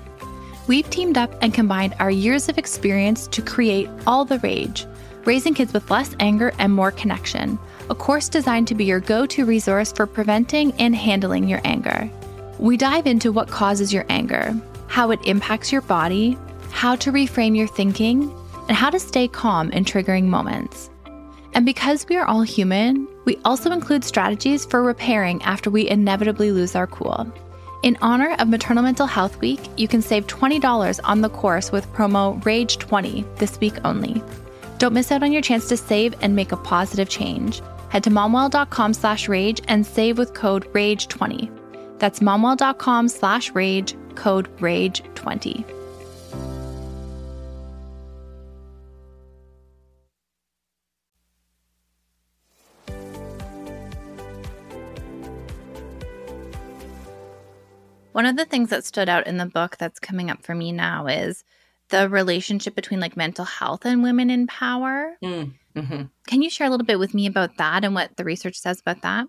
We've 0.68 0.88
teamed 0.92 1.18
up 1.18 1.34
and 1.42 1.56
combined 1.56 1.96
our 1.98 2.12
years 2.12 2.50
of 2.50 2.60
experience 2.60 3.26
to 3.30 3.42
create 3.42 3.90
All 4.06 4.26
the 4.26 4.38
Rage, 4.44 4.86
raising 5.26 5.56
kids 5.56 5.74
with 5.74 5.90
less 5.90 6.16
anger 6.20 6.54
and 6.60 6.72
more 6.72 6.92
connection, 6.92 7.58
a 7.90 7.96
course 7.96 8.30
designed 8.30 8.68
to 8.68 8.76
be 8.76 8.86
your 8.86 9.00
go 9.00 9.26
to 9.26 9.44
resource 9.44 9.92
for 9.92 10.06
preventing 10.06 10.74
and 10.74 10.96
handling 10.96 11.48
your 11.48 11.62
anger. 11.64 12.08
We 12.60 12.78
dive 12.78 13.08
into 13.08 13.32
what 13.32 13.48
causes 13.48 13.92
your 13.92 14.06
anger, 14.08 14.54
how 14.86 15.10
it 15.10 15.20
impacts 15.26 15.72
your 15.72 15.82
body, 15.82 16.38
how 16.70 16.96
to 16.98 17.12
reframe 17.12 17.58
your 17.58 17.68
thinking, 17.68 18.32
and 18.68 18.78
how 18.78 18.92
to 18.92 19.00
stay 19.00 19.28
calm 19.28 19.72
in 19.72 19.84
triggering 19.84 20.26
moments. 20.26 20.91
And 21.54 21.66
because 21.66 22.08
we 22.08 22.18
are 22.18 22.26
all 22.26 22.42
human, 22.42 23.08
we 23.26 23.38
also 23.44 23.72
include 23.72 24.04
strategies 24.04 24.66
for 24.66 24.82
repairing 24.82 25.42
after 25.44 25.70
we 25.70 25.90
inevitably 25.90 26.52
lose 26.52 26.76
our 26.76 26.88
cool. 26.88 27.32
In 27.84 27.98
honor 28.02 28.36
of 28.38 28.48
Maternal 28.48 28.84
Mental 28.84 29.08
Health 29.08 29.40
Week, 29.42 29.60
you 29.76 29.88
can 29.88 30.02
save 30.02 30.28
$20 30.28 31.00
on 31.04 31.22
the 31.22 31.30
course 31.30 31.72
with 31.72 31.92
promo 31.94 32.42
RAGE20 32.44 33.38
this 33.38 33.60
week 33.60 33.76
only. 33.84 34.22
Don't 34.78 34.94
miss 34.94 35.12
out 35.12 35.24
on 35.24 35.32
your 35.32 35.42
chance 35.42 35.68
to 35.70 35.78
save 35.78 36.16
and 36.22 36.36
make 36.36 36.52
a 36.52 36.58
positive 36.58 37.10
change. 37.10 37.62
Head 37.90 38.04
to 38.06 38.10
momwell.com 38.10 38.94
slash 38.94 39.28
rage 39.28 39.62
and 39.68 39.86
save 39.86 40.18
with 40.18 40.34
code 40.34 40.72
RAGE20. 40.74 42.00
That's 42.00 42.20
momwell.com 42.20 43.10
slash 43.10 43.52
rage, 43.52 43.96
code 44.16 44.56
RAGE20. 44.58 45.81
One 58.12 58.26
of 58.26 58.36
the 58.36 58.46
things 58.46 58.70
that 58.70 58.84
stood 58.84 59.08
out 59.08 59.26
in 59.26 59.38
the 59.38 59.46
book 59.46 59.78
that's 59.78 60.00
coming 60.00 60.30
up 60.30 60.44
for 60.44 60.54
me 60.54 60.72
now 60.72 61.08
is 61.08 61.44
the 61.90 62.10
relationship 62.10 62.76
between 62.76 63.00
like 63.00 63.16
mental 63.16 63.46
health 63.46 63.86
and 63.86 64.04
women 64.04 64.30
in 64.30 64.48
power. 64.48 65.16
Mm, 65.24 65.54
hmm 65.76 66.04
Can 66.28 66.42
you 66.42 66.50
share 66.50 66.68
a 66.68 66.70
little 66.70 66.86
bit 66.86 67.00
with 67.00 67.14
me 67.14 67.26
about 67.26 67.58
that 67.58 67.86
and 67.86 67.96
what 67.96 68.18
the 68.18 68.26
research 68.26 68.58
says 68.58 68.82
about 68.82 69.02
that? 69.04 69.28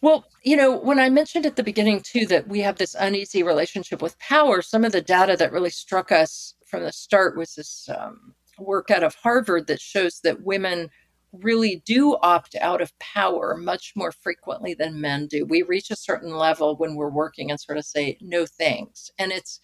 Well, 0.00 0.24
you 0.42 0.56
know, 0.56 0.76
when 0.76 0.98
I 0.98 1.10
mentioned 1.10 1.46
at 1.46 1.56
the 1.56 1.62
beginning 1.62 2.00
too 2.00 2.26
that 2.26 2.48
we 2.48 2.60
have 2.60 2.76
this 2.76 2.96
uneasy 2.98 3.42
relationship 3.42 4.00
with 4.00 4.18
power, 4.18 4.62
some 4.62 4.84
of 4.84 4.92
the 4.92 5.00
data 5.00 5.36
that 5.36 5.52
really 5.52 5.70
struck 5.70 6.10
us 6.12 6.54
from 6.66 6.82
the 6.84 6.92
start 6.92 7.36
was 7.36 7.54
this 7.54 7.88
um, 7.96 8.34
work 8.58 8.90
out 8.90 9.02
of 9.02 9.14
Harvard 9.16 9.66
that 9.68 9.80
shows 9.80 10.20
that 10.22 10.42
women 10.42 10.90
really 11.32 11.82
do 11.84 12.16
opt 12.22 12.56
out 12.60 12.80
of 12.80 12.98
power 12.98 13.56
much 13.56 13.92
more 13.94 14.12
frequently 14.12 14.74
than 14.74 15.00
men 15.00 15.26
do. 15.26 15.44
We 15.44 15.62
reach 15.62 15.90
a 15.90 15.96
certain 15.96 16.34
level 16.34 16.76
when 16.76 16.94
we're 16.94 17.10
working 17.10 17.50
and 17.50 17.60
sort 17.60 17.78
of 17.78 17.84
say 17.84 18.16
no 18.20 18.46
thanks. 18.46 19.10
And 19.18 19.32
it's 19.32 19.60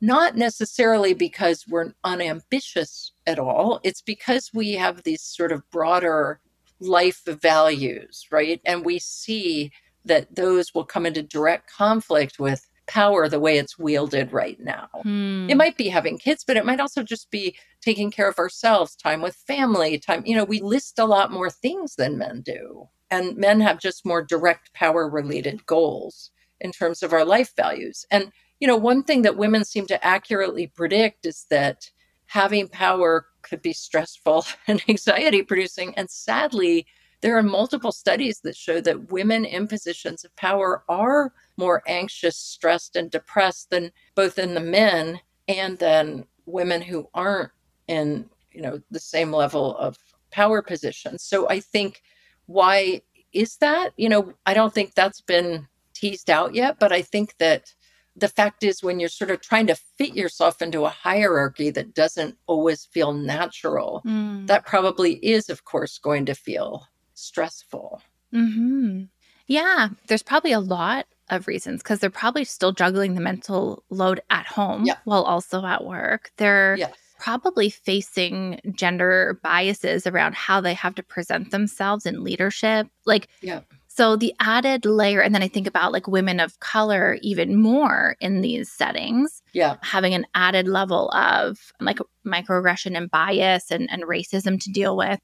not 0.00 0.36
necessarily 0.36 1.14
because 1.14 1.64
we're 1.68 1.92
unambitious 2.02 3.12
at 3.26 3.38
all. 3.38 3.80
It's 3.84 4.02
because 4.02 4.50
we 4.52 4.72
have 4.72 5.02
these 5.02 5.22
sort 5.22 5.52
of 5.52 5.62
broader 5.70 6.40
life 6.80 7.22
values, 7.24 8.26
right? 8.30 8.60
And 8.64 8.84
we 8.84 8.98
see 8.98 9.70
that 10.04 10.34
those 10.34 10.74
will 10.74 10.84
come 10.84 11.06
into 11.06 11.22
direct 11.22 11.72
conflict 11.72 12.38
with 12.38 12.66
power 12.86 13.28
the 13.28 13.40
way 13.40 13.58
it's 13.58 13.78
wielded 13.78 14.32
right 14.32 14.58
now. 14.60 14.88
Hmm. 15.02 15.48
It 15.48 15.56
might 15.56 15.76
be 15.76 15.88
having 15.88 16.18
kids, 16.18 16.44
but 16.46 16.56
it 16.56 16.66
might 16.66 16.80
also 16.80 17.02
just 17.02 17.30
be 17.30 17.56
taking 17.80 18.10
care 18.10 18.28
of 18.28 18.38
ourselves, 18.38 18.96
time 18.96 19.22
with 19.22 19.36
family, 19.36 19.98
time, 19.98 20.22
you 20.26 20.36
know, 20.36 20.44
we 20.44 20.60
list 20.60 20.98
a 20.98 21.04
lot 21.04 21.32
more 21.32 21.50
things 21.50 21.96
than 21.96 22.18
men 22.18 22.42
do. 22.42 22.88
And 23.10 23.36
men 23.36 23.60
have 23.60 23.78
just 23.78 24.06
more 24.06 24.22
direct 24.22 24.72
power 24.74 25.08
related 25.08 25.64
goals 25.66 26.30
in 26.60 26.72
terms 26.72 27.02
of 27.02 27.12
our 27.12 27.24
life 27.24 27.54
values. 27.56 28.04
And, 28.10 28.32
you 28.60 28.66
know, 28.66 28.76
one 28.76 29.02
thing 29.02 29.22
that 29.22 29.36
women 29.36 29.64
seem 29.64 29.86
to 29.86 30.04
accurately 30.04 30.66
predict 30.66 31.26
is 31.26 31.46
that 31.50 31.90
having 32.26 32.68
power 32.68 33.26
could 33.42 33.62
be 33.62 33.72
stressful 33.72 34.44
and 34.66 34.82
anxiety 34.88 35.42
producing. 35.42 35.94
And 35.96 36.10
sadly, 36.10 36.86
there 37.24 37.38
are 37.38 37.42
multiple 37.42 37.90
studies 37.90 38.40
that 38.40 38.54
show 38.54 38.82
that 38.82 39.10
women 39.10 39.46
in 39.46 39.66
positions 39.66 40.26
of 40.26 40.36
power 40.36 40.84
are 40.90 41.32
more 41.56 41.82
anxious, 41.88 42.36
stressed, 42.36 42.96
and 42.96 43.10
depressed 43.10 43.70
than 43.70 43.92
both 44.14 44.38
in 44.38 44.52
the 44.52 44.60
men 44.60 45.18
and 45.48 45.78
then 45.78 46.26
women 46.44 46.82
who 46.82 47.08
aren't 47.14 47.50
in, 47.88 48.28
you 48.52 48.60
know, 48.60 48.78
the 48.90 49.00
same 49.00 49.32
level 49.32 49.74
of 49.78 49.96
power 50.32 50.60
positions. 50.60 51.22
So 51.22 51.48
I 51.48 51.60
think 51.60 52.02
why 52.44 53.00
is 53.32 53.56
that? 53.56 53.94
You 53.96 54.10
know, 54.10 54.34
I 54.44 54.52
don't 54.52 54.74
think 54.74 54.92
that's 54.92 55.22
been 55.22 55.66
teased 55.94 56.28
out 56.28 56.54
yet, 56.54 56.78
but 56.78 56.92
I 56.92 57.00
think 57.00 57.38
that 57.38 57.72
the 58.14 58.28
fact 58.28 58.62
is 58.62 58.82
when 58.82 59.00
you're 59.00 59.08
sort 59.08 59.30
of 59.30 59.40
trying 59.40 59.68
to 59.68 59.76
fit 59.96 60.14
yourself 60.14 60.60
into 60.60 60.84
a 60.84 60.90
hierarchy 60.90 61.70
that 61.70 61.94
doesn't 61.94 62.36
always 62.46 62.84
feel 62.84 63.14
natural, 63.14 64.02
mm. 64.04 64.46
that 64.46 64.66
probably 64.66 65.14
is, 65.24 65.48
of 65.48 65.64
course, 65.64 65.96
going 65.96 66.26
to 66.26 66.34
feel 66.34 66.86
stressful. 67.14 68.02
Mm-hmm. 68.32 69.04
Yeah, 69.46 69.88
there's 70.08 70.22
probably 70.22 70.52
a 70.52 70.60
lot 70.60 71.06
of 71.30 71.46
reasons 71.46 71.82
because 71.82 72.00
they're 72.00 72.10
probably 72.10 72.44
still 72.44 72.72
juggling 72.72 73.14
the 73.14 73.20
mental 73.20 73.82
load 73.90 74.20
at 74.30 74.46
home 74.46 74.84
yeah. 74.84 74.96
while 75.04 75.22
also 75.22 75.64
at 75.64 75.84
work. 75.84 76.30
They're 76.36 76.76
yes. 76.76 76.92
probably 77.18 77.70
facing 77.70 78.60
gender 78.74 79.38
biases 79.42 80.06
around 80.06 80.34
how 80.34 80.60
they 80.60 80.74
have 80.74 80.94
to 80.96 81.02
present 81.02 81.50
themselves 81.50 82.06
in 82.06 82.24
leadership. 82.24 82.88
Like, 83.06 83.28
yeah. 83.40 83.60
So 83.88 84.16
the 84.16 84.34
added 84.40 84.86
layer, 84.86 85.20
and 85.20 85.32
then 85.32 85.42
I 85.42 85.46
think 85.46 85.68
about 85.68 85.92
like 85.92 86.08
women 86.08 86.40
of 86.40 86.58
color 86.58 87.16
even 87.22 87.60
more 87.60 88.16
in 88.20 88.40
these 88.40 88.68
settings. 88.70 89.40
Yeah. 89.52 89.76
Having 89.82 90.14
an 90.14 90.26
added 90.34 90.66
level 90.66 91.10
of 91.10 91.72
like 91.80 91.98
microaggression 92.26 92.96
and 92.96 93.08
bias 93.08 93.70
and, 93.70 93.88
and 93.92 94.02
racism 94.02 94.60
to 94.60 94.72
deal 94.72 94.96
with, 94.96 95.20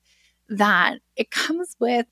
that 0.51 0.99
it 1.17 1.31
comes 1.31 1.77
with 1.79 2.07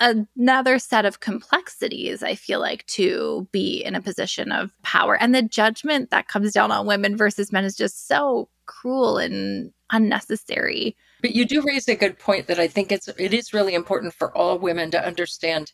another 0.00 0.78
set 0.78 1.04
of 1.04 1.20
complexities, 1.20 2.22
I 2.22 2.34
feel 2.34 2.60
like, 2.60 2.84
to 2.86 3.48
be 3.52 3.82
in 3.82 3.94
a 3.94 4.02
position 4.02 4.52
of 4.52 4.72
power. 4.82 5.16
And 5.16 5.34
the 5.34 5.42
judgment 5.42 6.10
that 6.10 6.28
comes 6.28 6.52
down 6.52 6.72
on 6.72 6.86
women 6.86 7.16
versus 7.16 7.52
men 7.52 7.64
is 7.64 7.76
just 7.76 8.08
so 8.08 8.48
cruel 8.66 9.18
and 9.18 9.72
unnecessary. 9.90 10.96
But 11.22 11.34
you 11.34 11.44
do 11.44 11.62
raise 11.62 11.88
a 11.88 11.94
good 11.94 12.18
point 12.18 12.48
that 12.48 12.58
I 12.58 12.66
think 12.66 12.90
it's 12.90 13.08
it 13.08 13.32
is 13.32 13.54
really 13.54 13.74
important 13.74 14.14
for 14.14 14.36
all 14.36 14.58
women 14.58 14.90
to 14.90 15.06
understand 15.06 15.72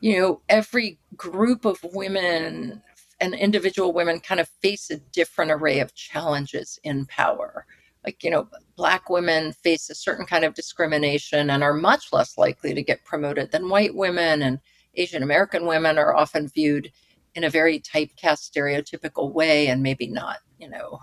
you 0.00 0.20
know, 0.20 0.40
every 0.48 0.98
group 1.16 1.64
of 1.64 1.78
women 1.82 2.82
and 3.20 3.34
individual 3.34 3.92
women 3.92 4.20
kind 4.20 4.40
of 4.40 4.48
face 4.60 4.90
a 4.90 4.98
different 4.98 5.50
array 5.50 5.80
of 5.80 5.94
challenges 5.94 6.78
in 6.84 7.06
power. 7.06 7.66
Like, 8.06 8.22
you 8.22 8.30
know, 8.30 8.48
Black 8.76 9.10
women 9.10 9.52
face 9.52 9.90
a 9.90 9.94
certain 9.94 10.26
kind 10.26 10.44
of 10.44 10.54
discrimination 10.54 11.50
and 11.50 11.62
are 11.62 11.74
much 11.74 12.12
less 12.12 12.38
likely 12.38 12.72
to 12.72 12.82
get 12.82 13.04
promoted 13.04 13.50
than 13.50 13.68
white 13.68 13.94
women. 13.94 14.42
And 14.42 14.60
Asian 14.94 15.22
American 15.22 15.66
women 15.66 15.98
are 15.98 16.14
often 16.14 16.48
viewed 16.48 16.92
in 17.34 17.44
a 17.44 17.50
very 17.50 17.80
typecast, 17.80 18.50
stereotypical 18.50 19.32
way 19.32 19.66
and 19.66 19.82
maybe 19.82 20.06
not, 20.06 20.38
you 20.58 20.68
know, 20.70 21.00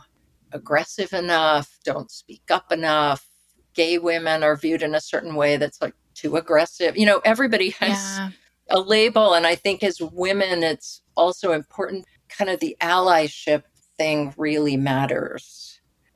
aggressive 0.53 1.13
enough, 1.13 1.77
don't 1.83 2.09
speak 2.09 2.43
up 2.49 2.71
enough. 2.71 3.27
Gay 3.73 3.97
women 3.97 4.41
are 4.41 4.55
viewed 4.55 4.81
in 4.81 4.95
a 4.95 5.01
certain 5.01 5.35
way 5.35 5.57
that's 5.57 5.81
like 5.81 5.93
too 6.15 6.37
aggressive. 6.37 6.95
You 6.95 7.05
know, 7.05 7.21
everybody 7.25 7.71
has. 7.71 8.17
Yeah 8.17 8.29
a 8.69 8.79
label. 8.79 9.33
And 9.33 9.45
I 9.45 9.55
think 9.55 9.83
as 9.83 10.01
women, 10.01 10.63
it's 10.63 11.01
also 11.15 11.51
important, 11.51 12.05
kind 12.29 12.49
of 12.49 12.59
the 12.59 12.75
allyship 12.81 13.63
thing 13.97 14.33
really 14.37 14.77
matters. 14.77 15.72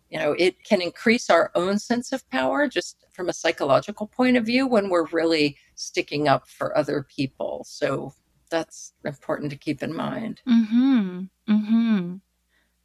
You 0.10 0.20
know, 0.20 0.32
it 0.34 0.64
can 0.64 0.82
increase 0.82 1.30
our 1.30 1.52
own 1.56 1.80
sense 1.80 2.12
of 2.12 2.28
power 2.30 2.68
just 2.68 3.06
from 3.12 3.30
a 3.30 3.34
psychological 3.34 4.08
point 4.08 4.38
of 4.38 4.46
view 4.46 4.66
when 4.66 4.90
we're 4.90 5.08
really 5.08 5.58
sticking 5.76 6.28
up 6.28 6.48
for 6.48 6.78
other 6.78 7.04
people. 7.04 7.66
So 7.68 8.14
that's 8.50 8.94
important 9.04 9.52
to 9.52 9.58
keep 9.58 9.84
in 9.84 9.94
mind. 9.94 10.42
Mm-hmm. 10.48 11.22
Mm-hmm. 11.50 12.16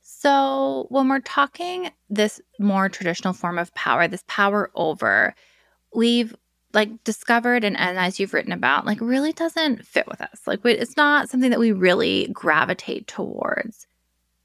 So 0.01 0.87
when 0.89 1.09
we're 1.09 1.21
talking 1.21 1.91
this 2.11 2.41
more 2.59 2.89
traditional 2.89 3.33
form 3.33 3.59
of 3.59 3.73
power, 3.75 4.09
this 4.09 4.25
power 4.27 4.71
over, 4.75 5.35
we've 5.95 6.35
like 6.75 7.05
discovered 7.05 7.65
and, 7.65 7.77
and 7.79 7.99
as 7.99 8.19
you've 8.19 8.35
written 8.35 8.53
about 8.53 8.87
like 8.87 9.01
really 9.01 9.33
doesn't 9.33 9.87
fit 9.87 10.07
with 10.07 10.21
us 10.21 10.41
like 10.47 10.61
it's 10.65 10.97
not 10.97 11.29
something 11.29 11.51
that 11.51 11.61
we 11.61 11.73
really 11.73 12.29
gravitate 12.33 13.07
towards 13.07 13.87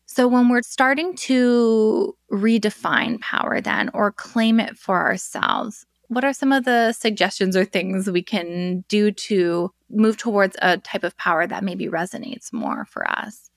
so 0.08 0.28
when 0.28 0.50
we're 0.50 0.64
starting 0.64 1.16
to 1.16 2.16
redefine 2.32 3.20
power 3.22 3.62
then 3.62 3.90
or 3.94 4.12
claim 4.12 4.60
it 4.60 4.78
for 4.78 5.00
ourselves 5.00 5.86
what 6.08 6.24
are 6.24 6.34
some 6.34 6.52
of 6.52 6.64
the 6.64 6.94
suggestions 6.94 7.56
or 7.56 7.66
things 7.66 8.10
we 8.10 8.24
can 8.24 8.84
do 8.88 9.12
to 9.12 9.72
move 9.90 10.18
towards 10.18 10.56
a 10.62 10.78
type 10.78 11.04
of 11.04 11.18
power 11.18 11.46
that 11.46 11.64
maybe 11.64 11.88
resonates 11.88 12.54
more 12.54 12.86
for 12.86 13.10
us? 13.10 13.50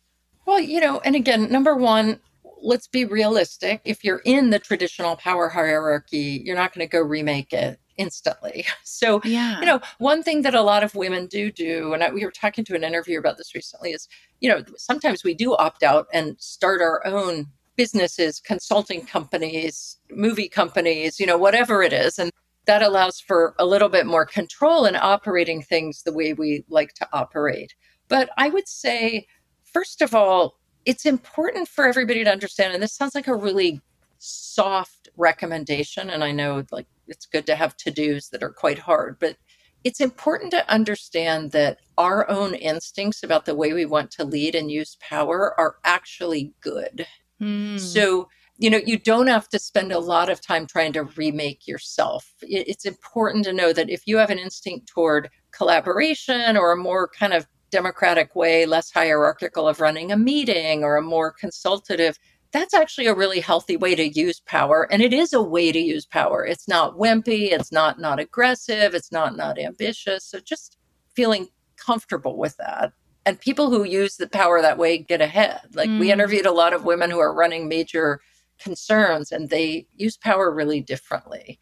Well 0.46 0.60
you 0.60 0.80
know 0.80 1.00
and 1.00 1.14
again 1.14 1.50
number 1.50 1.74
one 1.76 2.20
let's 2.62 2.86
be 2.86 3.06
realistic. 3.06 3.80
If 3.84 4.04
you're 4.04 4.20
in 4.24 4.50
the 4.50 4.58
traditional 4.58 5.16
power 5.16 5.48
hierarchy 5.48 6.42
you're 6.44 6.56
not 6.56 6.74
going 6.74 6.86
to 6.86 6.90
go 6.90 7.00
remake 7.00 7.52
it 7.52 7.78
instantly. 8.00 8.66
So, 8.82 9.20
yeah. 9.24 9.60
you 9.60 9.66
know, 9.66 9.80
one 9.98 10.22
thing 10.22 10.42
that 10.42 10.54
a 10.54 10.60
lot 10.60 10.82
of 10.82 10.94
women 10.94 11.26
do 11.26 11.50
do, 11.50 11.94
and 11.94 12.02
I, 12.02 12.10
we 12.10 12.24
were 12.24 12.30
talking 12.30 12.64
to 12.66 12.74
an 12.74 12.84
interviewer 12.84 13.18
about 13.18 13.38
this 13.38 13.54
recently, 13.54 13.92
is, 13.92 14.08
you 14.40 14.48
know, 14.50 14.62
sometimes 14.76 15.24
we 15.24 15.32
do 15.32 15.54
opt 15.54 15.82
out 15.82 16.06
and 16.12 16.36
start 16.38 16.82
our 16.82 17.06
own 17.06 17.46
businesses, 17.76 18.38
consulting 18.40 19.06
companies, 19.06 19.96
movie 20.10 20.50
companies, 20.50 21.18
you 21.18 21.24
know, 21.24 21.38
whatever 21.38 21.82
it 21.82 21.94
is. 21.94 22.18
And 22.18 22.30
that 22.66 22.82
allows 22.82 23.20
for 23.20 23.54
a 23.58 23.64
little 23.64 23.88
bit 23.88 24.06
more 24.06 24.26
control 24.26 24.84
in 24.84 24.96
operating 24.96 25.62
things 25.62 26.02
the 26.02 26.12
way 26.12 26.34
we 26.34 26.64
like 26.68 26.92
to 26.94 27.08
operate. 27.12 27.74
But 28.08 28.30
I 28.36 28.50
would 28.50 28.68
say, 28.68 29.26
first 29.64 30.02
of 30.02 30.14
all, 30.14 30.58
it's 30.84 31.06
important 31.06 31.68
for 31.68 31.86
everybody 31.86 32.22
to 32.24 32.30
understand, 32.30 32.74
and 32.74 32.82
this 32.82 32.92
sounds 32.92 33.14
like 33.14 33.28
a 33.28 33.34
really 33.34 33.80
soft 34.18 34.99
recommendation. 35.20 36.10
And 36.10 36.24
I 36.24 36.32
know 36.32 36.64
like 36.72 36.86
it's 37.06 37.26
good 37.26 37.46
to 37.46 37.54
have 37.54 37.76
to 37.78 37.90
dos 37.90 38.28
that 38.30 38.42
are 38.42 38.52
quite 38.52 38.78
hard, 38.78 39.18
but 39.20 39.36
it's 39.84 40.00
important 40.00 40.50
to 40.52 40.70
understand 40.70 41.52
that 41.52 41.78
our 41.96 42.28
own 42.28 42.54
instincts 42.54 43.22
about 43.22 43.44
the 43.44 43.54
way 43.54 43.72
we 43.72 43.86
want 43.86 44.10
to 44.12 44.24
lead 44.24 44.54
and 44.54 44.70
use 44.70 44.96
power 45.00 45.54
are 45.58 45.76
actually 45.84 46.52
good. 46.60 47.06
Mm. 47.40 47.78
So, 47.78 48.28
you 48.58 48.68
know, 48.68 48.80
you 48.84 48.98
don't 48.98 49.28
have 49.28 49.48
to 49.48 49.58
spend 49.58 49.90
a 49.90 49.98
lot 49.98 50.28
of 50.28 50.40
time 50.40 50.66
trying 50.66 50.92
to 50.94 51.04
remake 51.04 51.66
yourself. 51.66 52.30
It's 52.42 52.84
important 52.84 53.44
to 53.46 53.54
know 53.54 53.72
that 53.72 53.88
if 53.88 54.02
you 54.06 54.18
have 54.18 54.30
an 54.30 54.38
instinct 54.38 54.88
toward 54.88 55.30
collaboration 55.50 56.58
or 56.58 56.72
a 56.72 56.76
more 56.76 57.08
kind 57.08 57.32
of 57.32 57.46
democratic 57.70 58.36
way, 58.36 58.66
less 58.66 58.90
hierarchical 58.90 59.66
of 59.66 59.80
running 59.80 60.12
a 60.12 60.16
meeting 60.16 60.84
or 60.84 60.96
a 60.96 61.02
more 61.02 61.32
consultative, 61.32 62.18
that's 62.52 62.74
actually 62.74 63.06
a 63.06 63.14
really 63.14 63.40
healthy 63.40 63.76
way 63.76 63.94
to 63.94 64.08
use 64.08 64.40
power 64.40 64.88
and 64.90 65.02
it 65.02 65.12
is 65.12 65.32
a 65.32 65.42
way 65.42 65.72
to 65.72 65.78
use 65.78 66.06
power. 66.06 66.44
It's 66.44 66.68
not 66.68 66.96
wimpy 66.96 67.52
it's 67.52 67.72
not 67.72 68.00
not 68.00 68.18
aggressive 68.18 68.94
it's 68.94 69.12
not 69.12 69.36
not 69.36 69.58
ambitious 69.58 70.24
so 70.24 70.40
just 70.40 70.76
feeling 71.14 71.48
comfortable 71.76 72.36
with 72.36 72.56
that. 72.56 72.92
And 73.26 73.38
people 73.38 73.70
who 73.70 73.84
use 73.84 74.16
the 74.16 74.28
power 74.28 74.62
that 74.62 74.78
way 74.78 74.98
get 74.98 75.20
ahead. 75.20 75.60
Like 75.74 75.90
mm. 75.90 76.00
we 76.00 76.10
interviewed 76.10 76.46
a 76.46 76.52
lot 76.52 76.72
of 76.72 76.84
women 76.84 77.10
who 77.10 77.18
are 77.18 77.34
running 77.34 77.68
major 77.68 78.20
concerns 78.58 79.30
and 79.32 79.48
they 79.48 79.86
use 79.96 80.16
power 80.16 80.52
really 80.52 80.80
differently. 80.80 81.58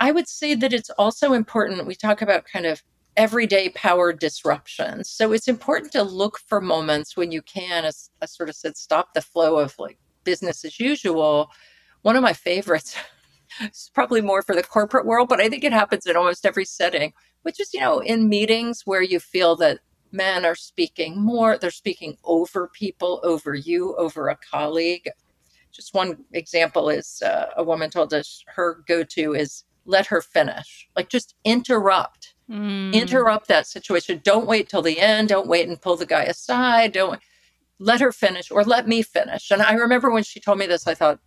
I 0.00 0.10
would 0.10 0.28
say 0.28 0.54
that 0.54 0.72
it's 0.72 0.90
also 0.90 1.32
important 1.32 1.86
we 1.86 1.94
talk 1.94 2.22
about 2.22 2.44
kind 2.52 2.66
of 2.66 2.82
everyday 3.16 3.68
power 3.68 4.10
disruptions 4.10 5.08
so 5.10 5.32
it's 5.32 5.46
important 5.46 5.92
to 5.92 6.02
look 6.02 6.38
for 6.46 6.62
moments 6.62 7.14
when 7.14 7.30
you 7.30 7.42
can 7.42 7.84
as 7.84 8.08
i 8.22 8.26
sort 8.26 8.48
of 8.48 8.56
said 8.56 8.74
stop 8.74 9.12
the 9.12 9.20
flow 9.20 9.58
of 9.58 9.74
like 9.78 9.98
business 10.24 10.64
as 10.64 10.78
usual, 10.80 11.50
one 12.02 12.16
of 12.16 12.22
my 12.22 12.32
favorites 12.32 12.96
is 13.60 13.90
probably 13.94 14.20
more 14.20 14.42
for 14.42 14.54
the 14.54 14.62
corporate 14.62 15.06
world, 15.06 15.28
but 15.28 15.40
I 15.40 15.48
think 15.48 15.64
it 15.64 15.72
happens 15.72 16.06
in 16.06 16.16
almost 16.16 16.46
every 16.46 16.64
setting, 16.64 17.12
which 17.42 17.60
is, 17.60 17.72
you 17.72 17.80
know, 17.80 18.00
in 18.00 18.28
meetings 18.28 18.82
where 18.84 19.02
you 19.02 19.20
feel 19.20 19.56
that 19.56 19.78
men 20.12 20.44
are 20.44 20.54
speaking 20.54 21.20
more, 21.20 21.58
they're 21.58 21.70
speaking 21.70 22.16
over 22.24 22.68
people, 22.68 23.20
over 23.24 23.54
you, 23.54 23.96
over 23.96 24.28
a 24.28 24.36
colleague. 24.36 25.08
just 25.72 25.94
one 25.94 26.18
example 26.32 26.90
is 26.90 27.22
uh, 27.24 27.46
a 27.56 27.64
woman 27.64 27.88
told 27.88 28.12
us 28.12 28.44
her 28.46 28.84
go 28.86 29.02
to 29.02 29.34
is 29.34 29.64
let 29.86 30.06
her 30.06 30.20
finish, 30.20 30.88
like 30.96 31.08
just 31.08 31.34
interrupt. 31.44 32.34
Mm. 32.50 32.92
Interrupt 32.92 33.48
that 33.48 33.66
situation. 33.66 34.20
Don't 34.22 34.46
wait 34.46 34.68
till 34.68 34.82
the 34.82 35.00
end. 35.00 35.28
Don't 35.28 35.48
wait 35.48 35.68
and 35.68 35.80
pull 35.80 35.96
the 35.96 36.06
guy 36.06 36.24
aside. 36.24 36.92
Don't 36.92 37.20
let 37.82 38.00
her 38.00 38.12
finish 38.12 38.50
or 38.50 38.62
let 38.64 38.86
me 38.86 39.02
finish. 39.02 39.50
And 39.50 39.60
I 39.60 39.74
remember 39.74 40.10
when 40.10 40.22
she 40.22 40.40
told 40.40 40.58
me 40.58 40.66
this, 40.66 40.86
I 40.86 40.94
thought, 40.94 41.18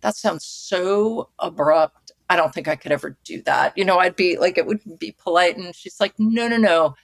that 0.00 0.16
sounds 0.16 0.44
so 0.44 1.30
abrupt. 1.38 2.10
I 2.28 2.34
don't 2.34 2.52
think 2.52 2.66
I 2.66 2.76
could 2.76 2.90
ever 2.90 3.16
do 3.24 3.40
that. 3.42 3.76
You 3.76 3.84
know, 3.84 3.98
I'd 3.98 4.16
be 4.16 4.36
like, 4.36 4.58
it 4.58 4.66
would 4.66 4.80
be 4.98 5.14
polite. 5.16 5.56
And 5.56 5.74
she's 5.74 6.00
like, 6.00 6.14
no, 6.18 6.48
no, 6.48 6.56
no. 6.56 6.94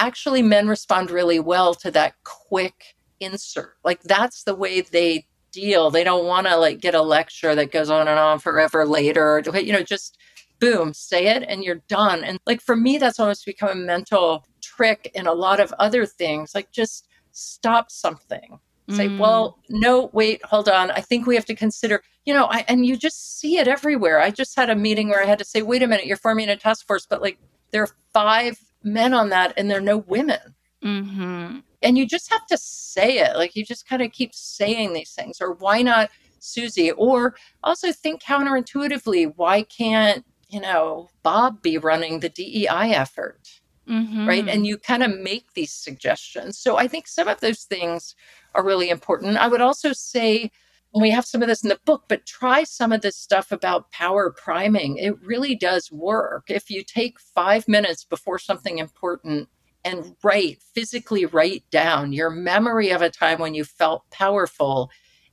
Actually, 0.00 0.42
men 0.42 0.66
respond 0.66 1.10
really 1.10 1.38
well 1.38 1.72
to 1.74 1.90
that 1.92 2.14
quick 2.24 2.96
insert. 3.20 3.74
Like, 3.84 4.02
that's 4.02 4.42
the 4.42 4.56
way 4.56 4.80
they 4.80 5.26
deal. 5.52 5.90
They 5.90 6.04
don't 6.04 6.26
want 6.26 6.46
to 6.46 6.56
like 6.56 6.80
get 6.80 6.94
a 6.94 7.02
lecture 7.02 7.54
that 7.54 7.72
goes 7.72 7.90
on 7.90 8.08
and 8.08 8.18
on 8.18 8.38
forever 8.38 8.84
later. 8.86 9.42
You 9.54 9.72
know, 9.72 9.82
just 9.82 10.18
boom, 10.60 10.92
say 10.92 11.28
it 11.28 11.44
and 11.48 11.62
you're 11.62 11.82
done. 11.88 12.24
And 12.24 12.38
like 12.46 12.60
for 12.60 12.76
me, 12.76 12.98
that's 12.98 13.20
almost 13.20 13.46
become 13.46 13.70
a 13.70 13.74
mental 13.74 14.44
trick 14.60 15.10
in 15.14 15.26
a 15.26 15.32
lot 15.32 15.60
of 15.60 15.72
other 15.78 16.06
things. 16.06 16.54
Like 16.54 16.70
just 16.72 17.07
stop 17.38 17.90
something. 17.90 18.58
Say, 18.90 19.08
mm. 19.08 19.18
well, 19.18 19.58
no, 19.68 20.08
wait, 20.14 20.42
hold 20.46 20.66
on. 20.66 20.90
I 20.90 21.00
think 21.00 21.26
we 21.26 21.34
have 21.34 21.44
to 21.46 21.54
consider, 21.54 22.02
you 22.24 22.32
know, 22.32 22.46
I, 22.46 22.64
and 22.68 22.86
you 22.86 22.96
just 22.96 23.38
see 23.38 23.58
it 23.58 23.68
everywhere. 23.68 24.18
I 24.18 24.30
just 24.30 24.56
had 24.56 24.70
a 24.70 24.74
meeting 24.74 25.10
where 25.10 25.22
I 25.22 25.26
had 25.26 25.38
to 25.40 25.44
say, 25.44 25.60
wait 25.60 25.82
a 25.82 25.86
minute, 25.86 26.06
you're 26.06 26.16
forming 26.16 26.48
a 26.48 26.56
task 26.56 26.86
force, 26.86 27.04
but 27.04 27.20
like 27.20 27.38
there 27.70 27.82
are 27.82 27.90
five 28.14 28.58
men 28.82 29.12
on 29.12 29.28
that 29.28 29.52
and 29.58 29.70
there 29.70 29.76
are 29.76 29.82
no 29.82 29.98
women. 29.98 30.54
Mm-hmm. 30.82 31.58
And 31.82 31.98
you 31.98 32.06
just 32.06 32.32
have 32.32 32.46
to 32.46 32.56
say 32.56 33.18
it. 33.18 33.36
Like 33.36 33.54
you 33.54 33.62
just 33.62 33.86
kind 33.86 34.00
of 34.00 34.10
keep 34.12 34.34
saying 34.34 34.94
these 34.94 35.12
things. 35.12 35.38
Or 35.42 35.52
why 35.52 35.82
not 35.82 36.10
Susie? 36.38 36.92
Or 36.92 37.34
also 37.62 37.92
think 37.92 38.22
counterintuitively, 38.22 39.34
why 39.36 39.64
can't, 39.64 40.24
you 40.48 40.62
know, 40.62 41.10
Bob 41.22 41.60
be 41.60 41.76
running 41.76 42.20
the 42.20 42.30
DEI 42.30 42.94
effort? 42.94 43.60
Mm-hmm. 43.88 44.28
Right. 44.28 44.48
And 44.48 44.66
you 44.66 44.76
kind 44.76 45.02
of 45.02 45.18
make 45.18 45.54
these 45.54 45.72
suggestions. 45.72 46.58
So 46.58 46.76
I 46.76 46.88
think 46.88 47.08
some 47.08 47.26
of 47.26 47.40
those 47.40 47.64
things 47.64 48.14
are 48.54 48.64
really 48.64 48.90
important. 48.90 49.38
I 49.38 49.48
would 49.48 49.62
also 49.62 49.92
say, 49.92 50.50
we 50.94 51.10
have 51.10 51.26
some 51.26 51.42
of 51.42 51.48
this 51.48 51.62
in 51.62 51.68
the 51.68 51.80
book, 51.84 52.04
but 52.08 52.26
try 52.26 52.64
some 52.64 52.92
of 52.92 53.02
this 53.02 53.16
stuff 53.16 53.52
about 53.52 53.90
power 53.90 54.30
priming. 54.30 54.96
It 54.96 55.20
really 55.22 55.54
does 55.54 55.92
work. 55.92 56.44
If 56.48 56.70
you 56.70 56.82
take 56.82 57.20
five 57.20 57.68
minutes 57.68 58.04
before 58.04 58.38
something 58.38 58.78
important 58.78 59.48
and 59.84 60.16
write, 60.22 60.62
physically 60.74 61.26
write 61.26 61.64
down 61.70 62.12
your 62.12 62.30
memory 62.30 62.90
of 62.90 63.02
a 63.02 63.10
time 63.10 63.38
when 63.38 63.54
you 63.54 63.64
felt 63.64 64.10
powerful, 64.10 64.90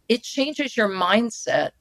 it 0.08 0.24
changes 0.24 0.78
your 0.78 0.89
mindset 0.89 1.72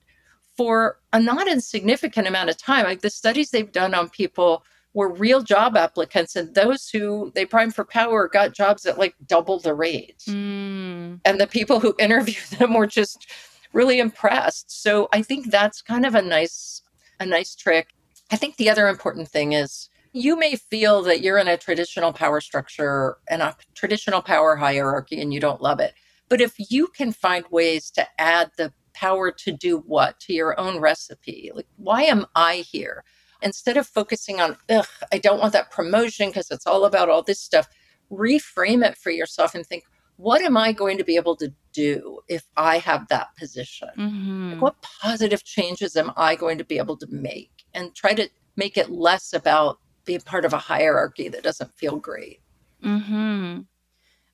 for 0.57 1.01
a 1.12 1.20
not 1.20 1.49
insignificant 1.49 2.29
amount 2.29 2.51
of 2.51 2.57
time. 2.57 2.85
Like 2.85 3.03
the 3.03 3.11
studies 3.11 3.51
they've 3.51 3.70
done 3.72 3.95
on 3.95 4.09
people 4.09 4.64
were 4.95 5.12
real 5.12 5.42
job 5.42 5.76
applicants 5.76 6.36
and 6.36 6.55
those 6.55 6.88
who 6.88 7.30
they 7.34 7.45
primed 7.45 7.74
for 7.74 7.84
power 7.84 8.28
got 8.28 8.55
jobs 8.55 8.86
at 8.86 8.99
like 8.99 9.14
double 9.26 9.59
the 9.59 9.74
rate. 9.74 10.22
Mm. 10.26 11.20
and 11.24 11.40
the 11.40 11.47
people 11.47 11.80
who 11.80 11.95
interviewed 11.99 12.59
them 12.59 12.74
were 12.74 12.86
just 12.86 13.30
really 13.72 13.99
impressed. 13.99 14.82
So 14.82 15.09
i 15.12 15.20
think 15.20 15.51
that's 15.51 15.82
kind 15.82 16.07
of 16.07 16.14
a 16.14 16.22
nice 16.22 16.82
a 17.20 17.26
nice 17.26 17.55
trick. 17.55 17.88
I 18.30 18.36
think 18.36 18.57
the 18.57 18.70
other 18.70 18.88
important 18.88 19.28
thing 19.28 19.53
is 19.53 19.90
you 20.12 20.38
may 20.38 20.55
feel 20.55 21.03
that 21.03 21.20
you're 21.20 21.38
in 21.38 21.49
a 21.49 21.57
traditional 21.57 22.12
power 22.12 22.40
structure 22.40 23.18
and 23.28 23.42
a 23.42 23.57
traditional 23.74 24.22
power 24.22 24.57
hierarchy 24.57 25.20
and 25.20 25.34
you 25.34 25.40
don't 25.40 25.61
love 25.61 25.80
it. 25.80 25.92
But 26.28 26.40
if 26.40 26.55
you 26.70 26.86
can 26.86 27.12
find 27.12 27.45
ways 27.51 27.90
to 27.92 28.07
add 28.18 28.51
the 28.57 28.72
power 28.95 29.32
to 29.32 29.53
do 29.53 29.78
what? 29.78 30.20
To 30.20 30.32
your 30.32 30.59
own 30.59 30.80
recipe. 30.80 31.51
Like 31.53 31.66
why 31.76 32.05
am 32.05 32.26
i 32.36 32.57
here 32.57 33.05
instead 33.45 33.76
of 33.76 33.86
focusing 33.86 34.40
on, 34.40 34.57
ugh, 34.68 34.86
I 35.12 35.18
don't 35.18 35.38
want 35.38 35.53
that 35.53 35.70
promotion 35.70 36.30
because 36.30 36.51
it's 36.51 36.66
all 36.66 36.86
about 36.86 37.09
all 37.09 37.22
this 37.22 37.40
stuff, 37.40 37.68
reframe 38.11 38.84
it 38.84 38.97
for 38.97 39.11
yourself 39.11 39.55
and 39.55 39.64
think, 39.64 39.84
what 40.16 40.42
am 40.42 40.57
I 40.57 40.72
going 40.72 40.99
to 40.99 41.05
be 41.05 41.16
able 41.16 41.36
to 41.36 41.53
do 41.72 42.20
if 42.28 42.47
I 42.57 42.78
have 42.78 43.09
that 43.09 43.28
position? 43.36 43.90
Mm-hmm. 43.99 44.53
Like, 44.53 44.62
what 44.62 44.82
positive 44.82 45.45
changes 45.45 45.97
am 45.97 46.12
I 46.16 46.36
going 46.36 46.59
to 46.59 46.64
be 46.64 46.78
able 46.78 46.97
to 46.97 47.07
make? 47.11 47.51
And 47.74 47.95
try 47.95 48.14
to 48.14 48.28
make 48.57 48.76
it 48.78 48.90
less 48.90 49.32
about 49.32 49.78
being 50.05 50.20
part 50.20 50.45
of 50.45 50.53
a 50.53 50.59
hierarchy 50.59 51.28
that 51.28 51.42
doesn't 51.42 51.76
feel 51.76 51.97
great. 51.97 52.40
Mm-hmm. 52.82 53.62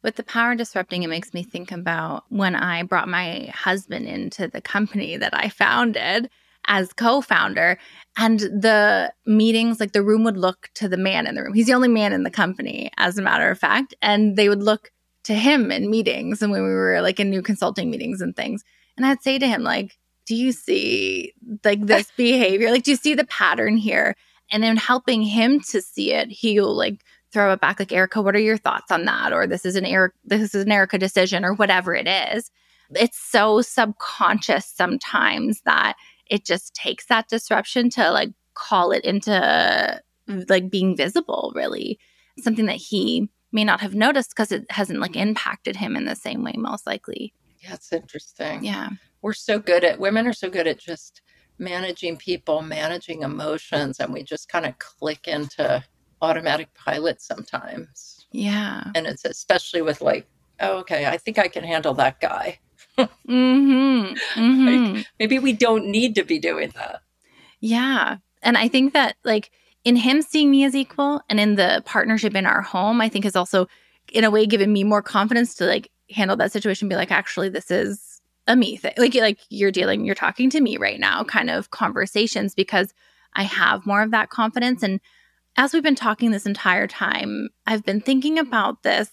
With 0.02 0.16
the 0.16 0.22
power 0.22 0.54
disrupting, 0.54 1.02
it 1.02 1.08
makes 1.08 1.34
me 1.34 1.42
think 1.42 1.72
about 1.72 2.24
when 2.28 2.54
I 2.54 2.82
brought 2.82 3.08
my 3.08 3.50
husband 3.54 4.06
into 4.06 4.48
the 4.48 4.60
company 4.60 5.16
that 5.16 5.34
I 5.34 5.48
founded 5.48 6.30
as 6.70 6.92
co-founder 6.92 7.76
and 8.16 8.38
the 8.40 9.12
meetings 9.26 9.80
like 9.80 9.92
the 9.92 10.02
room 10.02 10.22
would 10.22 10.36
look 10.36 10.70
to 10.74 10.88
the 10.88 10.96
man 10.96 11.26
in 11.26 11.34
the 11.34 11.42
room. 11.42 11.52
He's 11.52 11.66
the 11.66 11.74
only 11.74 11.88
man 11.88 12.12
in 12.12 12.22
the 12.22 12.30
company 12.30 12.92
as 12.96 13.18
a 13.18 13.22
matter 13.22 13.50
of 13.50 13.58
fact 13.58 13.92
and 14.00 14.36
they 14.36 14.48
would 14.48 14.62
look 14.62 14.92
to 15.24 15.34
him 15.34 15.72
in 15.72 15.90
meetings 15.90 16.40
and 16.40 16.52
when 16.52 16.62
we 16.62 16.70
were 16.70 17.02
like 17.02 17.18
in 17.18 17.28
new 17.28 17.42
consulting 17.42 17.90
meetings 17.90 18.20
and 18.20 18.34
things. 18.34 18.62
And 18.96 19.04
i'd 19.04 19.22
say 19.22 19.38
to 19.38 19.48
him 19.48 19.62
like 19.62 19.98
do 20.26 20.36
you 20.36 20.52
see 20.52 21.32
like 21.64 21.84
this 21.84 22.10
behavior? 22.16 22.70
Like 22.70 22.84
do 22.84 22.92
you 22.92 22.96
see 22.96 23.14
the 23.14 23.26
pattern 23.26 23.76
here? 23.76 24.14
And 24.52 24.62
then 24.62 24.76
helping 24.76 25.22
him 25.22 25.60
to 25.70 25.82
see 25.82 26.12
it 26.12 26.28
he'll 26.28 26.74
like 26.74 27.02
throw 27.32 27.52
it 27.52 27.60
back 27.60 27.80
like 27.80 27.92
erica 27.92 28.22
what 28.22 28.36
are 28.36 28.40
your 28.40 28.56
thoughts 28.56 28.92
on 28.92 29.06
that? 29.06 29.32
or 29.32 29.48
this 29.48 29.64
is 29.64 29.74
an 29.74 29.84
erica 29.84 30.14
this 30.24 30.54
is 30.54 30.62
an 30.62 30.70
erica 30.70 30.98
decision 30.98 31.44
or 31.44 31.52
whatever 31.52 31.96
it 31.96 32.06
is. 32.06 32.48
It's 32.94 33.18
so 33.18 33.60
subconscious 33.60 34.66
sometimes 34.66 35.62
that 35.64 35.96
it 36.30 36.44
just 36.44 36.74
takes 36.74 37.06
that 37.06 37.28
disruption 37.28 37.90
to 37.90 38.10
like 38.10 38.30
call 38.54 38.92
it 38.92 39.04
into 39.04 39.30
mm, 40.28 40.50
like 40.50 40.70
being 40.70 40.96
visible 40.96 41.52
really. 41.54 41.98
Something 42.38 42.66
that 42.66 42.76
he 42.76 43.28
may 43.52 43.64
not 43.64 43.80
have 43.80 43.94
noticed 43.94 44.30
because 44.30 44.52
it 44.52 44.64
hasn't 44.70 45.00
like 45.00 45.16
impacted 45.16 45.76
him 45.76 45.96
in 45.96 46.04
the 46.06 46.16
same 46.16 46.42
way 46.42 46.54
most 46.56 46.86
likely. 46.86 47.34
Yeah 47.60 47.74
it's 47.74 47.92
interesting. 47.92 48.64
Yeah. 48.64 48.90
We're 49.22 49.34
so 49.34 49.58
good 49.58 49.84
at 49.84 50.00
women 50.00 50.26
are 50.26 50.32
so 50.32 50.48
good 50.48 50.66
at 50.66 50.78
just 50.78 51.20
managing 51.58 52.16
people 52.16 52.62
managing 52.62 53.20
emotions 53.22 54.00
and 54.00 54.14
we 54.14 54.22
just 54.22 54.48
kind 54.48 54.64
of 54.64 54.78
click 54.78 55.28
into 55.28 55.84
automatic 56.22 56.72
pilot 56.74 57.20
sometimes. 57.20 58.26
Yeah. 58.32 58.84
And 58.94 59.06
it's 59.06 59.26
especially 59.26 59.82
with 59.82 60.00
like 60.00 60.26
oh, 60.60 60.78
okay 60.78 61.06
i 61.06 61.16
think 61.16 61.38
i 61.38 61.48
can 61.48 61.64
handle 61.64 61.94
that 61.94 62.20
guy 62.20 62.58
mm-hmm. 62.98 64.14
Mm-hmm. 64.40 64.94
Like, 64.94 65.06
maybe 65.18 65.38
we 65.38 65.52
don't 65.52 65.86
need 65.86 66.14
to 66.16 66.24
be 66.24 66.38
doing 66.38 66.72
that. 66.74 67.02
Yeah. 67.60 68.16
And 68.42 68.56
I 68.56 68.68
think 68.68 68.92
that, 68.92 69.16
like, 69.24 69.50
in 69.84 69.96
him 69.96 70.22
seeing 70.22 70.50
me 70.50 70.64
as 70.64 70.74
equal 70.74 71.22
and 71.28 71.40
in 71.40 71.56
the 71.56 71.82
partnership 71.84 72.34
in 72.34 72.46
our 72.46 72.62
home, 72.62 73.00
I 73.00 73.08
think 73.08 73.24
has 73.24 73.36
also, 73.36 73.66
in 74.12 74.24
a 74.24 74.30
way, 74.30 74.46
given 74.46 74.72
me 74.72 74.84
more 74.84 75.02
confidence 75.02 75.54
to 75.56 75.66
like 75.66 75.90
handle 76.10 76.36
that 76.36 76.52
situation. 76.52 76.88
Be 76.88 76.96
like, 76.96 77.10
actually, 77.10 77.48
this 77.48 77.70
is 77.70 78.20
a 78.46 78.56
me 78.56 78.76
thing. 78.76 78.94
Like, 78.96 79.14
like 79.14 79.38
you're 79.48 79.70
dealing, 79.70 80.04
you're 80.04 80.14
talking 80.14 80.50
to 80.50 80.60
me 80.60 80.76
right 80.76 81.00
now, 81.00 81.24
kind 81.24 81.50
of 81.50 81.70
conversations 81.70 82.54
because 82.54 82.92
I 83.34 83.44
have 83.44 83.86
more 83.86 84.02
of 84.02 84.10
that 84.10 84.30
confidence. 84.30 84.82
And 84.82 85.00
as 85.56 85.72
we've 85.72 85.82
been 85.82 85.94
talking 85.94 86.30
this 86.30 86.46
entire 86.46 86.86
time, 86.86 87.48
I've 87.66 87.84
been 87.84 88.00
thinking 88.00 88.38
about 88.38 88.82
this. 88.82 89.10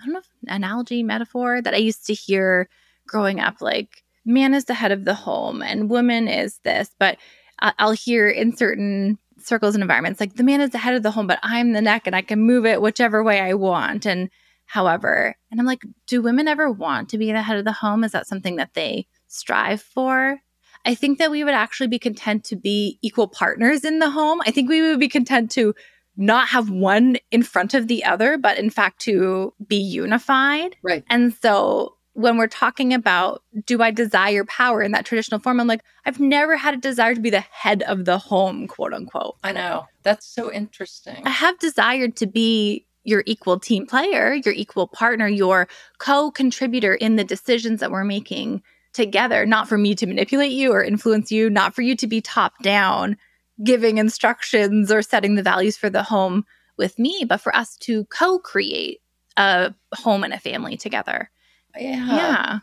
I 0.00 0.04
don't 0.04 0.14
know, 0.14 0.20
analogy, 0.48 1.02
metaphor 1.02 1.62
that 1.62 1.74
I 1.74 1.78
used 1.78 2.06
to 2.06 2.14
hear 2.14 2.68
growing 3.06 3.40
up 3.40 3.60
like 3.60 4.02
man 4.24 4.54
is 4.54 4.64
the 4.64 4.74
head 4.74 4.92
of 4.92 5.04
the 5.04 5.14
home 5.14 5.62
and 5.62 5.90
woman 5.90 6.28
is 6.28 6.58
this 6.64 6.90
but 6.98 7.16
i'll 7.60 7.92
hear 7.92 8.28
in 8.28 8.56
certain 8.56 9.18
circles 9.38 9.74
and 9.74 9.82
environments 9.82 10.20
like 10.20 10.34
the 10.34 10.42
man 10.42 10.60
is 10.60 10.70
the 10.70 10.78
head 10.78 10.94
of 10.94 11.02
the 11.02 11.10
home 11.10 11.26
but 11.26 11.38
i'm 11.42 11.72
the 11.72 11.80
neck 11.80 12.06
and 12.06 12.16
i 12.16 12.22
can 12.22 12.40
move 12.40 12.66
it 12.66 12.82
whichever 12.82 13.22
way 13.22 13.40
i 13.40 13.54
want 13.54 14.06
and 14.06 14.30
however. 14.66 15.36
And 15.50 15.58
i'm 15.58 15.66
like 15.66 15.82
do 16.06 16.20
women 16.20 16.48
ever 16.48 16.70
want 16.70 17.08
to 17.10 17.18
be 17.18 17.32
the 17.32 17.42
head 17.42 17.56
of 17.56 17.64
the 17.64 17.72
home? 17.72 18.04
Is 18.04 18.12
that 18.12 18.26
something 18.26 18.56
that 18.56 18.74
they 18.74 19.06
strive 19.28 19.80
for? 19.80 20.38
I 20.84 20.94
think 20.94 21.18
that 21.18 21.30
we 21.30 21.42
would 21.42 21.54
actually 21.54 21.88
be 21.88 21.98
content 21.98 22.44
to 22.44 22.56
be 22.56 22.98
equal 23.02 23.26
partners 23.26 23.84
in 23.84 23.98
the 23.98 24.10
home. 24.10 24.40
I 24.46 24.50
think 24.52 24.68
we 24.68 24.82
would 24.82 25.00
be 25.00 25.08
content 25.08 25.50
to 25.52 25.74
not 26.16 26.48
have 26.48 26.70
one 26.70 27.16
in 27.30 27.42
front 27.42 27.74
of 27.74 27.88
the 27.88 28.04
other 28.04 28.38
but 28.38 28.58
in 28.58 28.70
fact 28.70 29.00
to 29.02 29.54
be 29.66 29.76
unified. 29.76 30.76
Right. 30.82 31.04
And 31.08 31.34
so 31.34 31.95
when 32.16 32.38
we're 32.38 32.46
talking 32.46 32.94
about 32.94 33.42
do 33.66 33.82
I 33.82 33.90
desire 33.90 34.42
power 34.46 34.82
in 34.82 34.92
that 34.92 35.04
traditional 35.04 35.38
form, 35.38 35.60
I'm 35.60 35.66
like, 35.66 35.82
I've 36.06 36.18
never 36.18 36.56
had 36.56 36.72
a 36.72 36.78
desire 36.78 37.14
to 37.14 37.20
be 37.20 37.28
the 37.28 37.40
head 37.40 37.82
of 37.82 38.06
the 38.06 38.16
home, 38.16 38.66
quote 38.68 38.94
unquote. 38.94 39.36
I 39.44 39.52
know. 39.52 39.86
That's 40.02 40.26
so 40.26 40.50
interesting. 40.50 41.22
I 41.26 41.30
have 41.30 41.58
desired 41.58 42.16
to 42.16 42.26
be 42.26 42.86
your 43.04 43.22
equal 43.26 43.60
team 43.60 43.86
player, 43.86 44.32
your 44.32 44.54
equal 44.54 44.88
partner, 44.88 45.28
your 45.28 45.68
co 45.98 46.30
contributor 46.30 46.94
in 46.94 47.16
the 47.16 47.24
decisions 47.24 47.80
that 47.80 47.90
we're 47.90 48.02
making 48.02 48.62
together, 48.94 49.44
not 49.44 49.68
for 49.68 49.76
me 49.76 49.94
to 49.94 50.06
manipulate 50.06 50.52
you 50.52 50.72
or 50.72 50.82
influence 50.82 51.30
you, 51.30 51.50
not 51.50 51.74
for 51.74 51.82
you 51.82 51.94
to 51.96 52.06
be 52.06 52.22
top 52.22 52.54
down, 52.62 53.18
giving 53.62 53.98
instructions 53.98 54.90
or 54.90 55.02
setting 55.02 55.34
the 55.34 55.42
values 55.42 55.76
for 55.76 55.90
the 55.90 56.02
home 56.02 56.46
with 56.78 56.98
me, 56.98 57.26
but 57.28 57.42
for 57.42 57.54
us 57.54 57.76
to 57.76 58.06
co 58.06 58.38
create 58.38 59.02
a 59.36 59.74
home 59.92 60.24
and 60.24 60.32
a 60.32 60.40
family 60.40 60.78
together. 60.78 61.30
Yeah. 61.78 62.06
Yeah. 62.06 62.58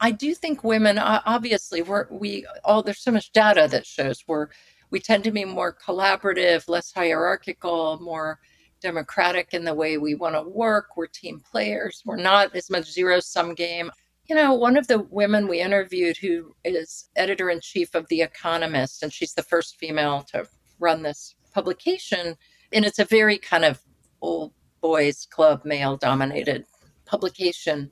I 0.00 0.12
do 0.12 0.34
think 0.34 0.62
women, 0.62 0.98
obviously, 0.98 1.82
we're, 1.82 2.06
we 2.10 2.46
all, 2.64 2.82
there's 2.82 3.02
so 3.02 3.10
much 3.10 3.32
data 3.32 3.66
that 3.70 3.84
shows 3.84 4.22
we're, 4.28 4.48
we 4.90 5.00
tend 5.00 5.24
to 5.24 5.32
be 5.32 5.44
more 5.44 5.76
collaborative, 5.84 6.68
less 6.68 6.92
hierarchical, 6.92 7.98
more 8.00 8.38
democratic 8.80 9.54
in 9.54 9.64
the 9.64 9.74
way 9.74 9.98
we 9.98 10.14
want 10.14 10.36
to 10.36 10.42
work. 10.42 10.96
We're 10.96 11.08
team 11.08 11.42
players. 11.50 12.02
We're 12.06 12.16
not 12.16 12.54
as 12.54 12.70
much 12.70 12.90
zero 12.90 13.18
sum 13.18 13.54
game. 13.54 13.90
You 14.26 14.36
know, 14.36 14.54
one 14.54 14.76
of 14.76 14.86
the 14.86 15.00
women 15.10 15.48
we 15.48 15.60
interviewed 15.60 16.16
who 16.16 16.54
is 16.64 17.08
editor 17.16 17.50
in 17.50 17.60
chief 17.60 17.94
of 17.94 18.06
The 18.08 18.22
Economist, 18.22 19.02
and 19.02 19.12
she's 19.12 19.34
the 19.34 19.42
first 19.42 19.76
female 19.78 20.22
to 20.32 20.46
run 20.78 21.02
this 21.02 21.34
publication. 21.52 22.36
And 22.72 22.84
it's 22.84 22.98
a 22.98 23.04
very 23.04 23.38
kind 23.38 23.64
of 23.64 23.80
old 24.20 24.52
boys 24.80 25.26
club, 25.28 25.64
male 25.64 25.96
dominated 25.96 26.66
publication. 27.04 27.90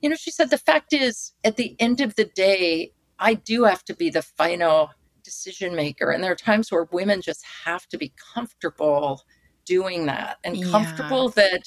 You 0.00 0.08
know, 0.08 0.16
she 0.16 0.30
said, 0.30 0.50
the 0.50 0.58
fact 0.58 0.92
is, 0.92 1.32
at 1.44 1.56
the 1.56 1.76
end 1.78 2.00
of 2.00 2.14
the 2.14 2.24
day, 2.24 2.92
I 3.18 3.34
do 3.34 3.64
have 3.64 3.84
to 3.86 3.94
be 3.94 4.10
the 4.10 4.22
final 4.22 4.90
decision 5.24 5.74
maker. 5.74 6.10
And 6.10 6.22
there 6.22 6.32
are 6.32 6.36
times 6.36 6.70
where 6.70 6.88
women 6.92 7.20
just 7.20 7.44
have 7.64 7.86
to 7.88 7.98
be 7.98 8.12
comfortable 8.34 9.22
doing 9.64 10.06
that 10.06 10.38
and 10.44 10.56
yeah. 10.56 10.70
comfortable 10.70 11.28
that 11.30 11.62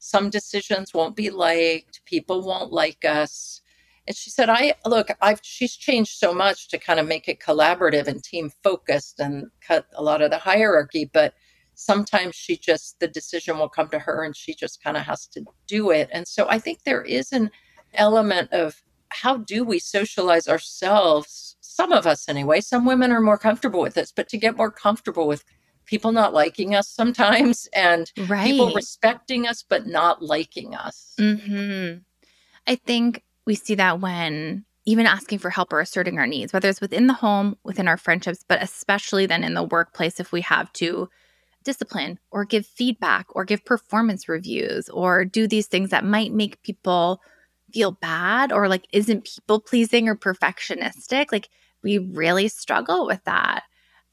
some 0.00 0.30
decisions 0.30 0.92
won't 0.92 1.16
be 1.16 1.30
liked, 1.30 2.04
people 2.04 2.42
won't 2.42 2.72
like 2.72 3.04
us. 3.04 3.62
And 4.06 4.16
she 4.16 4.30
said, 4.30 4.48
I 4.48 4.74
look, 4.86 5.08
I've 5.20 5.40
she's 5.42 5.76
changed 5.76 6.18
so 6.18 6.32
much 6.32 6.68
to 6.68 6.78
kind 6.78 7.00
of 7.00 7.06
make 7.06 7.28
it 7.28 7.40
collaborative 7.40 8.06
and 8.06 8.22
team 8.22 8.50
focused 8.62 9.20
and 9.20 9.46
cut 9.60 9.86
a 9.94 10.02
lot 10.02 10.22
of 10.22 10.30
the 10.30 10.38
hierarchy, 10.38 11.10
but 11.12 11.34
sometimes 11.74 12.34
she 12.34 12.56
just 12.56 12.98
the 13.00 13.08
decision 13.08 13.58
will 13.58 13.68
come 13.68 13.88
to 13.88 13.98
her 13.98 14.24
and 14.24 14.36
she 14.36 14.54
just 14.54 14.82
kind 14.82 14.96
of 14.96 15.04
has 15.04 15.26
to 15.28 15.44
do 15.66 15.90
it. 15.90 16.08
And 16.12 16.26
so 16.26 16.48
I 16.48 16.58
think 16.58 16.82
there 16.82 17.02
is 17.02 17.32
an 17.32 17.50
element 17.94 18.52
of 18.52 18.82
how 19.10 19.38
do 19.38 19.64
we 19.64 19.78
socialize 19.78 20.48
ourselves? 20.48 21.56
Some 21.60 21.92
of 21.92 22.06
us 22.06 22.28
anyway, 22.28 22.60
some 22.60 22.84
women 22.84 23.12
are 23.12 23.20
more 23.20 23.38
comfortable 23.38 23.80
with 23.80 23.94
this, 23.94 24.12
but 24.12 24.28
to 24.30 24.36
get 24.36 24.56
more 24.56 24.70
comfortable 24.70 25.26
with 25.26 25.44
people 25.86 26.12
not 26.12 26.34
liking 26.34 26.74
us 26.74 26.88
sometimes 26.88 27.68
and 27.72 28.12
right. 28.28 28.44
people 28.44 28.72
respecting 28.74 29.46
us 29.46 29.64
but 29.66 29.86
not 29.86 30.22
liking 30.22 30.74
us. 30.74 31.14
Mm-hmm. 31.18 31.98
I 32.66 32.74
think 32.74 33.24
we 33.46 33.54
see 33.54 33.74
that 33.76 34.00
when 34.00 34.64
even 34.84 35.06
asking 35.06 35.38
for 35.38 35.50
help 35.50 35.72
or 35.72 35.80
asserting 35.80 36.18
our 36.18 36.26
needs, 36.26 36.52
whether 36.52 36.68
it's 36.68 36.80
within 36.80 37.08
the 37.08 37.14
home, 37.14 37.56
within 37.62 37.88
our 37.88 37.96
friendships, 37.96 38.44
but 38.46 38.62
especially 38.62 39.26
then 39.26 39.44
in 39.44 39.54
the 39.54 39.62
workplace, 39.62 40.18
if 40.18 40.32
we 40.32 40.40
have 40.40 40.72
to 40.74 41.08
discipline 41.64 42.18
or 42.30 42.44
give 42.44 42.64
feedback 42.64 43.26
or 43.36 43.44
give 43.44 43.64
performance 43.64 44.28
reviews 44.28 44.88
or 44.88 45.24
do 45.24 45.46
these 45.46 45.66
things 45.66 45.90
that 45.90 46.04
might 46.04 46.32
make 46.32 46.62
people 46.62 47.20
feel 47.72 47.92
bad 47.92 48.52
or 48.52 48.68
like 48.68 48.86
isn't 48.92 49.24
people 49.24 49.60
pleasing 49.60 50.08
or 50.08 50.16
perfectionistic. 50.16 51.26
Like 51.32 51.48
we 51.82 51.98
really 51.98 52.48
struggle 52.48 53.06
with 53.06 53.22
that. 53.24 53.64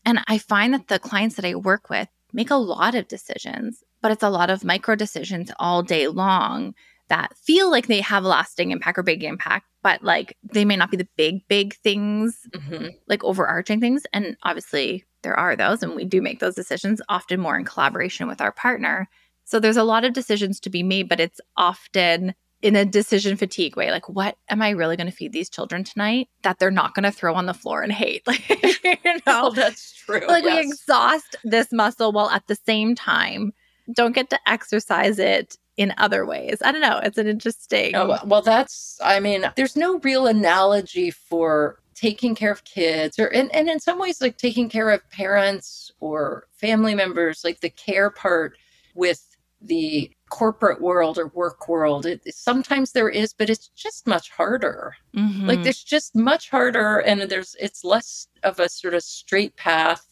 And 0.06 0.20
I 0.28 0.38
find 0.38 0.74
that 0.74 0.88
the 0.88 0.99
clients 0.99 1.36
that 1.36 1.45
I 1.45 1.56
work 1.56 1.89
with 1.89 2.08
make 2.32 2.51
a 2.51 2.56
lot 2.56 2.95
of 2.95 3.08
decisions, 3.08 3.84
but 4.01 4.12
it's 4.12 4.24
a 4.24 4.30
lot 4.30 4.49
of 4.49 4.64
micro 4.64 4.95
decisions 4.95 5.51
all 5.58 5.82
day 5.82 6.08
long 6.08 6.76
that 7.08 7.36
feel 7.38 7.70
like 7.70 7.88
they 7.88 8.01
have 8.01 8.24
lasting 8.24 8.72
impact 8.72 8.97
or 8.97 9.03
big 9.03 9.24
impact, 9.24 9.68
but 9.84 10.03
like 10.03 10.38
they 10.43 10.66
may 10.66 10.76
not 10.76 10.91
be 10.91 10.97
the 10.97 11.08
big, 11.18 11.47
big 11.47 11.76
things, 11.76 12.47
mm-hmm. 12.49 12.88
like 13.08 13.24
overarching 13.24 13.80
things. 13.80 14.03
And 14.12 14.36
obviously, 14.43 15.06
there 15.22 15.38
are 15.38 15.56
those, 15.56 15.84
and 15.84 15.95
we 15.95 16.06
do 16.06 16.22
make 16.22 16.39
those 16.39 16.56
decisions 16.56 17.01
often 17.10 17.39
more 17.39 17.58
in 17.58 17.66
collaboration 17.66 18.28
with 18.28 18.41
our 18.41 18.51
partner. 18.51 19.08
So 19.43 19.60
there's 19.60 19.78
a 19.78 19.84
lot 19.84 20.03
of 20.03 20.14
decisions 20.14 20.60
to 20.62 20.70
be 20.70 20.84
made, 20.84 21.08
but 21.08 21.20
it's 21.20 21.39
often 21.56 22.34
in 22.62 22.76
a 22.76 22.86
decision 22.86 23.38
fatigue 23.38 23.76
way 23.76 23.91
like 23.91 24.08
what 24.10 24.38
am 24.49 24.62
i 24.62 24.70
really 24.70 24.95
going 24.95 25.10
to 25.10 25.16
feed 25.16 25.34
these 25.34 25.49
children 25.49 25.84
tonight 25.84 26.28
that 26.41 26.58
they're 26.58 26.72
not 26.72 26.93
going 26.93 27.03
to 27.03 27.12
throw 27.12 27.34
on 27.34 27.45
the 27.45 27.53
floor 27.53 27.82
and 27.82 27.91
hate? 27.91 28.26
Like 28.26 28.47
you 28.49 28.74
oh, 29.06 29.14
know? 29.14 29.20
oh, 29.28 29.51
that's 29.51 29.93
true 29.93 30.26
like 30.28 30.43
yes. 30.43 30.56
we 30.56 30.70
exhaust 30.70 31.36
this 31.43 31.72
muscle 31.72 32.12
while 32.12 32.30
at 32.30 32.47
the 32.47 32.56
same 32.56 32.95
time 32.95 33.53
don't 33.93 34.16
get 34.16 34.30
to 34.32 34.39
exercise 34.47 35.20
it 35.20 35.58
in 35.78 35.93
other 35.97 36.26
ways. 36.26 36.58
I 36.64 36.72
don't 36.72 36.82
know 36.82 36.99
it's 37.03 37.18
an 37.18 37.28
interesting 37.28 37.95
oh, 37.95 38.18
well 38.26 38.41
that's 38.41 38.97
i 39.03 39.20
mean 39.20 39.45
there's 39.56 39.76
no 39.76 39.99
real 39.99 40.28
analogy 40.28 41.12
for 41.12 41.80
taking 41.95 42.36
care 42.36 42.51
of 42.51 42.64
kids 42.66 43.18
or 43.18 43.28
and, 43.28 43.53
and 43.56 43.70
in 43.70 43.80
some 43.80 43.97
ways 43.97 44.22
like 44.22 44.38
taking 44.38 44.70
care 44.70 44.89
of 44.89 45.10
parents 45.10 45.91
or 45.99 46.47
family 46.51 46.93
members 46.93 47.43
like 47.43 47.62
the 47.62 47.70
care 47.70 48.10
part 48.10 48.58
with 48.93 49.36
the 49.62 50.12
corporate 50.36 50.82
world 50.82 51.18
or 51.18 51.28
work 51.28 51.70
world. 51.70 52.06
It, 52.06 52.22
sometimes 52.36 52.92
there 52.92 53.08
is, 53.08 53.32
but 53.32 53.50
it's 53.50 53.70
just 53.70 54.06
much 54.06 54.30
harder. 54.32 54.94
Mm-hmm. 55.16 55.48
Like 55.48 55.64
there's 55.64 55.82
just 55.82 56.14
much 56.14 56.50
harder, 56.50 56.98
and 57.00 57.22
there's 57.22 57.56
it's 57.58 57.86
less 57.86 58.28
of 58.44 58.60
a 58.60 58.68
sort 58.68 58.96
of 58.96 59.04
straight 59.04 59.56
path. 59.56 60.06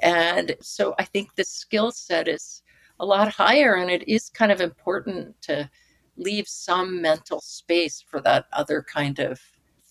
And 0.00 0.56
so 0.62 0.94
I 0.98 1.04
think 1.04 1.34
the 1.34 1.44
skill 1.44 1.92
set 1.92 2.26
is 2.26 2.62
a 3.00 3.04
lot 3.04 3.30
higher, 3.30 3.74
and 3.74 3.90
it 3.90 4.08
is 4.08 4.30
kind 4.30 4.50
of 4.50 4.62
important 4.62 5.38
to 5.42 5.68
leave 6.16 6.48
some 6.48 7.02
mental 7.02 7.42
space 7.42 8.00
for 8.00 8.22
that 8.22 8.46
other 8.54 8.82
kind 8.82 9.18
of 9.18 9.38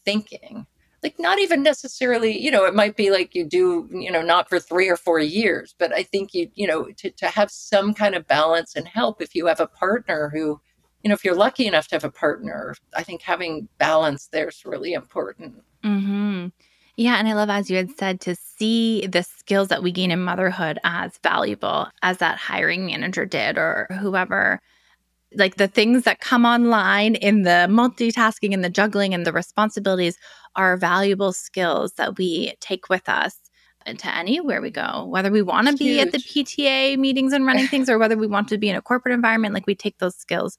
thinking 0.03 0.65
like 1.03 1.19
not 1.19 1.39
even 1.39 1.63
necessarily 1.63 2.37
you 2.37 2.51
know 2.51 2.65
it 2.65 2.75
might 2.75 2.95
be 2.95 3.11
like 3.11 3.33
you 3.35 3.45
do 3.45 3.87
you 3.91 4.11
know 4.11 4.21
not 4.21 4.49
for 4.49 4.59
three 4.59 4.89
or 4.89 4.97
four 4.97 5.19
years 5.19 5.75
but 5.77 5.93
i 5.93 6.03
think 6.03 6.33
you 6.33 6.49
you 6.55 6.67
know 6.67 6.85
to, 6.97 7.09
to 7.11 7.27
have 7.27 7.49
some 7.51 7.93
kind 7.93 8.15
of 8.15 8.27
balance 8.27 8.75
and 8.75 8.87
help 8.87 9.21
if 9.21 9.35
you 9.35 9.45
have 9.45 9.59
a 9.59 9.67
partner 9.67 10.29
who 10.29 10.59
you 11.03 11.09
know 11.09 11.13
if 11.13 11.23
you're 11.23 11.35
lucky 11.35 11.65
enough 11.65 11.87
to 11.87 11.95
have 11.95 12.03
a 12.03 12.11
partner 12.11 12.75
i 12.95 13.03
think 13.03 13.21
having 13.21 13.67
balance 13.77 14.27
there 14.27 14.49
is 14.49 14.65
really 14.65 14.93
important 14.93 15.55
mm-hmm. 15.83 16.47
yeah 16.97 17.15
and 17.15 17.27
i 17.27 17.33
love 17.33 17.49
as 17.49 17.69
you 17.69 17.77
had 17.77 17.91
said 17.97 18.19
to 18.19 18.35
see 18.35 19.05
the 19.07 19.23
skills 19.23 19.69
that 19.69 19.83
we 19.83 19.91
gain 19.91 20.11
in 20.11 20.19
motherhood 20.19 20.79
as 20.83 21.17
valuable 21.23 21.87
as 22.03 22.17
that 22.17 22.37
hiring 22.37 22.85
manager 22.85 23.25
did 23.25 23.57
or 23.57 23.87
whoever 23.99 24.59
like 25.35 25.55
the 25.55 25.67
things 25.67 26.03
that 26.03 26.19
come 26.19 26.45
online 26.45 27.15
in 27.15 27.43
the 27.43 27.67
multitasking 27.69 28.53
and 28.53 28.63
the 28.63 28.69
juggling 28.69 29.13
and 29.13 29.25
the 29.25 29.33
responsibilities 29.33 30.17
are 30.55 30.77
valuable 30.77 31.31
skills 31.33 31.93
that 31.93 32.17
we 32.17 32.53
take 32.59 32.89
with 32.89 33.07
us 33.07 33.37
to 33.97 34.15
anywhere 34.15 34.61
we 34.61 34.69
go, 34.69 35.05
whether 35.05 35.31
we 35.31 35.41
want 35.41 35.67
to 35.67 35.75
be 35.75 35.99
at 35.99 36.11
the 36.11 36.17
PTA 36.17 36.97
meetings 36.97 37.33
and 37.33 37.45
running 37.45 37.67
things 37.67 37.89
or 37.89 37.97
whether 37.97 38.17
we 38.17 38.27
want 38.27 38.47
to 38.49 38.57
be 38.57 38.69
in 38.69 38.75
a 38.75 38.81
corporate 38.81 39.13
environment, 39.13 39.53
like 39.53 39.65
we 39.65 39.75
take 39.75 39.97
those 39.99 40.15
skills, 40.15 40.57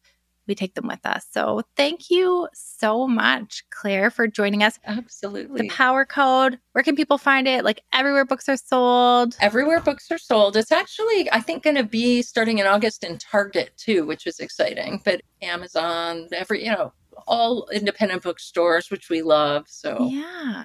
we 0.50 0.54
take 0.56 0.74
them 0.74 0.88
with 0.88 1.06
us. 1.06 1.24
So 1.30 1.62
thank 1.76 2.10
you 2.10 2.48
so 2.52 3.06
much, 3.06 3.62
Claire, 3.70 4.10
for 4.10 4.26
joining 4.26 4.62
us. 4.64 4.78
Absolutely. 4.84 5.62
The 5.62 5.68
Power 5.68 6.04
Code, 6.04 6.58
where 6.72 6.82
can 6.82 6.96
people 6.96 7.18
find 7.18 7.46
it? 7.46 7.64
Like 7.64 7.82
everywhere 7.92 8.24
books 8.24 8.48
are 8.48 8.56
sold. 8.56 9.36
Everywhere 9.40 9.80
books 9.80 10.10
are 10.10 10.18
sold. 10.18 10.56
It's 10.56 10.72
actually, 10.72 11.30
I 11.32 11.40
think, 11.40 11.62
going 11.62 11.76
to 11.76 11.84
be 11.84 12.20
starting 12.22 12.58
in 12.58 12.66
August 12.66 13.04
in 13.04 13.16
Target 13.16 13.70
too, 13.76 14.04
which 14.04 14.26
is 14.26 14.40
exciting. 14.40 15.00
But 15.04 15.22
Amazon, 15.40 16.28
every, 16.32 16.64
you 16.64 16.72
know, 16.72 16.92
all 17.28 17.68
independent 17.72 18.24
bookstores, 18.24 18.90
which 18.90 19.08
we 19.08 19.22
love. 19.22 19.66
So, 19.68 20.08
yeah. 20.10 20.64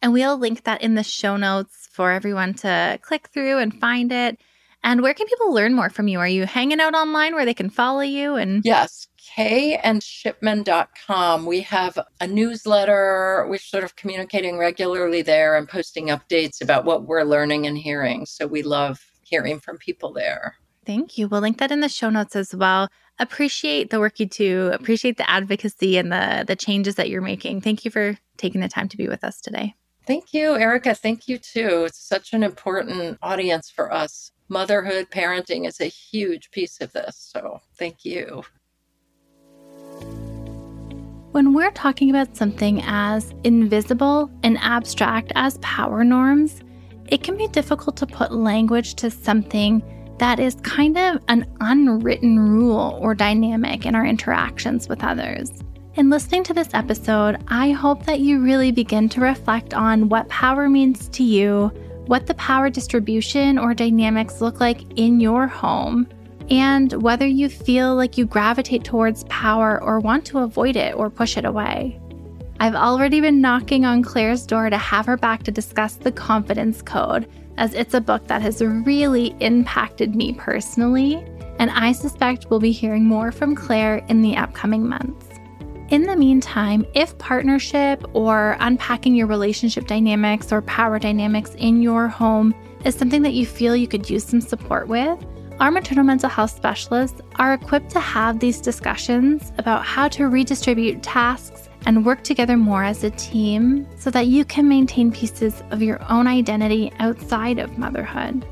And 0.00 0.12
we'll 0.14 0.38
link 0.38 0.64
that 0.64 0.82
in 0.82 0.94
the 0.94 1.02
show 1.02 1.36
notes 1.36 1.88
for 1.92 2.10
everyone 2.10 2.54
to 2.54 2.98
click 3.02 3.28
through 3.28 3.58
and 3.58 3.78
find 3.78 4.10
it. 4.12 4.40
And 4.84 5.02
where 5.02 5.14
can 5.14 5.26
people 5.26 5.52
learn 5.52 5.74
more 5.74 5.90
from 5.90 6.06
you? 6.06 6.20
Are 6.20 6.28
you 6.28 6.46
hanging 6.46 6.80
out 6.80 6.94
online 6.94 7.34
where 7.34 7.44
they 7.44 7.54
can 7.54 7.70
follow 7.70 8.02
you? 8.02 8.36
And 8.36 8.62
yes, 8.64 9.08
kayandshipman.com. 9.36 11.46
We 11.46 11.60
have 11.62 11.98
a 12.20 12.26
newsletter. 12.26 13.46
We're 13.48 13.58
sort 13.58 13.84
of 13.84 13.96
communicating 13.96 14.58
regularly 14.58 15.22
there 15.22 15.56
and 15.56 15.66
posting 15.68 16.08
updates 16.08 16.60
about 16.62 16.84
what 16.84 17.04
we're 17.04 17.24
learning 17.24 17.66
and 17.66 17.78
hearing. 17.78 18.26
So 18.26 18.46
we 18.46 18.62
love 18.62 19.02
hearing 19.22 19.60
from 19.60 19.78
people 19.78 20.12
there. 20.12 20.56
Thank 20.84 21.16
you. 21.18 21.28
We'll 21.28 21.40
link 21.40 21.58
that 21.58 21.72
in 21.72 21.80
the 21.80 21.88
show 21.88 22.10
notes 22.10 22.36
as 22.36 22.54
well. 22.54 22.88
Appreciate 23.18 23.90
the 23.90 23.98
work 23.98 24.20
you 24.20 24.26
do, 24.26 24.70
appreciate 24.72 25.16
the 25.16 25.28
advocacy 25.28 25.96
and 25.96 26.12
the 26.12 26.44
the 26.46 26.54
changes 26.54 26.94
that 26.96 27.08
you're 27.08 27.22
making. 27.22 27.62
Thank 27.62 27.84
you 27.84 27.90
for 27.90 28.18
taking 28.36 28.60
the 28.60 28.68
time 28.68 28.88
to 28.90 28.96
be 28.96 29.08
with 29.08 29.24
us 29.24 29.40
today. 29.40 29.74
Thank 30.06 30.32
you, 30.32 30.54
Erica. 30.54 30.94
Thank 30.94 31.26
you 31.26 31.38
too. 31.38 31.86
It's 31.86 31.98
such 31.98 32.32
an 32.32 32.44
important 32.44 33.18
audience 33.22 33.68
for 33.68 33.92
us. 33.92 34.30
Motherhood, 34.48 35.08
parenting 35.10 35.66
is 35.66 35.80
a 35.80 35.86
huge 35.86 36.52
piece 36.52 36.80
of 36.80 36.92
this. 36.92 37.16
So 37.16 37.60
thank 37.76 38.04
you. 38.04 38.44
When 41.36 41.52
we're 41.52 41.70
talking 41.72 42.08
about 42.08 42.34
something 42.34 42.80
as 42.86 43.34
invisible 43.44 44.30
and 44.42 44.56
abstract 44.56 45.32
as 45.34 45.58
power 45.58 46.02
norms, 46.02 46.62
it 47.08 47.22
can 47.22 47.36
be 47.36 47.46
difficult 47.48 47.94
to 47.98 48.06
put 48.06 48.32
language 48.32 48.94
to 48.94 49.10
something 49.10 49.82
that 50.16 50.40
is 50.40 50.54
kind 50.62 50.96
of 50.96 51.20
an 51.28 51.44
unwritten 51.60 52.38
rule 52.38 52.98
or 53.02 53.14
dynamic 53.14 53.84
in 53.84 53.94
our 53.94 54.06
interactions 54.06 54.88
with 54.88 55.04
others. 55.04 55.50
In 55.96 56.08
listening 56.08 56.42
to 56.44 56.54
this 56.54 56.70
episode, 56.72 57.44
I 57.48 57.72
hope 57.72 58.06
that 58.06 58.20
you 58.20 58.40
really 58.40 58.72
begin 58.72 59.06
to 59.10 59.20
reflect 59.20 59.74
on 59.74 60.08
what 60.08 60.30
power 60.30 60.70
means 60.70 61.06
to 61.10 61.22
you, 61.22 61.66
what 62.06 62.26
the 62.26 62.34
power 62.36 62.70
distribution 62.70 63.58
or 63.58 63.74
dynamics 63.74 64.40
look 64.40 64.58
like 64.58 64.80
in 64.98 65.20
your 65.20 65.46
home, 65.46 66.08
and 66.50 66.92
whether 67.02 67.26
you 67.26 67.48
feel 67.48 67.94
like 67.94 68.16
you 68.16 68.26
gravitate 68.26 68.84
towards 68.84 69.24
power 69.24 69.82
or 69.82 70.00
want 70.00 70.24
to 70.26 70.38
avoid 70.38 70.76
it 70.76 70.94
or 70.94 71.10
push 71.10 71.36
it 71.36 71.44
away. 71.44 72.00
I've 72.58 72.74
already 72.74 73.20
been 73.20 73.40
knocking 73.40 73.84
on 73.84 74.02
Claire's 74.02 74.46
door 74.46 74.70
to 74.70 74.78
have 74.78 75.06
her 75.06 75.16
back 75.16 75.42
to 75.42 75.50
discuss 75.50 75.94
the 75.94 76.12
confidence 76.12 76.80
code, 76.80 77.28
as 77.58 77.74
it's 77.74 77.94
a 77.94 78.00
book 78.00 78.26
that 78.28 78.42
has 78.42 78.62
really 78.62 79.34
impacted 79.40 80.14
me 80.14 80.32
personally, 80.34 81.16
and 81.58 81.70
I 81.70 81.92
suspect 81.92 82.46
we'll 82.48 82.60
be 82.60 82.72
hearing 82.72 83.04
more 83.04 83.32
from 83.32 83.54
Claire 83.54 83.98
in 84.08 84.22
the 84.22 84.36
upcoming 84.36 84.86
months. 84.86 85.26
In 85.88 86.02
the 86.02 86.16
meantime, 86.16 86.84
if 86.94 87.16
partnership 87.18 88.04
or 88.12 88.56
unpacking 88.60 89.14
your 89.14 89.26
relationship 89.26 89.86
dynamics 89.86 90.52
or 90.52 90.62
power 90.62 90.98
dynamics 90.98 91.54
in 91.54 91.80
your 91.80 92.08
home 92.08 92.54
is 92.84 92.94
something 92.94 93.22
that 93.22 93.34
you 93.34 93.46
feel 93.46 93.76
you 93.76 93.86
could 93.86 94.10
use 94.10 94.24
some 94.24 94.40
support 94.40 94.88
with, 94.88 95.18
our 95.58 95.70
maternal 95.70 96.04
mental 96.04 96.28
health 96.28 96.50
specialists 96.50 97.20
are 97.36 97.54
equipped 97.54 97.90
to 97.90 98.00
have 98.00 98.38
these 98.38 98.60
discussions 98.60 99.52
about 99.56 99.84
how 99.84 100.06
to 100.08 100.28
redistribute 100.28 101.02
tasks 101.02 101.70
and 101.86 102.04
work 102.04 102.22
together 102.22 102.56
more 102.56 102.84
as 102.84 103.04
a 103.04 103.10
team 103.10 103.86
so 103.96 104.10
that 104.10 104.26
you 104.26 104.44
can 104.44 104.68
maintain 104.68 105.10
pieces 105.10 105.62
of 105.70 105.82
your 105.82 106.00
own 106.10 106.26
identity 106.26 106.92
outside 106.98 107.58
of 107.58 107.78
motherhood. 107.78 108.44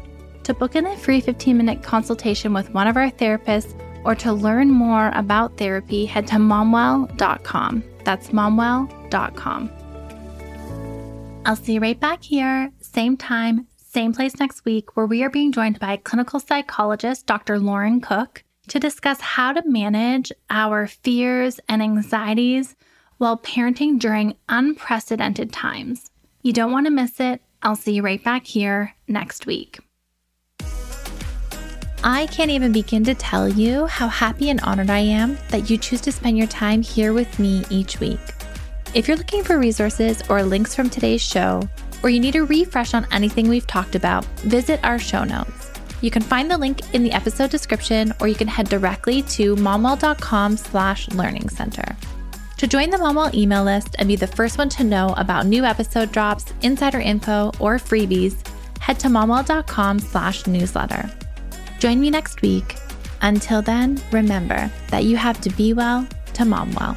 To 0.44 0.54
book 0.54 0.76
in 0.76 0.86
a 0.86 0.96
free 0.96 1.20
15 1.20 1.56
minute 1.56 1.82
consultation 1.82 2.54
with 2.54 2.70
one 2.70 2.86
of 2.86 2.96
our 2.96 3.10
therapists 3.10 3.78
or 4.04 4.14
to 4.16 4.32
learn 4.32 4.70
more 4.70 5.10
about 5.14 5.56
therapy, 5.58 6.06
head 6.06 6.26
to 6.28 6.36
momwell.com. 6.36 7.84
That's 8.04 8.28
momwell.com. 8.28 9.70
I'll 11.46 11.56
see 11.56 11.74
you 11.74 11.80
right 11.80 11.98
back 12.00 12.22
here, 12.22 12.70
same 12.80 13.18
time, 13.18 13.66
same 13.94 14.12
place 14.12 14.40
next 14.40 14.64
week, 14.64 14.96
where 14.96 15.06
we 15.06 15.22
are 15.22 15.30
being 15.30 15.52
joined 15.52 15.78
by 15.78 15.96
clinical 15.96 16.40
psychologist 16.40 17.26
Dr. 17.26 17.60
Lauren 17.60 18.00
Cook 18.00 18.42
to 18.66 18.80
discuss 18.80 19.20
how 19.20 19.52
to 19.52 19.62
manage 19.68 20.32
our 20.50 20.88
fears 20.88 21.60
and 21.68 21.80
anxieties 21.80 22.74
while 23.18 23.38
parenting 23.38 24.00
during 24.00 24.34
unprecedented 24.48 25.52
times. 25.52 26.10
You 26.42 26.52
don't 26.52 26.72
want 26.72 26.86
to 26.86 26.90
miss 26.90 27.20
it. 27.20 27.40
I'll 27.62 27.76
see 27.76 27.92
you 27.94 28.02
right 28.02 28.22
back 28.22 28.44
here 28.44 28.96
next 29.06 29.46
week. 29.46 29.78
I 32.02 32.26
can't 32.32 32.50
even 32.50 32.72
begin 32.72 33.04
to 33.04 33.14
tell 33.14 33.48
you 33.48 33.86
how 33.86 34.08
happy 34.08 34.50
and 34.50 34.60
honored 34.62 34.90
I 34.90 34.98
am 34.98 35.38
that 35.50 35.70
you 35.70 35.78
choose 35.78 36.00
to 36.02 36.12
spend 36.12 36.36
your 36.36 36.48
time 36.48 36.82
here 36.82 37.12
with 37.12 37.38
me 37.38 37.64
each 37.70 38.00
week. 38.00 38.18
If 38.92 39.08
you're 39.08 39.16
looking 39.16 39.42
for 39.42 39.58
resources 39.58 40.22
or 40.28 40.42
links 40.42 40.74
from 40.74 40.90
today's 40.90 41.22
show, 41.22 41.68
or 42.04 42.10
you 42.10 42.20
need 42.20 42.36
a 42.36 42.44
refresh 42.44 42.92
on 42.92 43.06
anything 43.10 43.48
we've 43.48 43.66
talked 43.66 43.94
about, 43.94 44.24
visit 44.42 44.78
our 44.84 44.98
show 44.98 45.24
notes. 45.24 45.70
You 46.02 46.10
can 46.10 46.22
find 46.22 46.50
the 46.50 46.58
link 46.58 46.94
in 46.94 47.02
the 47.02 47.12
episode 47.12 47.50
description, 47.50 48.12
or 48.20 48.28
you 48.28 48.34
can 48.34 48.46
head 48.46 48.68
directly 48.68 49.22
to 49.22 49.56
momwell.com 49.56 50.58
slash 50.58 51.08
learning 51.08 51.48
center. 51.48 51.96
To 52.58 52.66
join 52.66 52.90
the 52.90 52.98
Momwell 52.98 53.34
email 53.34 53.64
list 53.64 53.96
and 53.98 54.06
be 54.06 54.16
the 54.16 54.26
first 54.26 54.58
one 54.58 54.68
to 54.70 54.84
know 54.84 55.14
about 55.16 55.46
new 55.46 55.64
episode 55.64 56.12
drops, 56.12 56.52
insider 56.60 57.00
info, 57.00 57.52
or 57.58 57.78
freebies, 57.78 58.46
head 58.80 59.00
to 59.00 59.08
momwell.com 59.08 59.98
slash 59.98 60.46
newsletter. 60.46 61.10
Join 61.78 62.00
me 62.00 62.10
next 62.10 62.42
week. 62.42 62.76
Until 63.22 63.62
then, 63.62 64.00
remember 64.12 64.70
that 64.90 65.04
you 65.04 65.16
have 65.16 65.40
to 65.40 65.50
be 65.50 65.72
well 65.72 66.06
to 66.34 66.44
mom 66.44 66.72
well. 66.74 66.96